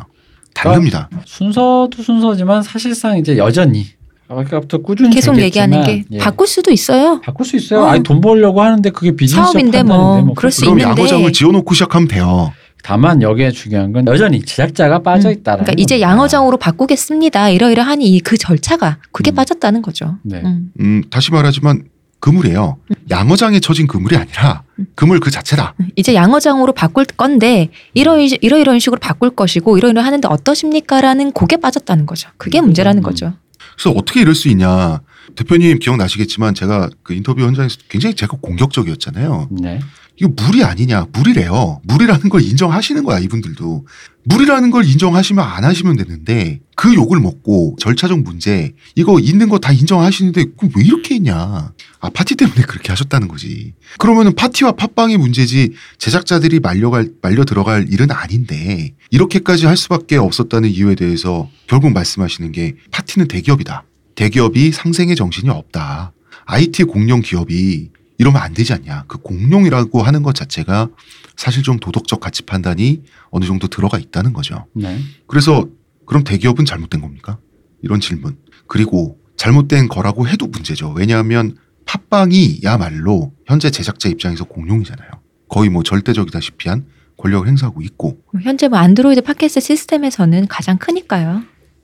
다릅니다. 0.53 1.09
순서도 1.25 1.91
순서지만 2.01 2.63
사실상 2.63 3.17
이제 3.17 3.37
여전히 3.37 3.87
아까부터 4.27 4.77
꾸준히 4.77 5.13
계속 5.13 5.33
얘기했지만, 5.35 5.73
얘기하는 5.73 5.83
게 5.83 6.05
예. 6.11 6.17
바꿀 6.17 6.47
수도 6.47 6.71
있어요. 6.71 7.19
바꿀 7.21 7.45
수 7.45 7.57
있어요. 7.57 7.81
어. 7.81 7.85
아니 7.87 8.01
돈 8.01 8.21
벌려고 8.21 8.61
하는데 8.61 8.89
그게 8.91 9.11
비즈니스 9.11 9.35
사업인데 9.51 9.83
뭐, 9.83 10.21
뭐 10.21 10.33
그럴 10.35 10.51
수 10.51 10.61
그럼 10.61 10.79
있는데. 10.79 11.01
양어장을 11.01 11.31
지어놓고 11.33 11.73
시작하면 11.73 12.07
돼요. 12.07 12.53
다만 12.83 13.21
여기에 13.21 13.51
중요한 13.51 13.91
건 13.91 14.05
여전히 14.07 14.41
제작자가 14.41 14.99
빠져 14.99 15.31
있다라는 15.31 15.65
그러니까 15.65 15.81
이제 15.81 15.95
겁니다. 15.95 16.09
양어장으로 16.09 16.57
바꾸겠습니다. 16.57 17.49
이러이러하니 17.49 18.09
이그 18.09 18.37
절차가 18.37 18.97
그게 19.11 19.31
음. 19.31 19.35
빠졌다는 19.35 19.81
거죠. 19.81 20.17
네. 20.23 20.41
음. 20.43 20.71
음, 20.79 21.03
다시 21.09 21.31
말하지만 21.31 21.83
그물이에요. 22.19 22.77
양어장에 23.09 23.59
쳐진 23.59 23.87
그물이 23.87 24.15
아니라 24.15 24.63
그물 24.95 25.19
그 25.19 25.31
자체다. 25.31 25.73
이제 25.95 26.13
양어장으로 26.13 26.71
바꿀 26.73 27.05
건데 27.05 27.69
이러 27.93 28.19
이러 28.19 28.57
이런 28.59 28.79
식으로 28.79 28.99
바꿀 28.99 29.31
것이고 29.31 29.77
이러 29.77 29.89
이러 29.89 30.01
하는데 30.01 30.27
어떠십니까라는 30.27 31.31
곡에 31.31 31.57
빠졌다는 31.57 32.05
거죠. 32.05 32.29
그게 32.37 32.61
문제라는 32.61 33.01
음. 33.01 33.03
거죠. 33.03 33.33
그래서 33.75 33.97
어떻게 33.97 34.21
이럴 34.21 34.35
수 34.35 34.49
있냐. 34.49 35.01
대표님 35.35 35.79
기억나시겠지만 35.79 36.53
제가 36.53 36.89
그 37.03 37.13
인터뷰 37.13 37.41
현장에서 37.41 37.77
굉장히 37.89 38.15
제가 38.15 38.37
공격적이었잖아요. 38.41 39.47
네. 39.51 39.79
이거 40.21 40.29
물이 40.37 40.63
아니냐. 40.63 41.07
물이래요. 41.13 41.81
물이라는 41.83 42.29
걸 42.29 42.43
인정하시는 42.43 43.03
거야, 43.03 43.17
이분들도. 43.17 43.87
물이라는 44.25 44.69
걸 44.69 44.85
인정하시면 44.85 45.43
안 45.43 45.63
하시면 45.63 45.97
되는데 45.97 46.59
그 46.75 46.93
욕을 46.93 47.19
먹고 47.19 47.75
절차적 47.79 48.19
문제 48.21 48.71
이거 48.95 49.19
있는 49.19 49.49
거 49.49 49.57
다 49.57 49.71
인정하시는데 49.71 50.45
그럼 50.59 50.71
왜 50.77 50.83
이렇게 50.85 51.15
했냐. 51.15 51.73
아, 52.01 52.09
파티 52.13 52.35
때문에 52.35 52.61
그렇게 52.61 52.89
하셨다는 52.89 53.27
거지. 53.27 53.73
그러면은 53.97 54.35
파티와 54.35 54.73
팟빵의 54.73 55.17
문제지 55.17 55.73
제작자들이 55.97 56.59
말려갈, 56.59 57.09
말려 57.23 57.43
들어갈 57.43 57.87
일은 57.89 58.11
아닌데 58.11 58.93
이렇게까지 59.09 59.65
할 59.65 59.75
수밖에 59.75 60.17
없었다는 60.17 60.69
이유에 60.69 60.93
대해서 60.93 61.49
결국 61.65 61.93
말씀하시는 61.93 62.51
게 62.51 62.75
파티는 62.91 63.27
대기업이다. 63.27 63.85
대기업이 64.13 64.71
상생의 64.71 65.15
정신이 65.15 65.49
없다. 65.49 66.13
IT 66.45 66.83
공룡 66.83 67.21
기업이 67.21 67.89
이러면 68.21 68.39
안 68.39 68.53
되지 68.53 68.71
않냐. 68.73 69.05
그 69.07 69.17
공룡이라고 69.17 70.03
하는 70.03 70.21
것 70.21 70.35
자체가 70.35 70.89
사실 71.35 71.63
좀 71.63 71.79
도덕적 71.79 72.19
가치 72.19 72.43
판단이 72.43 73.01
어느 73.31 73.45
정도 73.45 73.67
들어가 73.67 73.97
있다는 73.97 74.31
거죠. 74.31 74.67
네. 74.75 74.99
그래서 75.25 75.67
그럼 76.05 76.23
대기업은 76.23 76.65
잘못된 76.65 77.01
겁니까? 77.01 77.39
이런 77.81 77.99
질문. 77.99 78.37
그리고 78.67 79.17
잘못된 79.37 79.87
거라고 79.87 80.27
해도 80.27 80.45
문제죠. 80.45 80.93
왜냐하면 80.95 81.57
팟빵이야말로 81.87 83.33
현재 83.47 83.71
제작자 83.71 84.07
입장에서 84.07 84.43
공룡이잖아요. 84.43 85.09
거의 85.49 85.71
뭐 85.71 85.81
절대적이다시피 85.81 86.69
한 86.69 86.85
권력을 87.17 87.47
행사하고 87.47 87.81
있고 87.81 88.21
현재 88.43 88.67
뭐 88.67 88.77
안드로이드 88.77 89.21
팟캐스트 89.21 89.61
시스템에서는 89.61 90.47
가장 90.47 90.77
크니까요. 90.77 91.41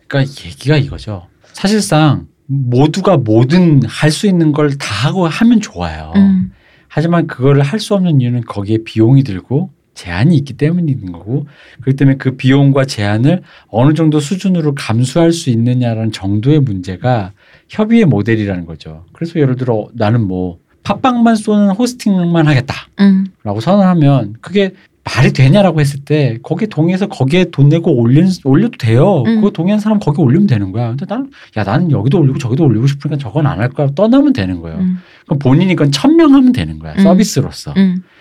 그러니까 0.08 0.32
얘기가 0.46 0.78
이거죠. 0.78 1.30
사실상 1.54 2.28
모두가 2.48 3.18
뭐든 3.18 3.82
할 3.88 4.10
수 4.12 4.28
있는 4.28 4.52
걸 4.52 4.70
다 4.78 5.08
하고 5.08 5.28
하면 5.28 5.60
좋아요. 5.62 6.14
음. 6.16 6.52
하지만 6.88 7.28
그거를 7.28 7.62
할 7.62 7.80
수 7.80 7.94
없는 7.94 8.22
이유는 8.22 8.42
거기에 8.42 8.80
비용이 8.86 9.24
들고 9.24 9.70
제한이 9.94 10.36
있기 10.38 10.54
때문인 10.54 11.12
거고 11.12 11.48
그렇기 11.82 11.96
때문에 11.98 12.18
그 12.18 12.38
비용과 12.38 12.86
제한을 12.86 13.42
어느 13.68 13.94
정도 13.94 14.20
수준으로 14.20 14.76
감수할 14.76 15.32
수 15.32 15.50
있느냐라는 15.50 16.12
정도의 16.12 16.60
문제가 16.60 17.34
협의의 17.70 18.06
모델이라는 18.06 18.66
거죠. 18.66 19.06
그래서 19.14 19.40
예를 19.40 19.56
들어 19.56 19.88
나는 19.94 20.22
뭐 20.28 20.60
팟빵만 20.84 21.36
쏘는 21.36 21.72
호스팅만 21.72 22.48
하겠다라고 22.48 22.88
음. 23.00 23.26
선언하면 23.60 24.36
그게 24.40 24.74
말이 25.16 25.32
되냐라고 25.34 25.80
했을 25.80 26.00
때 26.02 26.38
거기에 26.44 26.68
동의해서 26.68 27.08
거기에 27.08 27.46
돈 27.52 27.70
내고 27.70 27.94
올린, 27.96 28.28
올려도 28.44 28.78
돼요. 28.78 29.24
음. 29.26 29.36
그거 29.36 29.50
동의한 29.52 29.80
사람 29.80 30.00
거기 30.00 30.22
올리면 30.22 30.48
되는 30.48 30.72
거야. 30.72 30.90
근데 30.90 31.06
나는 31.08 31.30
야 31.58 31.64
나는 31.64 31.92
여기도 31.92 32.20
올리고 32.20 32.38
저기도 32.38 32.64
올리고 32.66 32.88
싶으니까 32.88 33.18
저건 33.18 33.46
안 33.48 33.60
할 33.60 33.70
거야. 33.70 33.88
떠나면 33.96 34.34
되는 34.34 34.62
거예요. 34.62 34.78
음. 34.80 34.98
그럼 35.26 35.40
본인이 35.40 35.76
그건 35.76 35.92
천명하면 35.92 36.52
되는 36.52 36.80
거야. 36.80 36.94
음. 36.94 37.00
서비스로서. 37.04 37.74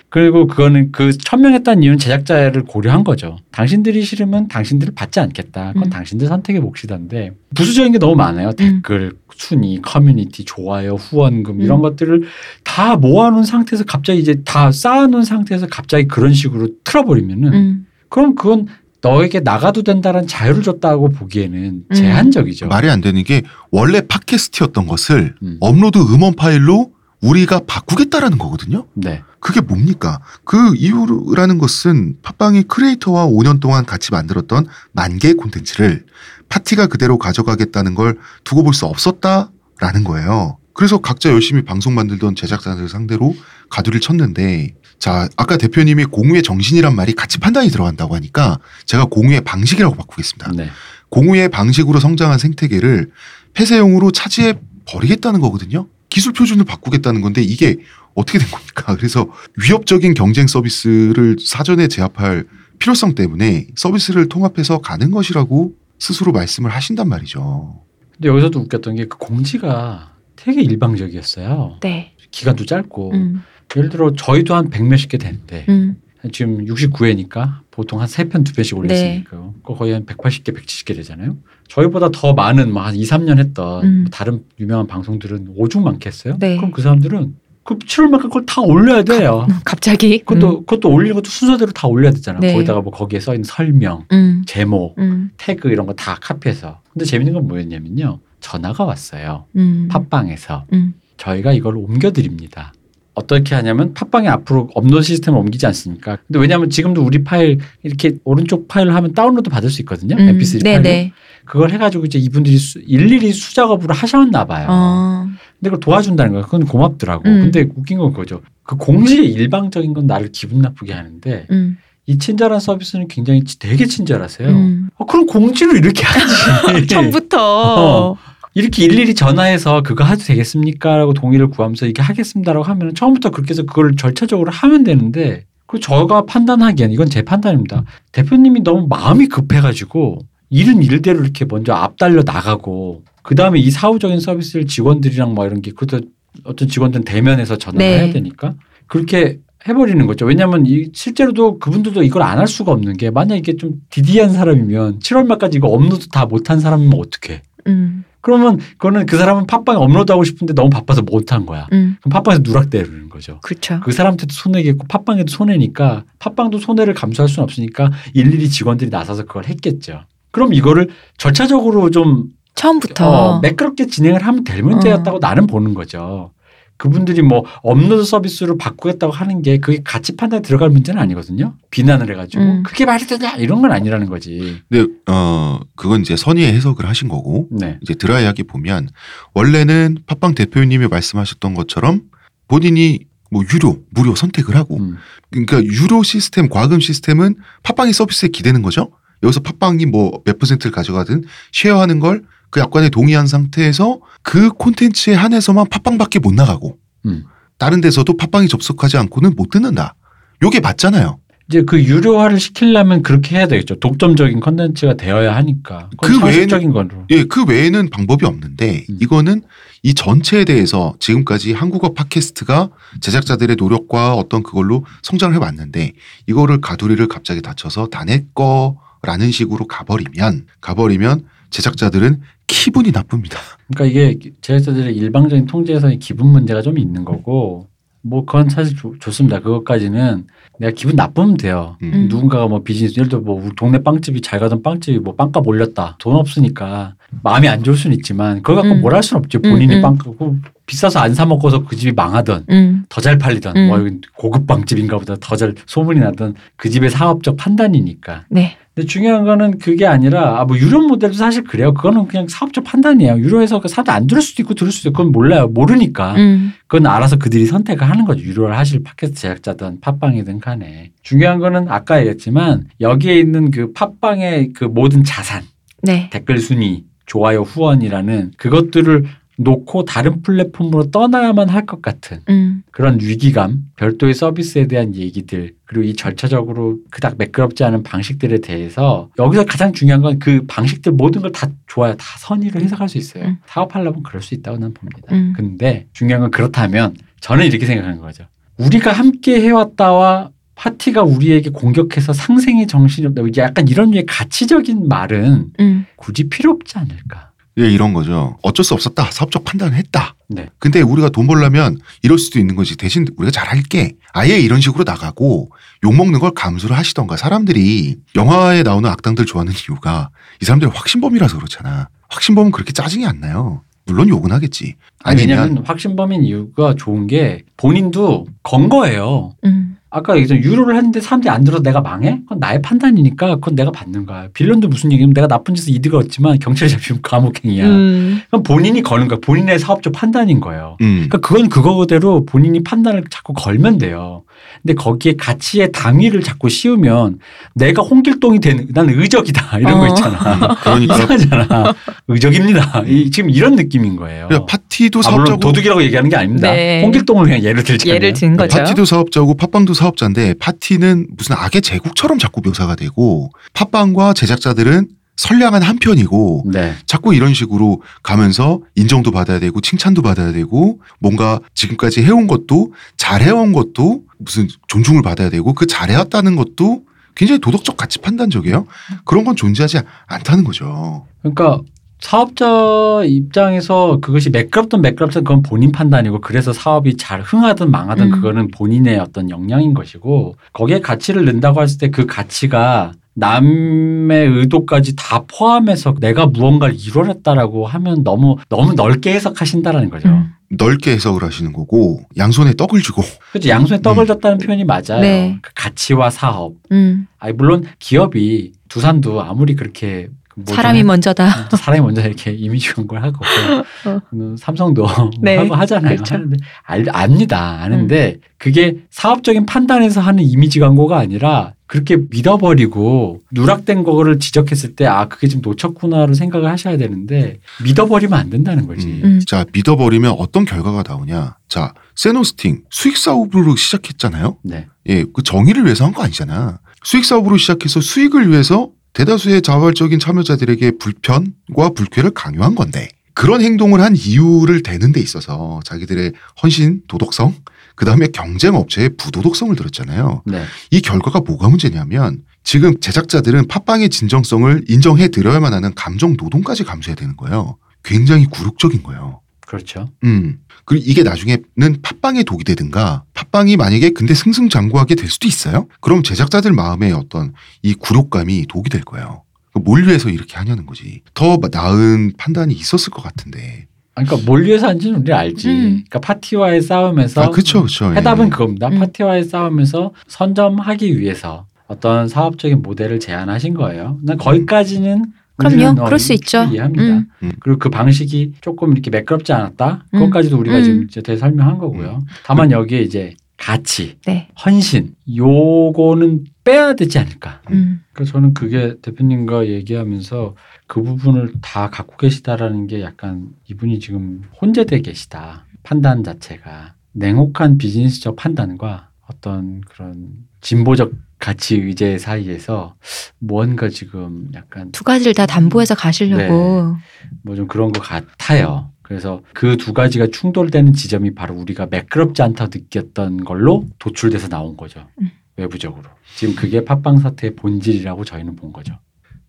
음. 0.06 0.10
그리고 0.10 0.46
그거는 0.46 0.92
그 0.92 1.16
천명했다는 1.16 1.82
이유는 1.82 1.98
제작자를 1.98 2.64
고려한 2.64 3.04
거죠. 3.04 3.38
당신들이 3.50 4.02
싫으면 4.02 4.48
당신들을 4.48 4.94
받지 4.94 5.20
않겠다. 5.20 5.72
그건 5.72 5.88
음. 5.88 5.90
당신들 5.90 6.26
선택의 6.28 6.60
몫이던데 6.60 7.32
부수적인 7.54 7.92
게 7.92 7.98
너무 7.98 8.14
많아요. 8.14 8.52
댓글, 8.52 9.12
순위, 9.34 9.80
커뮤니티, 9.82 10.44
좋아요, 10.44 10.94
후원금 10.94 11.60
이런 11.60 11.80
음. 11.80 11.82
것들을 11.82 12.22
다 12.64 12.96
모아놓은 12.96 13.44
상태에서 13.44 13.84
갑자기 13.84 14.20
이제 14.20 14.42
다 14.44 14.72
쌓아놓은 14.72 15.24
상태에서 15.24 15.66
갑자기 15.66 16.06
그런 16.06 16.32
식으로 16.32 16.68
틀어버리면은 16.84 17.52
음. 17.52 17.86
그럼 18.08 18.34
그건 18.34 18.68
너에게 19.02 19.40
나가도 19.40 19.82
된다는 19.82 20.26
자유를 20.26 20.62
줬다고 20.62 21.10
보기에는 21.10 21.84
음. 21.90 21.94
제한적이죠. 21.94 22.68
말이 22.68 22.88
안 22.88 23.00
되는 23.00 23.22
게 23.24 23.42
원래 23.70 24.00
팟캐스트였던 24.00 24.86
것을 24.86 25.34
음. 25.42 25.58
업로드 25.60 25.98
음원 25.98 26.34
파일로 26.34 26.92
우리가 27.22 27.60
바꾸겠다라는 27.66 28.38
거거든요. 28.38 28.86
네. 28.94 29.22
그게 29.46 29.60
뭡니까? 29.60 30.18
그 30.42 30.74
이유라는 30.74 31.58
것은 31.58 32.16
팟빵이 32.20 32.64
크리에이터와 32.64 33.28
5년 33.28 33.60
동안 33.60 33.86
같이 33.86 34.10
만들었던 34.10 34.66
만 34.90 35.18
개의 35.20 35.34
콘텐츠를 35.34 36.04
팟티가 36.48 36.88
그대로 36.88 37.16
가져가겠다는 37.16 37.94
걸 37.94 38.18
두고 38.42 38.64
볼 38.64 38.74
수 38.74 38.86
없었다라는 38.86 40.02
거예요. 40.02 40.58
그래서 40.74 40.98
각자 40.98 41.30
열심히 41.30 41.62
방송 41.64 41.94
만들던 41.94 42.34
제작자들 42.34 42.88
상대로 42.88 43.36
가두리를 43.70 44.00
쳤는데 44.00 44.74
자 44.98 45.28
아까 45.36 45.56
대표님이 45.56 46.06
공유의 46.06 46.42
정신이란 46.42 46.96
말이 46.96 47.12
같이 47.12 47.38
판단이 47.38 47.70
들어간다고 47.70 48.16
하니까 48.16 48.58
제가 48.84 49.04
공유의 49.04 49.42
방식이라고 49.42 49.94
바꾸겠습니다. 49.94 50.52
네. 50.56 50.70
공유의 51.10 51.50
방식으로 51.50 52.00
성장한 52.00 52.40
생태계를 52.40 53.12
폐쇄용으로 53.54 54.10
차지해 54.10 54.54
버리겠다는 54.86 55.40
거거든요. 55.40 55.86
기술 56.08 56.32
표준을 56.32 56.64
바꾸겠다는 56.64 57.20
건데 57.20 57.42
이게 57.42 57.76
어떻게 58.16 58.38
된 58.38 58.48
겁니까? 58.50 58.96
그래서 58.96 59.28
위협적인 59.62 60.14
경쟁 60.14 60.46
서비스를 60.48 61.36
사전에 61.38 61.86
제압할 61.86 62.44
필요성 62.78 63.14
때문에 63.14 63.68
서비스를 63.76 64.28
통합해서 64.28 64.78
가는 64.78 65.10
것이라고 65.10 65.74
스스로 65.98 66.32
말씀을 66.32 66.70
하신단 66.70 67.08
말이죠. 67.08 67.80
근데 68.12 68.28
여기서도 68.28 68.58
웃겼던 68.60 68.96
게 68.96 69.04
그 69.06 69.18
공지가 69.18 70.12
되게 70.34 70.62
일방적이었어요. 70.62 71.78
네. 71.82 72.12
기간도 72.30 72.64
짧고 72.66 73.12
음. 73.12 73.42
예를 73.76 73.88
들어 73.90 74.12
저희도 74.12 74.54
한 74.54 74.70
100몇십 74.70 75.08
개 75.10 75.18
되는데 75.18 75.64
음. 75.68 75.96
지금 76.32 76.64
69회니까 76.64 77.60
보통 77.70 78.00
한 78.00 78.08
3편, 78.08 78.44
2편씩 78.44 78.74
네. 78.74 78.78
올렸으니까 78.78 79.30
그거 79.62 79.74
거의 79.74 79.92
한 79.92 80.04
180개, 80.06 80.54
170개 80.56 80.94
되잖아요. 80.96 81.36
저희보다 81.68 82.10
더 82.10 82.32
많은 82.34 82.72
뭐 82.72 82.82
한 82.82 82.94
2, 82.96 83.02
3년 83.04 83.38
했던 83.38 83.84
음. 83.84 84.06
다른 84.10 84.42
유명한 84.58 84.86
방송들은 84.86 85.48
오죽 85.56 85.82
많겠어요? 85.82 86.38
네. 86.38 86.56
그럼 86.56 86.72
그 86.72 86.82
사람들은 86.82 87.36
그 87.66 87.78
7월 87.78 88.08
말까 88.08 88.28
그걸 88.28 88.46
다 88.46 88.60
올려야 88.62 89.02
돼요. 89.02 89.46
갑자기. 89.64 90.18
그것도 90.20 90.60
그것도 90.60 90.88
올리는 90.90 91.14
것도 91.14 91.28
순서대로 91.28 91.72
다 91.72 91.88
올려야 91.88 92.12
되잖아. 92.12 92.38
네. 92.40 92.52
거기다가 92.52 92.80
뭐 92.80 92.92
거기에 92.92 93.20
써 93.20 93.34
있는 93.34 93.44
설명, 93.44 94.04
음. 94.12 94.42
제목, 94.46 94.96
음. 94.98 95.30
태그 95.36 95.68
이런 95.68 95.86
거 95.86 95.94
다 95.94 96.16
카피해서. 96.20 96.80
근데 96.92 97.04
재밌는 97.04 97.32
건 97.34 97.48
뭐였냐면요. 97.48 98.20
전화가 98.40 98.84
왔어요. 98.84 99.46
음. 99.56 99.88
팟빵에서 99.90 100.66
음. 100.72 100.94
저희가 101.16 101.52
이걸 101.52 101.76
옮겨드립니다. 101.76 102.72
어떻게 103.16 103.54
하냐면 103.54 103.94
팟빵에 103.94 104.28
앞으로 104.28 104.68
업로드 104.74 105.02
시스템을 105.02 105.38
옮기지 105.40 105.66
않습니까? 105.66 106.18
근데 106.26 106.38
왜냐하면 106.38 106.68
지금도 106.70 107.02
우리 107.02 107.24
파일 107.24 107.58
이렇게 107.82 108.18
오른쪽 108.24 108.68
파일을 108.68 108.94
하면 108.94 109.14
다운로드 109.14 109.48
받을 109.50 109.70
수 109.70 109.80
있거든요. 109.82 110.14
음. 110.16 110.26
MP3 110.38 110.62
파일로. 110.62 110.82
네네. 110.82 111.12
그걸 111.46 111.70
해가지고 111.70 112.04
이제 112.04 112.18
이분들이 112.18 112.56
수- 112.58 112.78
일일이 112.86 113.32
수작업으로 113.32 113.94
하셨나 113.94 114.44
봐요. 114.44 114.66
어. 114.68 115.26
근데 115.58 115.70
그걸 115.70 115.80
도와준다는 115.80 116.32
거예요. 116.32 116.44
그건 116.44 116.66
고맙더라고. 116.66 117.22
음. 117.28 117.40
근데 117.50 117.66
웃긴 117.74 117.98
건 117.98 118.10
그거죠. 118.12 118.42
그 118.62 118.76
공지의 118.76 119.32
일방적인 119.32 119.94
건 119.94 120.06
나를 120.06 120.30
기분 120.32 120.60
나쁘게 120.60 120.92
하는데 120.92 121.46
음. 121.50 121.78
이 122.08 122.18
친절한 122.18 122.60
서비스는 122.60 123.08
굉장히 123.08 123.42
치- 123.44 123.58
되게 123.58 123.86
친절하세요. 123.86 124.48
음. 124.48 124.90
어, 124.96 125.06
그럼 125.06 125.26
공지를 125.26 125.76
이렇게 125.78 126.02
하지. 126.04 126.86
처음부터. 126.86 128.16
이렇게 128.56 128.84
일일이 128.84 129.14
전화해서 129.14 129.82
그거 129.82 130.02
해도 130.04 130.22
되겠습니까? 130.22 130.96
라고 130.96 131.12
동의를 131.12 131.48
구하면서 131.50 131.84
이게 131.84 132.00
하겠습니다라고 132.00 132.64
하면 132.64 132.94
처음부터 132.94 133.28
그렇게 133.30 133.50
해서 133.50 133.64
그걸 133.64 133.94
절차적으로 133.96 134.50
하면 134.50 134.82
되는데 134.82 135.44
그 135.66 135.78
저가 135.78 136.24
판단하기엔 136.24 136.90
이건 136.90 137.10
제 137.10 137.20
판단입니다. 137.20 137.84
대표님이 138.12 138.62
너무 138.62 138.86
마음이 138.88 139.26
급해가지고 139.26 140.20
일은 140.48 140.82
일대로 140.82 141.20
이렇게 141.22 141.44
먼저 141.44 141.74
앞달려 141.74 142.22
나가고 142.24 143.02
그 143.22 143.34
다음에 143.34 143.58
이 143.60 143.70
사후적인 143.70 144.20
서비스를 144.20 144.66
직원들이랑 144.66 145.34
뭐 145.34 145.44
이런 145.46 145.60
게 145.60 145.72
그것도 145.72 146.06
어떤 146.44 146.66
직원들은 146.66 147.04
대면해서 147.04 147.58
전화를 147.58 147.86
네. 147.86 148.04
해야 148.04 148.12
되니까 148.14 148.54
그렇게 148.86 149.38
해버리는 149.68 150.06
거죠. 150.06 150.24
왜냐하면 150.24 150.64
이 150.64 150.88
실제로도 150.94 151.58
그분들도 151.58 152.02
이걸 152.04 152.22
안 152.22 152.38
할 152.38 152.46
수가 152.46 152.72
없는 152.72 152.96
게 152.96 153.10
만약 153.10 153.36
이게 153.36 153.54
좀 153.56 153.82
디디한 153.90 154.30
사람이면 154.32 155.00
7월 155.00 155.26
말까지 155.26 155.58
이거 155.58 155.68
업로드 155.68 156.08
다 156.08 156.24
못한 156.24 156.58
사람이면 156.58 156.98
어떡해. 156.98 157.42
음. 157.66 158.04
그러면 158.26 158.58
그거는 158.72 159.06
그 159.06 159.16
사람은 159.16 159.46
팟빵에 159.46 159.78
업로드하고 159.78 160.24
싶은데 160.24 160.52
너무 160.52 160.68
바빠서 160.68 161.00
못한 161.00 161.46
거야. 161.46 161.68
음. 161.72 161.96
그럼 162.00 162.10
팟빵에서 162.10 162.42
누락되는 162.42 163.08
거죠. 163.08 163.38
그렇죠. 163.40 163.78
그 163.84 163.92
사람한테도 163.92 164.32
손해겠고 164.32 164.88
팟빵에도 164.88 165.30
손해니까 165.30 166.02
팟빵도 166.18 166.58
손해를 166.58 166.92
감수할 166.92 167.28
수는 167.28 167.44
없으니까 167.44 167.92
일일이 168.14 168.48
직원들이 168.50 168.90
나서서 168.90 169.26
그걸 169.26 169.44
했겠죠. 169.44 170.00
그럼 170.32 170.54
이거를 170.54 170.88
절차적으로 171.18 171.90
좀 171.90 172.30
처음부터. 172.56 173.08
어, 173.08 173.40
매끄럽게 173.42 173.86
진행을 173.86 174.26
하면 174.26 174.42
될 174.42 174.60
문제였다고 174.64 175.20
나는 175.20 175.46
보는 175.46 175.74
거죠. 175.74 176.32
그분들이 176.76 177.22
뭐 177.22 177.44
업로드 177.62 178.04
서비스를 178.04 178.58
바꾸겠다고 178.58 179.12
하는 179.12 179.42
게 179.42 179.58
그게 179.58 179.80
가치 179.82 180.16
판단에 180.16 180.42
들어갈 180.42 180.70
문제는 180.70 181.00
아니거든요. 181.00 181.54
비난을 181.70 182.10
해가지고 182.10 182.42
음. 182.42 182.62
그게 182.62 182.84
말이 182.84 183.06
되냐 183.06 183.36
이런 183.36 183.62
건 183.62 183.72
아니라는 183.72 184.08
거지. 184.08 184.62
근데 184.68 184.92
어 185.06 185.60
그건 185.74 186.02
이제 186.02 186.16
선의의 186.16 186.52
해석을 186.54 186.86
하신 186.86 187.08
거고 187.08 187.48
네. 187.50 187.78
이제 187.82 187.94
드라이하게 187.94 188.44
보면 188.44 188.88
원래는 189.34 189.98
팟빵 190.06 190.34
대표님이 190.34 190.88
말씀하셨던 190.88 191.54
것처럼 191.54 192.02
본인이 192.48 193.00
뭐 193.30 193.42
유료, 193.52 193.78
무료 193.90 194.14
선택을 194.14 194.54
하고 194.56 194.76
음. 194.78 194.96
그러니까 195.30 195.62
유료 195.62 196.02
시스템, 196.02 196.48
과금 196.48 196.80
시스템은 196.80 197.34
팟빵이 197.62 197.92
서비스에 197.92 198.28
기대는 198.28 198.62
거죠. 198.62 198.90
여기서 199.22 199.40
팟빵이 199.40 199.86
뭐 199.86 200.22
몇 200.24 200.38
퍼센트를 200.38 200.72
가져가든 200.72 201.24
쉐어하는 201.52 202.00
걸 202.00 202.22
그 202.50 202.60
약관에 202.60 202.88
동의한 202.88 203.26
상태에서 203.26 204.00
그 204.22 204.50
콘텐츠에 204.50 205.14
한해서만 205.14 205.66
팟빵밖에 205.68 206.18
못 206.18 206.34
나가고 206.34 206.78
음. 207.06 207.24
다른 207.58 207.80
데서도 207.80 208.16
팟빵이 208.16 208.48
접속하지 208.48 208.96
않고는 208.98 209.34
못 209.36 209.50
듣는다. 209.50 209.94
요게 210.42 210.60
맞잖아요. 210.60 211.18
이제 211.48 211.62
그 211.62 211.80
유료화를 211.82 212.40
시키려면 212.40 213.02
그렇게 213.02 213.36
해야 213.36 213.46
되겠죠. 213.46 213.76
독점적인 213.78 214.40
컨텐츠가 214.40 214.94
되어야 214.94 215.34
하니까. 215.36 215.88
그 216.02 216.18
외에는- 216.18 216.72
거로. 216.72 217.06
예, 217.10 217.22
그 217.24 217.44
외에는 217.44 217.88
방법이 217.90 218.26
없는데 218.26 218.84
음. 218.90 218.98
이거는 219.00 219.42
이 219.84 219.94
전체에 219.94 220.44
대해서 220.44 220.94
지금까지 220.98 221.52
한국어 221.52 221.94
팟캐스트가 221.94 222.70
제작자들의 223.00 223.54
노력과 223.56 224.14
어떤 224.14 224.42
그걸로 224.42 224.84
성장을 225.02 225.36
해 225.36 225.38
왔는데 225.38 225.92
이거를 226.26 226.60
가두리를 226.60 227.06
갑자기 227.06 227.40
닫혀서 227.42 227.86
다내 227.92 228.24
거라는 228.34 229.30
식으로 229.30 229.68
가버리면 229.68 230.46
가버리면 230.60 231.26
제작자들은 231.50 232.22
기분이 232.46 232.92
나쁩니다. 232.92 233.38
그러니까 233.74 234.00
이게 234.00 234.30
제작자들의 234.40 234.96
일방적인 234.96 235.46
통제에서의 235.46 235.98
기분 235.98 236.28
문제가 236.28 236.62
좀 236.62 236.78
있는 236.78 237.04
거고 237.04 237.66
뭐 238.02 238.24
그건 238.24 238.48
사실 238.48 238.76
좋, 238.76 238.94
좋습니다. 239.00 239.40
그것까지는 239.40 240.26
내가 240.60 240.72
기분 240.76 240.94
나쁘면 240.94 241.36
돼요. 241.38 241.76
음. 241.82 242.06
누군가가 242.08 242.46
뭐 242.46 242.62
비즈니스 242.62 242.94
예를 242.98 243.08
들어 243.08 243.20
뭐 243.20 243.42
우리 243.44 243.50
동네 243.56 243.82
빵집이 243.82 244.20
잘 244.20 244.38
가던 244.38 244.62
빵집이 244.62 245.00
뭐 245.00 245.16
빵값 245.16 245.46
올렸다. 245.46 245.96
돈 245.98 246.14
없으니까 246.14 246.94
마음이 247.24 247.48
안 247.48 247.64
좋을 247.64 247.76
수는 247.76 247.96
있지만 247.96 248.42
그걸 248.42 248.56
갖고 248.62 248.76
음. 248.76 248.80
뭘할 248.80 249.02
수는 249.02 249.18
없죠. 249.18 249.42
본인이 249.42 249.74
음, 249.74 249.78
음. 249.78 249.82
빵값 249.82 250.18
그 250.18 250.40
비싸서 250.66 251.00
안 251.00 251.14
사 251.14 251.26
먹어서 251.26 251.64
그 251.64 251.74
집이 251.74 251.92
망하던 251.92 252.44
음. 252.50 252.84
더잘 252.88 253.18
팔리던 253.18 253.56
음. 253.56 253.68
뭐 253.68 253.78
고급 254.16 254.46
빵집인가 254.46 254.98
보다 254.98 255.16
더 255.20 255.34
잘 255.34 255.54
소문이 255.66 255.98
나던 255.98 256.34
그 256.56 256.70
집의 256.70 256.90
사업적 256.90 257.36
판단이니까. 257.36 258.24
네. 258.30 258.56
근데 258.76 258.86
중요한 258.86 259.24
거는 259.24 259.58
그게 259.58 259.86
아니라 259.86 260.38
아, 260.38 260.44
뭐 260.44 260.58
유료 260.58 260.86
모델도 260.86 261.16
사실 261.16 261.44
그래요. 261.44 261.72
그거는 261.72 262.06
그냥 262.08 262.28
사업적 262.28 262.62
판단이에요. 262.62 263.16
유료에서 263.16 263.58
그 263.58 263.68
사도 263.68 263.90
안 263.90 264.06
들을 264.06 264.20
수도 264.20 264.42
있고 264.42 264.52
들을 264.52 264.70
수도 264.70 264.90
있고 264.90 264.98
그건 264.98 265.12
몰라요. 265.12 265.48
모르니까. 265.48 266.14
음. 266.16 266.52
그건 266.66 266.86
알아서 266.86 267.16
그들이 267.16 267.46
선택을 267.46 267.88
하는 267.88 268.04
거죠. 268.04 268.22
유료를 268.22 268.54
하실 268.54 268.82
팟캐스트 268.82 269.18
제작자든 269.18 269.80
팟빵이든 269.80 270.40
간에. 270.40 270.90
중요한 271.02 271.38
거는 271.38 271.70
아까 271.70 272.00
얘기했지만 272.00 272.64
여기에 272.82 273.18
있는 273.18 273.50
그 273.50 273.72
팟빵의 273.72 274.52
그 274.52 274.64
모든 274.64 275.04
자산, 275.04 275.42
네. 275.82 276.10
댓글 276.12 276.36
순위, 276.36 276.84
좋아요, 277.06 277.42
후원이라는 277.42 278.32
그것들을 278.36 279.06
놓고 279.38 279.84
다른 279.84 280.22
플랫폼으로 280.22 280.90
떠나야만 280.90 281.48
할 281.50 281.66
것 281.66 281.82
같은 281.82 282.20
음. 282.28 282.62
그런 282.70 282.98
위기감, 283.00 283.64
별도의 283.76 284.14
서비스에 284.14 284.66
대한 284.68 284.94
얘기들, 284.94 285.54
그리고 285.64 285.84
이 285.84 285.94
절차적으로 285.94 286.78
그닥 286.90 287.16
매끄럽지 287.18 287.64
않은 287.64 287.82
방식들에 287.82 288.38
대해서 288.40 289.08
여기서 289.18 289.44
가장 289.44 289.72
중요한 289.72 290.00
건 290.02 290.18
그 290.18 290.44
방식들 290.46 290.92
모든 290.92 291.22
걸 291.22 291.32
다 291.32 291.48
좋아요. 291.66 291.94
다 291.96 292.04
선의로 292.18 292.60
해석할 292.60 292.88
수 292.88 292.98
있어요. 292.98 293.24
음. 293.24 293.38
사업하려면 293.46 294.02
그럴 294.02 294.22
수 294.22 294.34
있다고 294.34 294.58
난 294.58 294.72
봅니다. 294.72 295.00
음. 295.12 295.32
근데 295.36 295.86
중요한 295.92 296.20
건 296.22 296.30
그렇다면 296.30 296.94
저는 297.20 297.46
이렇게 297.46 297.66
생각하는 297.66 298.00
거죠. 298.00 298.24
우리가 298.58 298.92
함께 298.92 299.40
해왔다와 299.42 300.30
파티가 300.54 301.02
우리에게 301.02 301.50
공격해서 301.50 302.14
상생의 302.14 302.66
정신이 302.66 303.06
없다. 303.08 303.22
이제 303.28 303.42
약간 303.42 303.68
이런 303.68 303.90
류의 303.90 304.06
가치적인 304.06 304.88
말은 304.88 305.52
음. 305.60 305.86
굳이 305.96 306.28
필요 306.30 306.52
없지 306.52 306.78
않을까. 306.78 307.25
예, 307.58 307.70
이런 307.70 307.94
거죠. 307.94 308.38
어쩔 308.42 308.64
수 308.64 308.74
없었다. 308.74 309.10
사업적 309.10 309.44
판단을 309.44 309.74
했다. 309.74 310.14
네. 310.28 310.48
근데 310.58 310.82
우리가 310.82 311.08
돈 311.08 311.26
벌려면 311.26 311.78
이럴 312.02 312.18
수도 312.18 312.38
있는 312.38 312.54
거지. 312.54 312.76
대신 312.76 313.06
우리가 313.16 313.30
잘할게. 313.30 313.94
아예 314.12 314.38
이런 314.38 314.60
식으로 314.60 314.84
나가고 314.84 315.50
욕먹는 315.84 316.20
걸 316.20 316.32
감수를 316.32 316.76
하시던가. 316.76 317.16
사람들이 317.16 317.96
영화에 318.14 318.62
나오는 318.62 318.88
악당들 318.90 319.24
좋아하는 319.24 319.52
이유가 319.52 320.10
이 320.42 320.44
사람들이 320.44 320.70
확신범이라서 320.74 321.36
그렇잖아. 321.36 321.88
확신범은 322.08 322.52
그렇게 322.52 322.72
짜증이 322.72 323.06
안 323.06 323.20
나요. 323.20 323.62
물론 323.86 324.08
욕은 324.08 324.32
하겠지. 324.32 324.74
아니, 325.02 325.22
아니면 325.22 325.38
왜냐면 325.38 325.64
확신범인 325.64 326.24
이유가 326.24 326.74
좋은 326.76 327.06
게 327.06 327.44
본인도 327.56 328.26
건 328.42 328.68
거예요. 328.68 329.32
음. 329.44 329.78
아까 329.96 330.14
얘기했잖아. 330.16 330.40
유로를 330.42 330.76
했는데 330.76 331.00
사람들이 331.00 331.30
안 331.30 331.42
들어서 331.42 331.62
내가 331.62 331.80
망해? 331.80 332.20
그건 332.24 332.38
나의 332.38 332.60
판단이니까 332.60 333.36
그건 333.36 333.54
내가 333.54 333.70
받는 333.70 334.04
거야. 334.04 334.28
빌런도 334.34 334.68
무슨 334.68 334.92
얘기냐면 334.92 335.14
내가 335.14 335.26
나쁜 335.26 335.54
짓을 335.54 335.74
이득을 335.74 335.98
얻지만 336.00 336.38
경찰에 336.38 336.68
잡히면 336.68 337.00
감옥행이야. 337.02 337.66
음. 337.66 338.20
그럼 338.28 338.42
본인이 338.42 338.82
거는 338.82 339.08
거야. 339.08 339.18
본인의 339.22 339.58
사업적 339.58 339.94
판단인 339.94 340.40
거예요. 340.40 340.76
음, 340.82 341.06
그러니까 341.08 341.18
그건 341.18 341.48
그거대로 341.48 342.26
본인이 342.26 342.62
판단을 342.62 343.04
자꾸 343.10 343.32
걸면 343.32 343.78
돼요. 343.78 344.22
근데 344.62 344.74
거기에 344.74 345.14
가치의 345.18 345.72
당위를 345.72 346.22
자꾸 346.22 346.48
씌우면 346.48 347.18
내가 347.54 347.82
홍길동이 347.82 348.40
되는 348.40 348.66
난 348.74 348.88
의적이다 348.90 349.58
이런 349.60 349.78
거 349.78 349.84
어. 349.84 349.88
있잖아. 349.88 350.56
그러니까 350.60 350.94
이상하잖아. 350.94 351.74
의적입니다. 352.08 352.82
이, 352.86 353.10
지금 353.10 353.30
이런 353.30 353.56
느낌인 353.56 353.96
거예요. 353.96 354.26
그러니까 354.28 354.46
파티도 354.46 354.98
아, 355.00 355.02
사업자고 355.02 355.40
도둑이라고 355.40 355.82
얘기하는 355.84 356.10
게 356.10 356.16
아닙니다. 356.16 356.52
네. 356.52 356.82
홍길동을 356.82 357.24
그냥 357.24 357.42
예를 357.42 357.64
들자면 357.64 357.94
예를 357.96 358.12
든 358.12 358.36
거죠. 358.36 358.58
파티도 358.58 358.84
사업자고 358.84 359.36
팟빵도 359.36 359.72
사업자 359.74 359.85
인데 360.06 360.34
파티는 360.34 361.08
무슨 361.16 361.36
악의 361.36 361.62
제국처럼 361.62 362.18
자꾸 362.18 362.40
묘사가 362.44 362.74
되고 362.76 363.30
팟빵과 363.52 364.14
제작자들은 364.14 364.88
선량한 365.16 365.62
한편이고 365.62 366.44
네. 366.52 366.74
자꾸 366.86 367.14
이런 367.14 367.32
식으로 367.34 367.82
가면서 368.02 368.60
인정도 368.74 369.10
받아야 369.10 369.38
되고 369.38 369.60
칭찬도 369.60 370.02
받아야 370.02 370.32
되고 370.32 370.80
뭔가 370.98 371.40
지금까지 371.54 372.02
해온 372.02 372.26
것도 372.26 372.74
잘 372.96 373.22
해온 373.22 373.52
것도 373.52 374.02
무슨 374.18 374.48
존중을 374.68 375.02
받아야 375.02 375.30
되고 375.30 375.54
그 375.54 375.66
잘해왔다는 375.66 376.36
것도 376.36 376.82
굉장히 377.14 377.40
도덕적 377.40 377.78
가치 377.78 377.98
판단적이에요. 377.98 378.66
그런 379.04 379.24
건 379.24 379.36
존재하지 379.36 379.80
않다는 380.06 380.44
거죠. 380.44 381.06
그러니까 381.22 381.62
사업자 382.00 383.02
입장에서 383.04 383.98
그것이 384.00 384.30
매끄럽든 384.30 384.82
매끄럽든 384.82 385.24
그건 385.24 385.42
본인 385.42 385.72
판단이고 385.72 386.20
그래서 386.20 386.52
사업이 386.52 386.96
잘 386.96 387.22
흥하든 387.22 387.70
망하든 387.70 388.06
음. 388.06 388.10
그거는 388.10 388.48
본인의 388.48 388.98
어떤 388.98 389.30
역량인 389.30 389.74
것이고 389.74 390.36
거기에 390.52 390.80
가치를 390.80 391.24
넣는다고 391.24 391.62
했을 391.62 391.78
때 391.78 391.86
그 391.88 392.04
가치가 392.04 392.92
남의 393.14 394.28
의도까지 394.28 394.94
다 394.96 395.24
포함해서 395.26 395.94
내가 396.00 396.26
무언가를 396.26 396.74
이뤄냈다라고 396.76 397.66
하면 397.66 398.04
너무 398.04 398.36
너무 398.50 398.74
넓게 398.74 399.14
해석하신다라는 399.14 399.88
거죠. 399.88 400.08
음. 400.08 400.32
넓게 400.50 400.92
해석을 400.92 401.24
하시는 401.24 401.52
거고 401.52 402.00
양손에 402.16 402.52
떡을 402.54 402.82
주고 402.82 403.02
그렇죠. 403.32 403.48
양손에 403.48 403.80
떡을 403.80 404.06
줬다는 404.06 404.38
표현이 404.38 404.64
맞아요. 404.64 405.00
네. 405.00 405.38
그 405.40 405.50
가치와 405.54 406.10
사업. 406.10 406.52
음. 406.70 407.06
아니 407.18 407.32
물론 407.32 407.64
기업이 407.78 408.52
두산도 408.68 409.22
아무리 409.22 409.54
그렇게 409.56 410.08
뭐 410.38 410.54
사람이 410.54 410.80
좀 410.80 410.86
먼저다. 410.88 411.48
사람이 411.56 411.80
먼저 411.82 412.02
이렇게 412.06 412.30
이미지 412.32 412.72
광고를 412.74 413.02
하고 413.02 413.24
어. 413.86 414.00
음, 414.12 414.36
삼성도 414.38 414.86
네. 415.20 415.36
하고 415.36 415.54
하잖아요. 415.54 415.94
그렇죠. 415.96 416.14
하는데 416.14 416.36
알, 416.64 416.84
압니다. 416.92 417.62
아는데 417.62 418.18
그게 418.38 418.76
사업적인 418.90 419.46
판단에서 419.46 420.00
하는 420.02 420.22
이미지 420.24 420.60
광고가 420.60 420.98
아니라 420.98 421.54
그렇게 421.66 421.96
믿어버리고 422.10 423.20
누락된 423.32 423.82
거를 423.82 424.18
지적했을 424.20 424.76
때 424.76 424.86
아 424.86 425.08
그게 425.08 425.26
좀 425.26 425.40
놓쳤구나를 425.42 426.14
생각을 426.14 426.48
하셔야 426.50 426.76
되는데 426.76 427.38
믿어버리면 427.64 428.18
안 428.18 428.30
된다는 428.30 428.66
거지. 428.66 428.86
음. 428.86 429.00
음. 429.04 429.20
자 429.26 429.44
믿어버리면 429.52 430.16
어떤 430.18 430.44
결과가 430.44 430.84
나오냐. 430.86 431.36
자 431.48 431.72
세노스팅 431.94 432.62
수익 432.70 432.96
사업으로 432.98 433.56
시작했잖아요. 433.56 434.36
네. 434.44 434.66
예, 434.88 435.04
그 435.14 435.22
정의를 435.22 435.64
위해서 435.64 435.84
한 435.86 435.92
거 435.94 436.02
아니잖아. 436.02 436.58
수익 436.84 437.04
사업으로 437.06 437.36
시작해서 437.38 437.80
수익을 437.80 438.30
위해서 438.30 438.68
대다수의 438.96 439.42
자발적인 439.42 439.98
참여자들에게 439.98 440.78
불편과 440.78 441.68
불쾌를 441.74 442.12
강요한 442.12 442.54
건데 442.54 442.88
그런 443.12 443.42
행동을 443.42 443.82
한 443.82 443.94
이유를 443.94 444.62
대는 444.62 444.92
데 444.92 445.00
있어서 445.00 445.60
자기들의 445.64 446.12
헌신, 446.42 446.80
도덕성, 446.88 447.34
그 447.74 447.84
다음에 447.84 448.06
경쟁 448.06 448.54
업체의 448.54 448.96
부도덕성을 448.96 449.54
들었잖아요. 449.54 450.22
네. 450.24 450.44
이 450.70 450.80
결과가 450.80 451.20
뭐가 451.20 451.50
문제냐면 451.50 452.24
지금 452.42 452.80
제작자들은 452.80 453.48
팟빵의 453.48 453.90
진정성을 453.90 454.64
인정해 454.68 455.08
드려야만 455.08 455.52
하는 455.52 455.74
감정 455.74 456.16
노동까지 456.18 456.64
감수해야 456.64 456.96
되는 456.96 457.16
거예요. 457.16 457.58
굉장히 457.84 458.24
굴욕적인 458.24 458.82
거예요. 458.82 459.20
그렇죠. 459.46 459.90
음. 460.04 460.38
그리고 460.66 460.84
이게 460.86 461.02
나중에는 461.04 461.80
팟빵에 461.80 462.24
독이 462.24 462.44
되든가 462.44 463.04
팟빵이 463.14 463.56
만약에 463.56 463.90
근데 463.90 464.14
승승장구하게 464.14 464.96
될 464.96 465.08
수도 465.08 465.26
있어요. 465.28 465.68
그럼 465.80 466.02
제작자들 466.02 466.52
마음에 466.52 466.90
어떤 466.92 467.32
이 467.62 467.72
굴욕감이 467.74 468.46
독이 468.48 468.68
될 468.68 468.82
거예요. 468.82 469.22
뭘 469.54 469.86
위해서 469.86 470.10
이렇게 470.10 470.36
하냐는 470.36 470.66
거지. 470.66 471.02
더 471.14 471.38
나은 471.50 472.12
판단이 472.18 472.52
있었을 472.52 472.90
것 472.90 473.02
같은데. 473.02 473.68
아니, 473.94 474.06
그러니까 474.06 474.26
뭘 474.26 474.44
위해서 474.44 474.66
하는지는 474.66 475.00
우리 475.00 475.12
알지. 475.12 475.48
음. 475.48 475.62
그러니까 475.88 476.00
파티와의 476.00 476.60
싸움에서 476.62 477.22
아, 477.22 477.30
그쵸, 477.30 477.62
그쵸. 477.62 477.92
예. 477.92 477.98
해답은 477.98 478.28
그겁니다. 478.28 478.68
음. 478.68 478.80
파티와의 478.80 479.24
싸움에서 479.24 479.92
선점하기 480.08 480.98
위해서 480.98 481.46
어떤 481.68 482.08
사업적인 482.08 482.60
모델을 482.60 483.00
제안하신 483.00 483.54
거예요. 483.54 483.98
난 484.02 484.18
거기까지는 484.18 485.04
그럼요. 485.36 485.80
어, 485.80 485.84
그럴 485.84 485.98
수 485.98 486.12
있죠. 486.14 486.44
이해합니다. 486.44 487.04
음. 487.22 487.32
그리고 487.40 487.58
그 487.58 487.70
방식이 487.70 488.32
조금 488.40 488.72
이렇게 488.72 488.90
매끄럽지 488.90 489.32
않았다. 489.32 489.84
음. 489.92 489.98
그것까지도 489.98 490.38
우리가 490.38 490.58
음. 490.58 490.62
지금 490.62 490.82
이제 490.84 491.02
대 491.02 491.16
설명한 491.16 491.58
거고요. 491.58 492.00
다만 492.24 492.50
여기에 492.50 492.82
이제 492.82 493.14
가치, 493.36 493.98
네. 494.06 494.28
헌신 494.44 494.94
요거는 495.14 496.24
빼야 496.42 496.74
되지 496.74 496.98
않을까. 496.98 497.42
음. 497.50 497.82
그러니까 497.92 498.12
저는 498.12 498.34
그게 498.34 498.76
대표님과 498.80 499.48
얘기하면서 499.48 500.34
그 500.66 500.82
부분을 500.82 501.34
다 501.42 501.68
갖고 501.68 501.96
계시다라는 501.96 502.66
게 502.66 502.80
약간 502.80 503.28
이분이 503.50 503.78
지금 503.78 504.22
혼재돼 504.40 504.80
계시다. 504.80 505.44
판단 505.62 506.02
자체가 506.02 506.74
냉혹한 506.92 507.58
비즈니스적 507.58 508.16
판단과 508.16 508.90
어떤 509.08 509.60
그런 509.60 510.08
진보적 510.40 510.92
가치 511.18 511.56
의제 511.56 511.98
사이에서 511.98 512.74
뭔가 513.18 513.68
지금 513.68 514.28
약간 514.34 514.70
두 514.72 514.84
가지를 514.84 515.14
다 515.14 515.26
담보해서 515.26 515.74
가시려고. 515.74 516.76
뭐좀 517.22 517.48
그런 517.48 517.72
것 517.72 517.80
같아요. 517.80 518.70
그래서 518.82 519.22
그 519.34 519.56
두 519.56 519.72
가지가 519.72 520.08
충돌되는 520.12 520.72
지점이 520.72 521.14
바로 521.14 521.34
우리가 521.34 521.66
매끄럽지 521.70 522.22
않다 522.22 522.46
느꼈던 522.46 523.24
걸로 523.24 523.66
도출돼서 523.78 524.28
나온 524.28 524.56
거죠. 524.56 524.86
음. 525.00 525.10
외부적으로. 525.36 525.84
지금 526.16 526.34
그게 526.34 526.64
팟빵 526.64 526.98
사태의 526.98 527.34
본질이라고 527.36 528.04
저희는 528.04 528.36
본 528.36 528.52
거죠. 528.52 528.78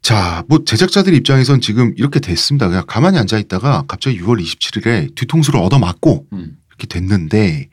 자, 0.02 0.44
뭐 0.48 0.64
제작자들 0.64 1.14
입장에선 1.16 1.60
지금 1.60 1.94
이렇게 1.98 2.20
됐습니다. 2.20 2.68
그냥 2.68 2.84
가만히 2.88 3.18
앉아 3.18 3.38
있다가 3.40 3.84
갑자기 3.88 4.20
6월 4.22 4.42
27일에 4.42 5.16
뒤통수를 5.16 5.60
얻어맞고 5.60 6.28
음. 6.34 6.58
이렇게 6.70 6.88
됐는데 6.88 7.70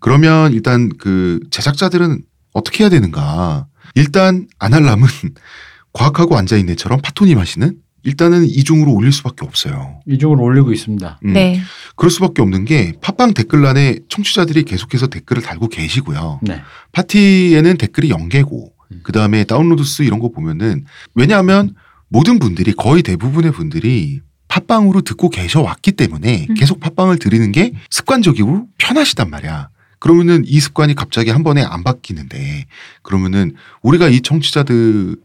그러면 0.00 0.52
일단 0.52 0.90
그 0.98 1.38
제작자들은 1.50 2.22
어떻게 2.52 2.84
해야 2.84 2.90
되는가? 2.90 3.66
일단 3.94 4.46
아날람은 4.58 5.08
과학하고 5.92 6.36
앉아 6.36 6.56
있네처럼 6.58 7.00
파토님 7.00 7.38
하시는 7.38 7.76
일단은 8.04 8.46
이중으로 8.46 8.92
올릴 8.92 9.12
수밖에 9.12 9.44
없어요. 9.44 10.00
이쪽으로 10.06 10.42
올리고 10.42 10.72
있습니다. 10.72 11.20
음, 11.24 11.32
네. 11.32 11.60
그럴 11.96 12.10
수밖에 12.10 12.42
없는 12.42 12.64
게 12.64 12.94
팟빵 13.00 13.34
댓글란에 13.34 13.98
청취자들이 14.08 14.62
계속해서 14.64 15.08
댓글을 15.08 15.42
달고 15.42 15.68
계시고요. 15.68 16.40
네. 16.42 16.62
파티에는 16.92 17.76
댓글이 17.76 18.08
0개고 18.10 18.70
음. 18.92 19.00
그 19.02 19.12
다음에 19.12 19.44
다운로드 19.44 19.82
수 19.82 20.04
이런 20.04 20.20
거 20.20 20.30
보면은 20.30 20.84
왜냐하면 21.14 21.74
모든 22.08 22.38
분들이 22.38 22.72
거의 22.72 23.02
대부분의 23.02 23.52
분들이 23.52 24.20
팟빵으로 24.48 25.02
듣고 25.02 25.28
계셔 25.28 25.60
왔기 25.60 25.92
때문에 25.92 26.46
음. 26.48 26.54
계속 26.54 26.80
팟빵을 26.80 27.18
들으는 27.18 27.52
게 27.52 27.72
습관적이고 27.90 28.68
편하시단 28.78 29.28
말이야. 29.28 29.68
그러면은 29.98 30.44
이 30.46 30.60
습관이 30.60 30.94
갑자기 30.94 31.30
한 31.30 31.42
번에 31.42 31.62
안 31.62 31.82
바뀌는데 31.82 32.66
그러면은 33.02 33.54
우리가 33.82 34.08
이 34.08 34.20
청취자들을 34.20 35.16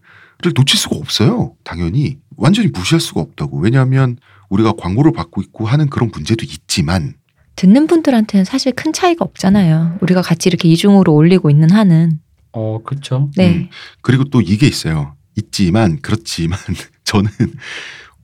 놓칠 0.55 0.77
수가 0.77 0.95
없어요. 0.95 1.55
당연히 1.63 2.17
완전히 2.35 2.69
무시할 2.69 2.99
수가 2.99 3.21
없다고. 3.21 3.59
왜냐하면 3.59 4.17
우리가 4.49 4.73
광고를 4.73 5.11
받고 5.13 5.41
있고 5.41 5.65
하는 5.65 5.89
그런 5.89 6.11
문제도 6.11 6.43
있지만 6.43 7.15
듣는 7.55 7.87
분들한테는 7.87 8.45
사실 8.45 8.71
큰 8.73 8.93
차이가 8.93 9.23
없잖아요. 9.25 9.99
우리가 10.01 10.21
같이 10.21 10.49
이렇게 10.49 10.67
이중으로 10.69 11.13
올리고 11.13 11.49
있는 11.49 11.69
한은. 11.71 12.19
어, 12.51 12.79
그렇죠. 12.83 13.29
네. 13.35 13.55
음. 13.55 13.69
그리고 14.01 14.25
또 14.25 14.41
이게 14.41 14.67
있어요. 14.67 15.15
있지만 15.35 15.99
그렇지만 16.01 16.59
저는 17.03 17.29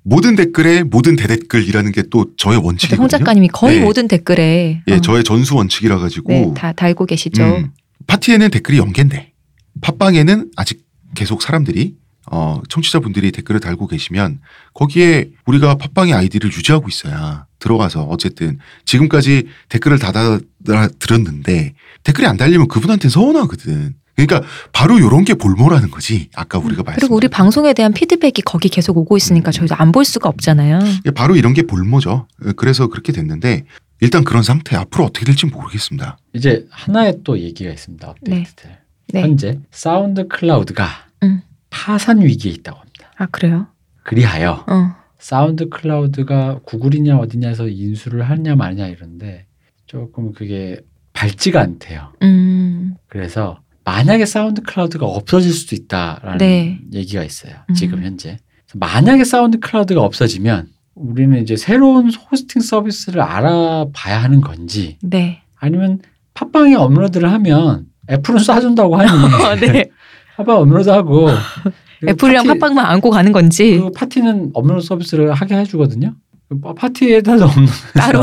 모든 0.10 0.36
댓글에 0.36 0.84
모든 0.84 1.16
대댓글이라는 1.16 1.92
게 1.92 2.04
또 2.10 2.26
저의 2.38 2.58
원칙이거든요. 2.58 3.02
홍 3.04 3.08
작가님이 3.10 3.50
거의 3.50 3.80
네. 3.80 3.86
모든 3.86 4.08
댓글에 4.08 4.82
예, 4.88 4.94
어, 4.94 5.00
저의 5.02 5.24
전수 5.24 5.56
원칙이라 5.56 6.00
가지고 6.00 6.30
네, 6.34 6.52
다 6.56 6.72
달고 6.72 7.06
계시죠. 7.06 7.44
음, 7.44 7.72
파티에는 8.08 8.50
댓글이 8.50 8.78
연계인데 8.80 9.34
팟빵에는 9.82 10.52
아직 10.56 10.84
계속 11.16 11.42
사람들이 11.44 11.96
어, 12.32 12.62
청취자분들이 12.70 13.32
댓글을 13.32 13.60
달고 13.60 13.88
계시면 13.88 14.40
거기에 14.74 15.30
우리가 15.46 15.76
팟빵의 15.76 16.14
아이디를 16.14 16.52
유지하고 16.52 16.88
있어야 16.88 17.46
들어가서 17.60 18.04
어쨌든 18.04 18.60
지금까지 18.86 19.48
댓글을 19.70 20.00
달아들었는데 20.00 21.74
댓글이 22.04 22.26
안 22.28 22.38
달리면 22.38 22.68
그분한테 22.68 23.10
서운하거든. 23.10 23.96
그러니까 24.28 24.48
바로 24.74 25.00
요런 25.00 25.24
게 25.26 25.34
볼모라는 25.34 25.90
거지. 25.92 26.30
아까 26.36 26.58
우리가 26.60 26.84
말씀. 26.84 26.98
음, 26.98 27.00
그리고 27.00 27.16
우리 27.16 27.28
방송에 27.28 27.74
대한 27.74 27.94
피드백이 27.94 28.42
거기 28.42 28.70
계속 28.70 28.98
오고 28.98 29.16
있으니까 29.18 29.52
저희도 29.52 29.76
안 29.76 29.90
볼 29.92 30.06
수가 30.06 30.30
없잖아요. 30.30 30.80
바로 31.16 31.36
이런 31.36 31.54
게 31.54 31.64
볼모죠. 31.64 32.28
그래서 32.58 32.88
그렇게 32.88 33.12
됐는데 33.12 33.66
일단 34.02 34.24
그런 34.24 34.44
상태 34.44 34.76
앞으로 34.76 35.06
어떻게 35.06 35.26
될지 35.26 35.48
모르겠습니다. 35.48 36.18
이제 36.34 36.68
하나의 36.70 37.20
또 37.24 37.40
얘기가 37.40 37.72
있습니다. 37.72 38.08
업데이트들. 38.08 38.78
네. 39.14 39.22
현재 39.22 39.60
사운드 39.72 40.28
클라우드가 40.28 40.88
음. 41.24 41.42
파산 41.72 42.22
위기에 42.22 42.52
있다고 42.52 42.78
합니다. 42.80 43.12
아 43.18 43.26
그래요? 43.26 43.66
그리하여 44.04 44.64
어. 44.68 44.96
사운드 45.18 45.70
클라우드가 45.70 46.60
구글이냐 46.66 47.18
어디냐에서 47.18 47.68
인수를 47.68 48.30
하냐 48.30 48.56
마냐 48.56 48.88
이런데 48.88 49.46
조금 49.88 50.34
그게 50.34 50.80
밝지가 51.14 51.60
않대요. 51.62 52.14
음. 52.22 52.96
그래서 53.08 53.60
만약에 53.90 54.26
사운드 54.28 54.62
클라우드가 54.62 55.06
없어질 55.06 55.52
수도 55.52 55.76
있다라는 55.76 56.38
네. 56.38 56.80
얘기가 56.94 57.24
있어요. 57.24 57.54
음. 57.70 57.74
지금 57.74 58.04
현재. 58.04 58.38
만약에 58.76 59.24
사운드 59.24 59.58
클라우드가 59.60 60.02
없어지면 60.02 60.68
우리는 60.94 61.42
이제 61.42 61.56
새로운 61.56 62.12
호스팅 62.14 62.62
서비스를 62.62 63.22
알아봐야 63.22 64.22
하는 64.22 64.42
건지 64.42 64.98
네. 65.02 65.42
아니면 65.60 66.00
팟빵에 66.36 66.76
업로드를 66.76 67.32
하면 67.34 67.86
애플은 68.12 68.40
쏴준다고 68.42 68.92
하니 68.94 69.60
네. 69.74 69.90
팟빵 70.38 70.58
업로드하고 70.58 71.30
애플이랑 72.08 72.46
팟티- 72.46 72.60
팟빵만 72.60 72.86
안고 72.86 73.10
가는 73.10 73.32
건지 73.32 73.80
그 73.80 73.92
팟티는 73.92 74.52
업로드 74.54 74.86
서비스를 74.86 75.34
하게 75.34 75.56
해주거든요. 75.58 76.14
그 76.48 76.60
팟티에다도 76.74 77.44
없는 77.46 77.68
따로. 77.94 78.22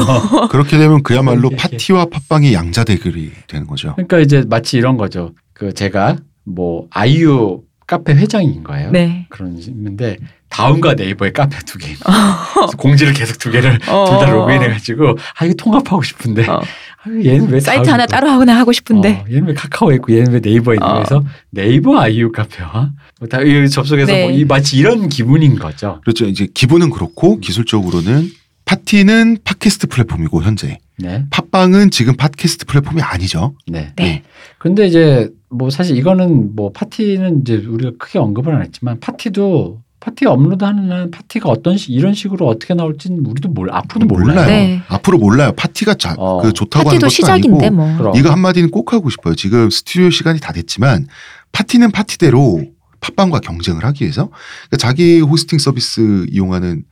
그렇게 0.51 0.79
되면 0.79 1.03
그야말로 1.03 1.49
이렇게. 1.49 1.57
팟티와 1.57 2.07
팟빵이 2.07 2.53
양자 2.55 2.85
대결이 2.85 3.31
되는 3.49 3.67
거죠. 3.67 3.95
그러니까 3.95 4.19
이제 4.19 4.45
마치 4.49 4.77
이런 4.79 4.97
거죠. 4.97 5.33
그 5.59 5.73
제가 5.73 6.17
뭐 6.45 6.87
아이유 6.91 7.63
카페 7.87 8.15
회장인 8.15 8.63
거예요. 8.65 8.91
네. 8.91 9.27
그런 9.31 9.57
있는데 9.59 10.17
다음과 10.49 10.95
네이버에 10.95 11.31
카페 11.33 11.57
두 11.65 11.79
개. 11.79 11.95
공지를 12.77 13.13
계속 13.15 13.39
두 13.39 13.51
개를 13.51 13.79
어. 13.89 14.05
둘다 14.09 14.31
로그인해가지고 14.33 15.17
아 15.39 15.45
이거 15.45 15.55
통합하고 15.55 16.03
싶은데 16.03 16.47
어. 16.49 16.61
아, 16.61 17.09
얘는 17.09 17.49
왜 17.49 17.61
사이트 17.61 17.89
하나 17.89 18.05
거- 18.07 18.13
따로 18.13 18.29
하거나 18.29 18.57
하고 18.59 18.73
싶은데. 18.73 19.13
어, 19.13 19.25
얘는 19.31 19.49
왜 19.49 19.55
카카오에 19.55 19.95
있고 19.97 20.13
얘는 20.15 20.33
왜 20.33 20.41
네이버에 20.41 20.75
있고 20.77 20.85
어. 20.87 20.99
해서 20.99 21.25
네이버 21.51 21.99
아이유 21.99 22.33
카페와 22.33 22.91
뭐다 23.21 23.41
이 23.43 23.69
접속해서 23.71 24.13
네. 24.13 24.23
뭐 24.29 24.31
이 24.37 24.45
마치 24.45 24.77
이런 24.77 25.09
기분인 25.09 25.57
거죠. 25.57 26.01
그렇죠. 26.03 26.27
이제 26.27 26.47
기본은 26.53 26.91
그렇고 26.91 27.39
기술적으로는 27.41 28.29
파티는 28.65 29.39
팟캐스트 29.45 29.87
플랫폼이고 29.87 30.43
현재 30.43 30.79
네, 30.99 31.25
팟빵은 31.31 31.91
지금 31.93 32.17
팟캐스트 32.17 32.67
플랫폼이 32.67 33.01
아니죠. 33.01 33.55
네. 33.69 33.93
네. 33.97 34.23
근데 34.59 34.87
이제 34.87 35.31
뭐 35.57 35.71
사실 35.71 35.97
이거는 35.97 36.55
뭐 36.55 36.71
팟티는 36.73 37.41
이제 37.41 37.57
우리가 37.57 37.93
크게 37.99 38.19
언급을 38.19 38.55
안 38.55 38.63
했지만 38.63 39.01
팟티도 39.01 39.81
팟티 39.99 40.27
업로드하는 40.27 40.89
날 40.89 41.11
팟티가 41.11 41.49
어떤 41.49 41.77
식 41.77 41.91
이런 41.91 42.15
식으로 42.15 42.47
어떻게 42.47 42.75
나올지는 42.75 43.25
우리도 43.27 43.49
몰 43.49 43.71
앞으로도 43.73 44.07
몰라요. 44.07 44.37
몰라요. 44.37 44.47
네. 44.47 44.83
앞으로 44.89 45.19
몰라요. 45.19 45.53
팟티가 45.57 45.95
자, 45.95 46.15
어. 46.19 46.43
그 46.43 46.53
좋다고 46.53 46.91
하는 46.91 47.01
팟티도 47.01 47.07
것도 47.07 47.09
시작인데 47.09 47.67
아니고 47.67 48.03
뭐. 48.03 48.13
이거 48.17 48.31
한 48.31 48.39
마디는 48.41 48.71
꼭 48.71 48.93
하고 48.93 49.11
싶어요. 49.11 49.35
지금 49.35 49.71
스튜디오 49.71 50.11
시간이 50.11 50.39
다 50.39 50.53
됐지만 50.53 51.09
팟티는 51.53 51.91
팟티대로 51.91 52.63
팟빵과 53.01 53.41
경쟁을 53.41 53.85
하기 53.85 54.05
위해서 54.05 54.31
그러니까 54.69 54.77
자기 54.79 55.21
호스팅 55.21 55.59
서비스 55.59 56.27
이용하는 56.31 56.85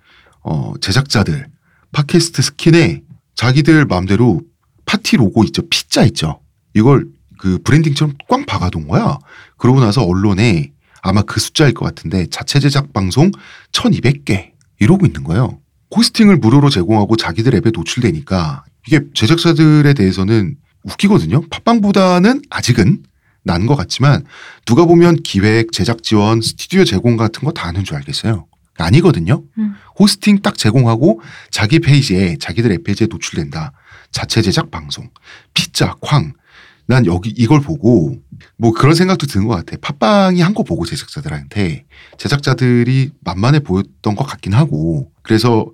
어, 0.43 0.73
제작자들 0.81 1.47
팟캐스트 1.93 2.43
스킨에 2.43 3.03
자기들 3.35 3.85
마음대로 3.87 4.41
파티 4.87 5.17
로고 5.17 5.45
있죠. 5.45 5.63
피자 5.69 6.05
있죠. 6.05 6.41
이걸 6.75 7.07
그 7.45 7.59
브랜딩처럼 7.63 8.15
꽝 8.27 8.47
박아둔 8.47 8.89
거야. 8.89 9.19
그러고 9.59 9.79
나서 9.79 10.03
언론에 10.03 10.73
아마 11.03 11.21
그 11.21 11.39
숫자일 11.41 11.75
것 11.75 11.85
같은데 11.85 12.27
자체 12.31 12.59
제작 12.59 12.95
방송 12.95 13.31
1200개 13.73 14.53
이러고 14.81 15.05
있는 15.05 15.25
거예요. 15.25 15.59
호스팅을 15.95 16.39
무료로 16.39 16.71
제공하고 16.71 17.17
자기들 17.17 17.55
앱에 17.57 17.71
노출되니까 17.75 18.65
이게 18.87 19.01
제작자들에 19.13 19.93
대해서는 19.93 20.57
웃기거든요. 20.85 21.43
팟빵보다는 21.51 22.41
아직은 22.49 23.03
난 23.43 23.67
것 23.67 23.77
같지만 23.77 24.25
누가 24.65 24.87
보면 24.87 25.17
기획, 25.23 25.71
제작 25.73 26.03
지원, 26.03 26.41
스튜디오 26.41 26.83
제공 26.85 27.19
같은 27.19 27.43
거 27.45 27.53
다 27.53 27.69
하는 27.69 27.85
줄 27.85 27.97
알겠어요. 27.97 28.47
아니거든요. 28.79 29.43
음. 29.59 29.75
호스팅 29.99 30.41
딱 30.41 30.57
제공하고 30.57 31.21
자기 31.51 31.79
페이지에 31.79 32.39
자기들 32.41 32.73
앱 32.73 32.85
페이지에 32.85 33.07
노출된다. 33.11 33.73
자체 34.13 34.41
제작 34.41 34.71
방송, 34.71 35.11
피자, 35.53 35.95
쾅. 36.01 36.33
난 36.87 37.07
여기 37.07 37.31
이걸 37.31 37.61
보고 37.61 38.15
뭐 38.59 38.73
그런 38.73 38.95
생각도 38.95 39.27
드는 39.27 39.47
것 39.47 39.55
같아. 39.55 39.77
팟빵이 39.81 40.41
한 40.41 40.55
거 40.55 40.63
보고 40.65 40.85
제작자들한테 40.85 41.87
제작자들이 42.19 43.11
만만해 43.21 43.61
보였던 43.61 44.15
것 44.17 44.25
같긴 44.25 44.53
하고 44.55 45.11
그래서 45.23 45.67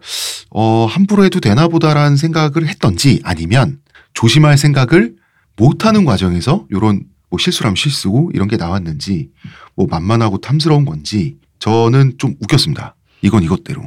어 0.51 0.87
함부로 0.87 1.25
해도 1.25 1.41
되나 1.41 1.69
보다라는 1.69 2.17
생각을 2.17 2.69
했던지 2.69 3.21
아니면 3.25 3.81
조심할 4.15 4.57
생각을 4.57 5.17
못하는 5.57 6.05
과정에서 6.05 6.67
요런 6.73 7.05
뭐 7.29 7.39
실수라면 7.39 7.77
실수고 7.77 8.31
이런 8.35 8.49
게 8.49 8.57
나왔는지 8.57 9.31
뭐 9.75 9.87
만만하고 9.89 10.39
탐스러운 10.39 10.85
건지 10.85 11.39
저는 11.59 12.15
좀 12.19 12.35
웃겼습니다. 12.41 12.95
이건 13.23 13.43
이것대로. 13.43 13.83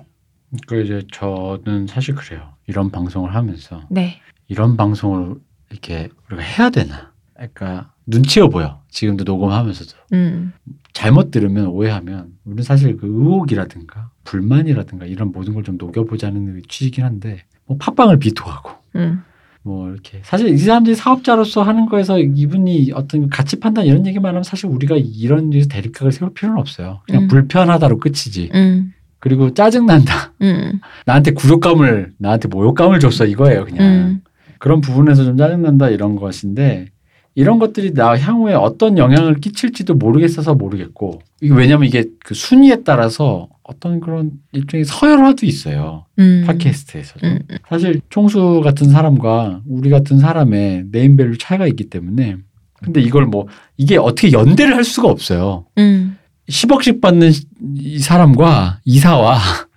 그 0.67 0.82
이제 0.84 1.01
저는 1.11 1.88
사실 1.88 2.13
그래요. 2.15 2.53
이런 2.67 2.91
방송을 2.91 3.34
하면서 3.34 3.82
네. 3.89 4.21
이런 4.47 4.78
방송을 4.78 5.36
이렇게 5.71 6.09
우리가 6.30 6.43
해야 6.43 6.69
되나? 6.69 7.11
그러니까 7.36 7.92
눈치여 8.06 8.50
보여. 8.50 8.82
지금도 8.90 9.24
녹음하면서도 9.24 9.92
음. 10.14 10.54
잘못 10.94 11.32
들으면 11.32 11.68
오해하면 11.68 12.28
우리는 12.46 12.64
사실 12.64 12.98
그 12.98 13.08
의혹이라든가 13.08 14.12
불만이라든가 14.24 15.06
이런 15.06 15.32
모든 15.32 15.54
걸 15.54 15.64
좀 15.64 15.78
녹여보자는 15.78 16.62
취지긴 16.70 17.04
한데 17.04 17.44
뭐 17.66 17.78
팟빵을 17.78 18.20
비토하고 18.20 18.72
음. 18.98 19.24
뭐 19.64 19.90
이렇게 19.90 20.20
사실 20.24 20.50
이 20.50 20.58
사람들이 20.58 20.96
사업자로서 20.96 21.64
하는 21.64 21.86
거에서 21.88 22.20
이분이 22.20 22.92
어떤 22.94 23.30
가치 23.30 23.60
판단 23.60 23.86
이런 23.86 24.06
얘기만 24.06 24.30
하면 24.30 24.44
사실 24.44 24.68
우리가 24.68 24.98
이런 24.98 25.50
데서 25.50 25.68
대립각을 25.70 26.12
세울 26.12 26.34
필요는 26.34 26.60
없어요. 26.60 27.02
그냥 27.08 27.24
음. 27.24 27.28
불편하다로 27.30 27.98
끝이지. 28.00 28.52
음. 28.54 28.94
그리고 29.20 29.54
짜증 29.54 29.86
난다. 29.86 30.34
음. 30.42 30.82
나한테 31.06 31.32
굴욕감을 31.32 32.14
나한테 32.18 32.50
모욕감을 32.50 33.00
줬어 33.00 33.26
이거예요 33.26 33.64
그냥. 33.66 33.88
음. 33.88 34.22
그런 34.60 34.82
부분에서 34.82 35.24
좀 35.24 35.38
짜증난다 35.38 35.90
이런 35.90 36.16
것인데 36.18 36.88
이런 37.36 37.60
것들이 37.60 37.94
나 37.94 38.18
향후에 38.18 38.54
어떤 38.54 38.98
영향을 38.98 39.36
끼칠지도 39.36 39.96
모르겠어서 39.96 40.54
모르겠고 40.54 41.22
이게 41.42 41.54
왜냐면 41.54 41.88
이게 41.88 42.06
그 42.24 42.36
순위에 42.36 42.84
따라서 42.84 43.48
어떤 43.64 44.00
그런 44.00 44.32
일종의 44.52 44.86
서열화도 44.86 45.46
있어요 45.46 46.06
음. 46.20 46.44
팟캐스트에서도 46.46 47.26
음. 47.26 47.40
사실 47.68 48.02
총수 48.10 48.62
같은 48.64 48.90
사람과 48.90 49.62
우리 49.68 49.90
같은 49.90 50.20
사람의 50.20 50.86
네임밸류 50.92 51.38
차이가 51.38 51.66
있기 51.68 51.90
때문에 51.90 52.38
근데 52.84 53.02
이걸 53.02 53.26
뭐 53.26 53.48
이게 53.78 53.98
어떻게 53.98 54.32
연대를 54.32 54.76
할 54.76 54.84
수가 54.84 55.10
없어요 55.10 55.66
음. 55.78 56.18
10억씩 56.50 57.02
받는 57.02 57.32
이 57.76 58.00
사람과 58.00 58.80
이사와 58.86 59.40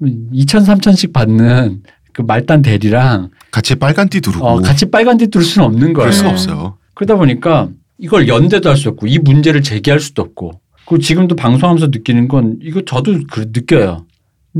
2천, 0.00 0.64
3천씩 0.64 1.12
받는 1.12 1.82
그 2.12 2.22
말단 2.22 2.62
대리랑 2.62 3.30
같이 3.50 3.74
빨간 3.74 4.08
띠 4.08 4.20
두르고 4.20 4.46
어, 4.46 4.60
같이 4.60 4.86
빨간 4.86 5.18
띠 5.18 5.28
뚫을 5.28 5.44
수는 5.44 5.66
없는 5.66 5.92
거예요. 5.92 5.94
그럴 5.94 6.12
수가 6.12 6.28
음. 6.28 6.32
없어요. 6.32 6.76
그러다 7.00 7.16
보니까 7.16 7.70
이걸 7.98 8.28
연대도 8.28 8.68
할 8.68 8.76
수 8.76 8.90
없고 8.90 9.06
이 9.06 9.18
문제를 9.18 9.62
제기할 9.62 10.00
수도 10.00 10.20
없고 10.22 10.60
그리고 10.86 10.98
지금도 11.02 11.34
방송하면서 11.34 11.86
느끼는 11.86 12.28
건 12.28 12.58
이거 12.62 12.82
저도 12.84 13.20
그 13.30 13.50
느껴요. 13.52 14.06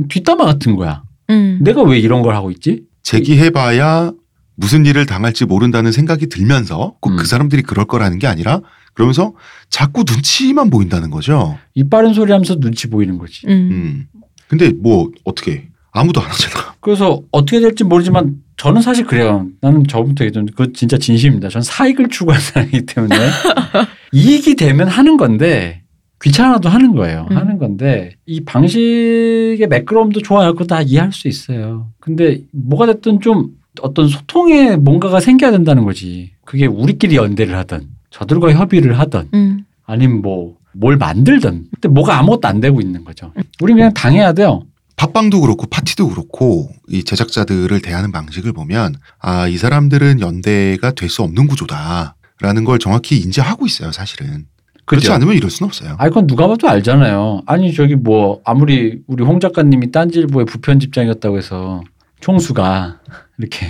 뒷담화 0.08 0.44
같은 0.46 0.76
거야. 0.76 1.02
음. 1.28 1.58
내가 1.60 1.82
왜 1.82 1.98
이런 1.98 2.22
걸 2.22 2.34
하고 2.34 2.50
있지? 2.50 2.84
제기해봐야 3.02 4.12
무슨 4.54 4.86
일을 4.86 5.04
당할지 5.06 5.44
모른다는 5.44 5.92
생각이 5.92 6.28
들면서 6.28 6.94
꼭그 7.00 7.22
음. 7.22 7.24
사람들이 7.24 7.62
그럴 7.62 7.84
거라는 7.84 8.18
게 8.18 8.26
아니라 8.26 8.60
그러면서 8.94 9.34
자꾸 9.68 10.04
눈치만 10.08 10.70
보인다는 10.70 11.10
거죠. 11.10 11.58
이 11.74 11.84
빠른 11.84 12.14
소리 12.14 12.32
하면서 12.32 12.58
눈치 12.58 12.88
보이는 12.88 13.18
거지. 13.18 13.46
음. 13.46 13.52
음. 13.52 14.22
근데 14.48 14.70
뭐 14.72 15.10
어떻게 15.24 15.68
아무도 15.92 16.20
안 16.20 16.28
하잖아. 16.30 16.74
그래서 16.80 17.22
어떻게 17.30 17.60
될지 17.60 17.84
모르지만 17.84 18.36
저는 18.56 18.82
사실 18.82 19.06
그래요. 19.06 19.46
나는 19.60 19.86
저부터 19.86 20.24
얘기했는데 20.24 20.52
그거 20.56 20.72
진짜 20.72 20.98
진심입니다. 20.98 21.48
저는 21.48 21.62
사익을 21.62 22.08
추구하는 22.08 22.42
사람이기 22.42 22.86
때문에 22.86 23.16
이익이 24.12 24.56
되면 24.56 24.88
하는 24.88 25.16
건데 25.16 25.82
귀찮아도 26.22 26.68
하는 26.68 26.94
거예요. 26.94 27.26
음. 27.30 27.36
하는 27.36 27.58
건데 27.58 28.12
이 28.26 28.44
방식의 28.44 29.66
매끄러움도 29.68 30.20
좋아요. 30.20 30.52
그거 30.52 30.64
다 30.64 30.82
이해할 30.82 31.12
수 31.12 31.28
있어요. 31.28 31.88
근데 31.98 32.42
뭐가 32.52 32.86
됐든 32.86 33.20
좀 33.20 33.56
어떤 33.80 34.08
소통에 34.08 34.76
뭔가가 34.76 35.20
생겨야 35.20 35.50
된다는 35.50 35.84
거지. 35.84 36.32
그게 36.44 36.66
우리끼리 36.66 37.16
연대를 37.16 37.56
하든 37.56 37.88
저들과 38.10 38.52
협의를 38.52 38.98
하든 38.98 39.28
음. 39.34 39.64
아니면 39.86 40.22
뭐 40.22 40.60
뭘 40.72 40.96
만들든 40.96 41.66
근데 41.70 41.88
뭐가 41.88 42.18
아무것도 42.18 42.48
안 42.48 42.60
되고 42.60 42.80
있는 42.80 43.04
거죠. 43.04 43.32
우리 43.60 43.74
그냥 43.74 43.92
당해야 43.92 44.32
돼요. 44.32 44.62
팟빵도 45.00 45.40
그렇고 45.40 45.66
파티도 45.66 46.08
그렇고 46.10 46.70
이 46.88 47.02
제작자들을 47.04 47.80
대하는 47.80 48.12
방식을 48.12 48.52
보면 48.52 48.94
아 49.18 49.48
이 49.48 49.56
사람들은 49.56 50.20
연대가 50.20 50.90
될 50.92 51.08
수 51.08 51.22
없는 51.22 51.46
구조다라는 51.46 52.64
걸 52.66 52.78
정확히 52.78 53.18
인지하고 53.18 53.64
있어요 53.66 53.92
사실은 53.92 54.44
그렇지 54.84 55.06
그죠? 55.06 55.14
않으면 55.14 55.36
이럴 55.36 55.50
수는 55.50 55.68
없어요. 55.68 55.94
아, 55.98 56.06
이건 56.08 56.26
누가 56.26 56.46
봐도 56.48 56.68
알잖아요. 56.68 57.42
아니, 57.46 57.72
저기 57.72 57.94
뭐, 57.94 58.40
아무리 58.44 58.98
우리 59.06 59.22
홍 59.24 59.38
작가님이 59.38 59.92
딴지일보의 59.92 60.46
부편집장이었다고 60.46 61.38
해서 61.38 61.80
총수가 62.20 63.00
이렇게, 63.38 63.66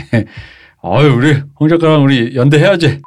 아유, 0.83 1.13
우리 1.15 1.43
홍 1.61 1.69
작가랑 1.69 2.03
우리 2.05 2.35
연대해야지. 2.35 3.03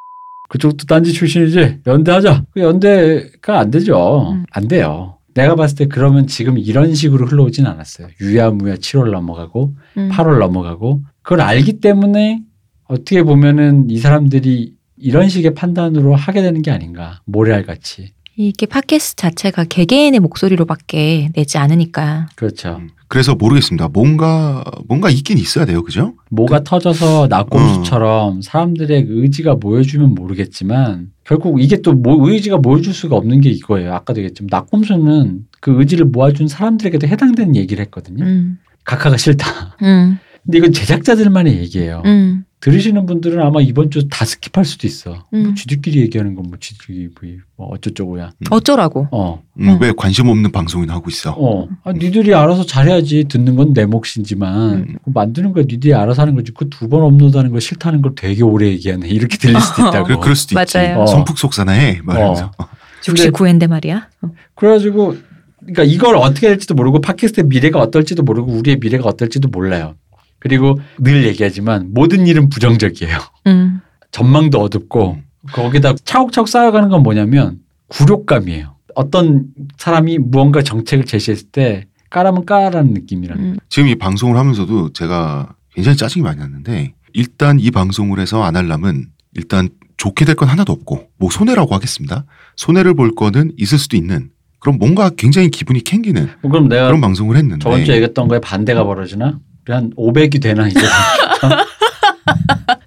그쪽도 0.50 0.86
딴지 0.86 1.12
출신이지. 1.12 1.80
연대하자. 1.88 2.44
그 2.54 2.62
연대가 2.62 3.60
안 3.60 3.72
되죠. 3.72 4.32
음. 4.34 4.46
안 4.52 4.68
돼요. 4.68 5.18
내가 5.34 5.56
봤을 5.56 5.78
때 5.78 5.86
그러면 5.88 6.28
지금 6.28 6.58
이런 6.58 6.94
식으로 6.94 7.26
흘러오진 7.26 7.66
않았어요. 7.66 8.08
유야무야 8.22 8.76
7월 8.76 9.12
넘어가고 9.12 9.76
음. 9.98 10.10
8월 10.12 10.40
넘어가고 10.40 11.02
그걸 11.22 11.42
알기 11.42 11.80
때문에 11.80 12.42
어떻게 12.86 13.24
보면은 13.24 13.90
이 13.90 13.98
사람들이 13.98 14.74
이런 14.98 15.30
식의 15.30 15.54
판단으로 15.56 16.16
하게 16.16 16.42
되는 16.42 16.62
게 16.62 16.72
아닌가. 16.72 17.22
모래알 17.26 17.66
같이. 17.66 18.14
이게 18.36 18.66
팟캐스트 18.66 19.16
자체가 19.16 19.66
개개인의 19.66 20.20
목소리로밖에 20.20 21.30
내지 21.34 21.58
않으니까. 21.58 22.28
그렇죠. 22.36 22.78
음. 22.82 22.90
그래서 23.08 23.36
모르겠습니다. 23.36 23.90
뭔가 23.90 24.64
뭔가 24.88 25.12
있긴 25.12 25.38
있어야 25.38 25.66
돼요, 25.66 25.84
그죠? 25.84 26.16
뭐가 26.32 26.64
터져서 26.64 27.28
낙곰수처럼 27.30 28.42
사람들의 28.42 29.06
의지가 29.08 29.56
모여주면 29.56 30.16
모르겠지만 30.16 31.12
결국 31.24 31.62
이게 31.62 31.78
또 31.82 31.94
뭐 31.94 32.28
의지가 32.28 32.58
모여줄 32.58 32.92
수가 32.94 33.16
없는 33.16 33.42
게 33.42 33.52
이거예요. 33.52 33.94
아까도 33.94 34.20
얘기했지만 34.20 34.48
낙곰수는 34.52 35.46
그 35.62 35.80
의지를 35.80 36.06
모아준 36.06 36.48
사람들에게도 36.48 37.08
해당되는 37.08 37.56
얘기를 37.56 37.84
했거든요. 37.86 38.24
음. 38.26 38.58
각하가 38.84 39.16
싫다. 39.16 39.78
음. 39.84 40.18
근데 40.44 40.58
이건 40.58 40.74
제작자들만의 40.74 41.56
얘기예요. 41.60 42.02
음. 42.06 42.46
들으시는 42.64 43.06
분들은 43.06 43.42
아마 43.46 43.60
이번 43.62 43.92
주 43.92 44.08
다 44.08 44.24
스킵할 44.24 44.64
수도 44.64 44.88
있어. 44.88 45.26
음. 45.34 45.44
뭐 45.44 45.54
쥐들끼리 45.54 46.00
얘기하는 46.00 46.34
건뭐 46.34 46.54
쥐들끼리 46.62 47.10
뭐 47.58 47.68
어쩌저고야. 47.74 48.32
어쩌라고. 48.52 49.10
어. 49.12 49.44
음, 49.60 49.68
어. 49.68 49.78
왜 49.82 49.92
관심 49.98 50.30
없는 50.30 50.50
방송이나 50.54 50.94
하고 50.94 51.10
있어? 51.10 51.36
어. 51.38 51.68
아, 51.84 51.92
니들이 51.92 52.34
알아서 52.34 52.66
잘해야지. 52.66 53.26
듣는 53.26 53.58
건 53.58 53.74
내 53.74 53.86
몫이지만 53.86 54.74
음. 54.76 54.86
그거 55.04 55.12
만드는 55.14 55.52
거야. 55.52 55.66
니들이 55.68 55.94
알아서 55.94 56.22
하는 56.22 56.36
거지. 56.36 56.54
그 56.54 56.70
두 56.70 56.88
번 56.88 57.02
업로드하는 57.02 57.52
거 57.52 57.60
싫다는 57.60 58.02
걸 58.02 58.16
되게 58.16 58.44
오래 58.44 58.68
얘기하네. 58.68 59.10
이렇게 59.10 59.38
들릴 59.38 59.60
수도 59.60 59.82
있다고. 59.90 60.06
그럴, 60.06 60.20
그럴 60.22 60.36
수도 60.38 60.58
있지. 60.62 60.78
맞아요. 60.78 61.02
어. 61.02 61.06
성폭속사나해 61.06 62.00
말하면서. 62.04 62.52
69회인데 63.04 63.68
말이야. 63.68 64.08
어. 64.22 64.30
그래가지고 64.56 65.18
그러니까 65.60 65.84
이걸 65.84 66.16
어떻게 66.16 66.48
될지도 66.48 66.76
모르고 66.76 67.02
팟캐스트의 67.02 67.48
미래가 67.48 67.80
어떨지도 67.82 68.24
모르고 68.24 68.54
우리의 68.54 68.78
미래가 68.80 69.08
어떨지도 69.10 69.50
몰라요. 69.50 69.96
그리고 70.44 70.78
늘 71.00 71.26
얘기하지만 71.26 71.90
모든 71.94 72.28
일은 72.28 72.50
부정적이에요. 72.50 73.18
음. 73.48 73.80
전망도 74.12 74.60
어둡고 74.60 75.18
거기다 75.54 75.96
차곡차곡 76.04 76.50
쌓여가는 76.50 76.90
건 76.90 77.02
뭐냐면 77.02 77.60
굴욕감이에요. 77.88 78.76
어떤 78.96 79.46
사람이 79.78 80.20
무언가 80.20 80.62
정책을 80.62 81.06
제시했을 81.06 81.48
때 81.52 81.86
까라면 82.10 82.46
까라는 82.46 82.94
느낌이라는 82.94 83.44
음. 83.44 83.58
지금 83.70 83.88
이 83.88 83.96
방송을 83.96 84.38
하면서도 84.38 84.92
제가 84.94 85.56
굉장히 85.74 85.98
짜증이 85.98 86.24
많이 86.24 86.40
났는데 86.40 86.94
일단 87.14 87.60
이 87.60 87.72
방송을 87.72 88.20
해서 88.20 88.44
아날람은 88.44 89.08
일단 89.36 89.70
좋게 89.98 90.26
될 90.26 90.36
건 90.36 90.50
하나도 90.50 90.74
없고 90.74 91.08
뭐 91.18 91.30
손해라고 91.32 91.74
하겠습니다. 91.74 92.26
손해를 92.58 92.94
볼 92.96 93.16
거는 93.16 93.54
있을 93.58 93.78
수도 93.78 93.96
있는 93.96 94.30
그럼 94.60 94.78
뭔가 94.78 95.10
굉장히 95.10 95.50
기분이 95.50 95.84
캥기는 95.84 96.28
거. 96.42 96.50
그럼 96.50 96.68
내가 96.68 96.88
그런 96.88 97.00
방송을 97.02 97.38
했는데 97.38 97.64
저번 97.64 97.84
주에 97.86 97.96
얘기했던 97.96 98.28
거에 98.28 98.40
반대가 98.40 98.84
벌어지나? 98.84 99.40
한 99.68 99.92
500이 99.96 100.42
되나 100.42 100.68
이제 100.68 100.80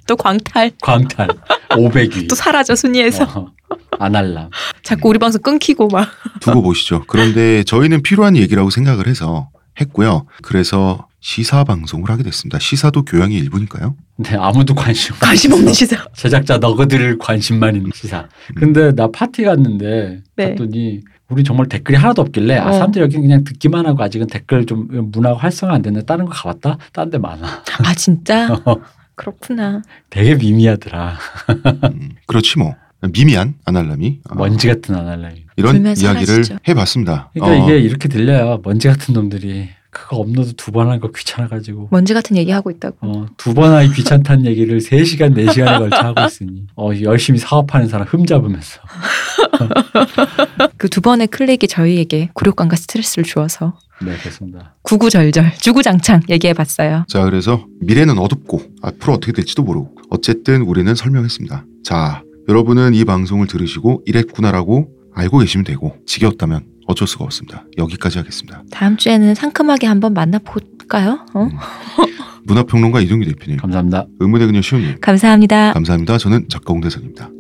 또 0.07 0.17
광탈. 0.17 0.73
광탈 0.83 1.29
500이 1.71 2.29
또 2.29 2.35
사라져 2.35 2.75
순위에서. 2.75 3.25
어, 3.25 3.47
아날람 3.99 4.51
자꾸 4.83 5.09
우리 5.09 5.19
방송 5.19 5.41
끊기고 5.41 5.89
막. 5.89 6.09
두고 6.41 6.63
보시죠. 6.63 7.05
그런데 7.07 7.63
저희는 7.65 8.03
필요한 8.03 8.37
얘기라고 8.37 8.71
생각을 8.71 9.07
해서 9.09 9.49
했고요. 9.81 10.27
그래서 10.43 11.09
시사 11.21 11.65
방송을 11.65 12.09
하게 12.11 12.23
됐습니다. 12.23 12.59
시사도 12.59 13.05
교양의 13.05 13.37
일부니까요. 13.39 13.97
근데 14.17 14.37
아무도 14.37 14.75
관심 14.75 15.15
없 15.15 15.21
관심 15.21 15.53
없는 15.53 15.73
시사. 15.73 16.07
제작자 16.15 16.59
너그들 16.59 17.19
관심만 17.19 17.75
있는 17.75 17.91
시사. 17.95 18.29
근데 18.55 18.93
나 18.95 19.09
팟티 19.11 19.43
갔는데 19.45 20.23
네. 20.37 20.51
갔더니 20.51 21.01
우리 21.29 21.43
정말 21.43 21.67
댓글이 21.67 21.97
하나도 21.97 22.23
없길래 22.23 22.57
아 22.57 22.69
어. 22.69 22.73
사람들이 22.73 23.03
여기 23.03 23.17
그냥 23.17 23.43
듣기만 23.45 23.87
하고 23.87 24.03
아직은 24.03 24.29
댓글 24.29 24.65
좀 24.65 24.89
문화가 25.11 25.37
활성화 25.39 25.75
안 25.75 25.83
됐는데 25.83 26.07
다른 26.07 26.25
거 26.27 26.33
가봤다? 26.33 26.79
다른 26.93 27.11
데 27.11 27.19
많아. 27.19 27.47
아 27.85 27.95
진짜? 27.95 28.49
그렇구나. 29.17 29.83
되게 30.11 30.35
미미하더라. 30.37 31.17
음, 31.93 32.11
그렇지 32.27 32.59
뭐 32.59 32.75
미미한 33.13 33.55
아날람이 33.65 34.21
어, 34.31 34.35
먼지 34.35 34.69
같은 34.69 34.95
아날람이. 34.95 35.47
이런 35.57 35.77
이야기를 35.85 36.27
사라지죠. 36.27 36.59
해봤습니다. 36.69 37.31
그러니까 37.33 37.65
어, 37.65 37.65
이게 37.65 37.79
이렇게 37.79 38.09
들려요. 38.09 38.61
먼지 38.63 38.89
같은 38.89 39.15
놈들이 39.15 39.69
그거 39.97 40.17
업로드 40.17 40.53
두번한거 40.55 41.11
귀찮아가지고 41.17 41.89
먼지 41.91 42.13
같은 42.15 42.37
얘기 42.37 42.51
하고 42.51 42.71
있다고. 42.71 42.97
어, 43.01 43.27
두 43.39 43.55
번 43.55 43.73
하기 43.73 43.93
귀찮다는 43.95 44.45
얘기를 44.45 44.81
세시간네시간에 44.83 45.79
걸쳐 45.79 45.97
하고 45.97 46.21
있으니 46.27 46.67
어, 46.77 46.91
열심히 47.03 47.39
사업하는 47.39 47.89
사람 47.89 48.07
흠 48.07 48.27
잡으면서 48.27 48.81
그 50.77 50.89
두 50.89 51.01
번의 51.01 51.29
클릭이 51.29 51.61
저희에게 51.69 52.31
굴욕감과 52.35 52.77
스트레스를 52.77 53.25
주어서 53.25 53.79
네 54.03 54.15
그렇습니다. 54.19 54.75
구구절절, 54.83 55.55
주구장창 55.59 56.21
얘기해 56.29 56.53
봤어요. 56.53 57.05
자 57.09 57.25
그래서 57.25 57.65
미래는 57.81 58.19
어둡고 58.19 58.61
앞으로 58.83 59.15
어떻게 59.15 59.33
될지도 59.33 59.63
모르고 59.63 59.95
어쨌든 60.11 60.63
우리는 60.63 60.95
설명했습니다. 60.95 61.65
자 61.85 62.23
여러분은 62.49 62.93
이 62.95 63.05
방송을 63.05 63.47
들으시고 63.47 64.03
이랬구나라고 64.07 64.89
알고 65.15 65.39
계시면 65.39 65.65
되고 65.65 65.97
지겹다면 66.07 66.65
어쩔 66.87 67.07
수가 67.09 67.25
없습니다. 67.25 67.65
여기까지 67.79 68.19
하겠습니다. 68.19 68.63
다음 68.71 68.97
주에는 68.97 69.35
상큼하게 69.35 69.87
한번 69.87 70.15
만나볼까요? 70.15 71.27
어? 71.35 71.49
문화평론가 72.45 73.01
이동규 73.01 73.27
대표님, 73.27 73.57
감사합니다. 73.59 74.07
의문의 74.21 74.47
그녀 74.47 74.63
시호님 74.63 75.01
감사합니다. 75.01 75.73
감사합니다. 75.73 76.19
저는 76.19 76.49
작가 76.49 76.73
홍대선입니다. 76.73 77.31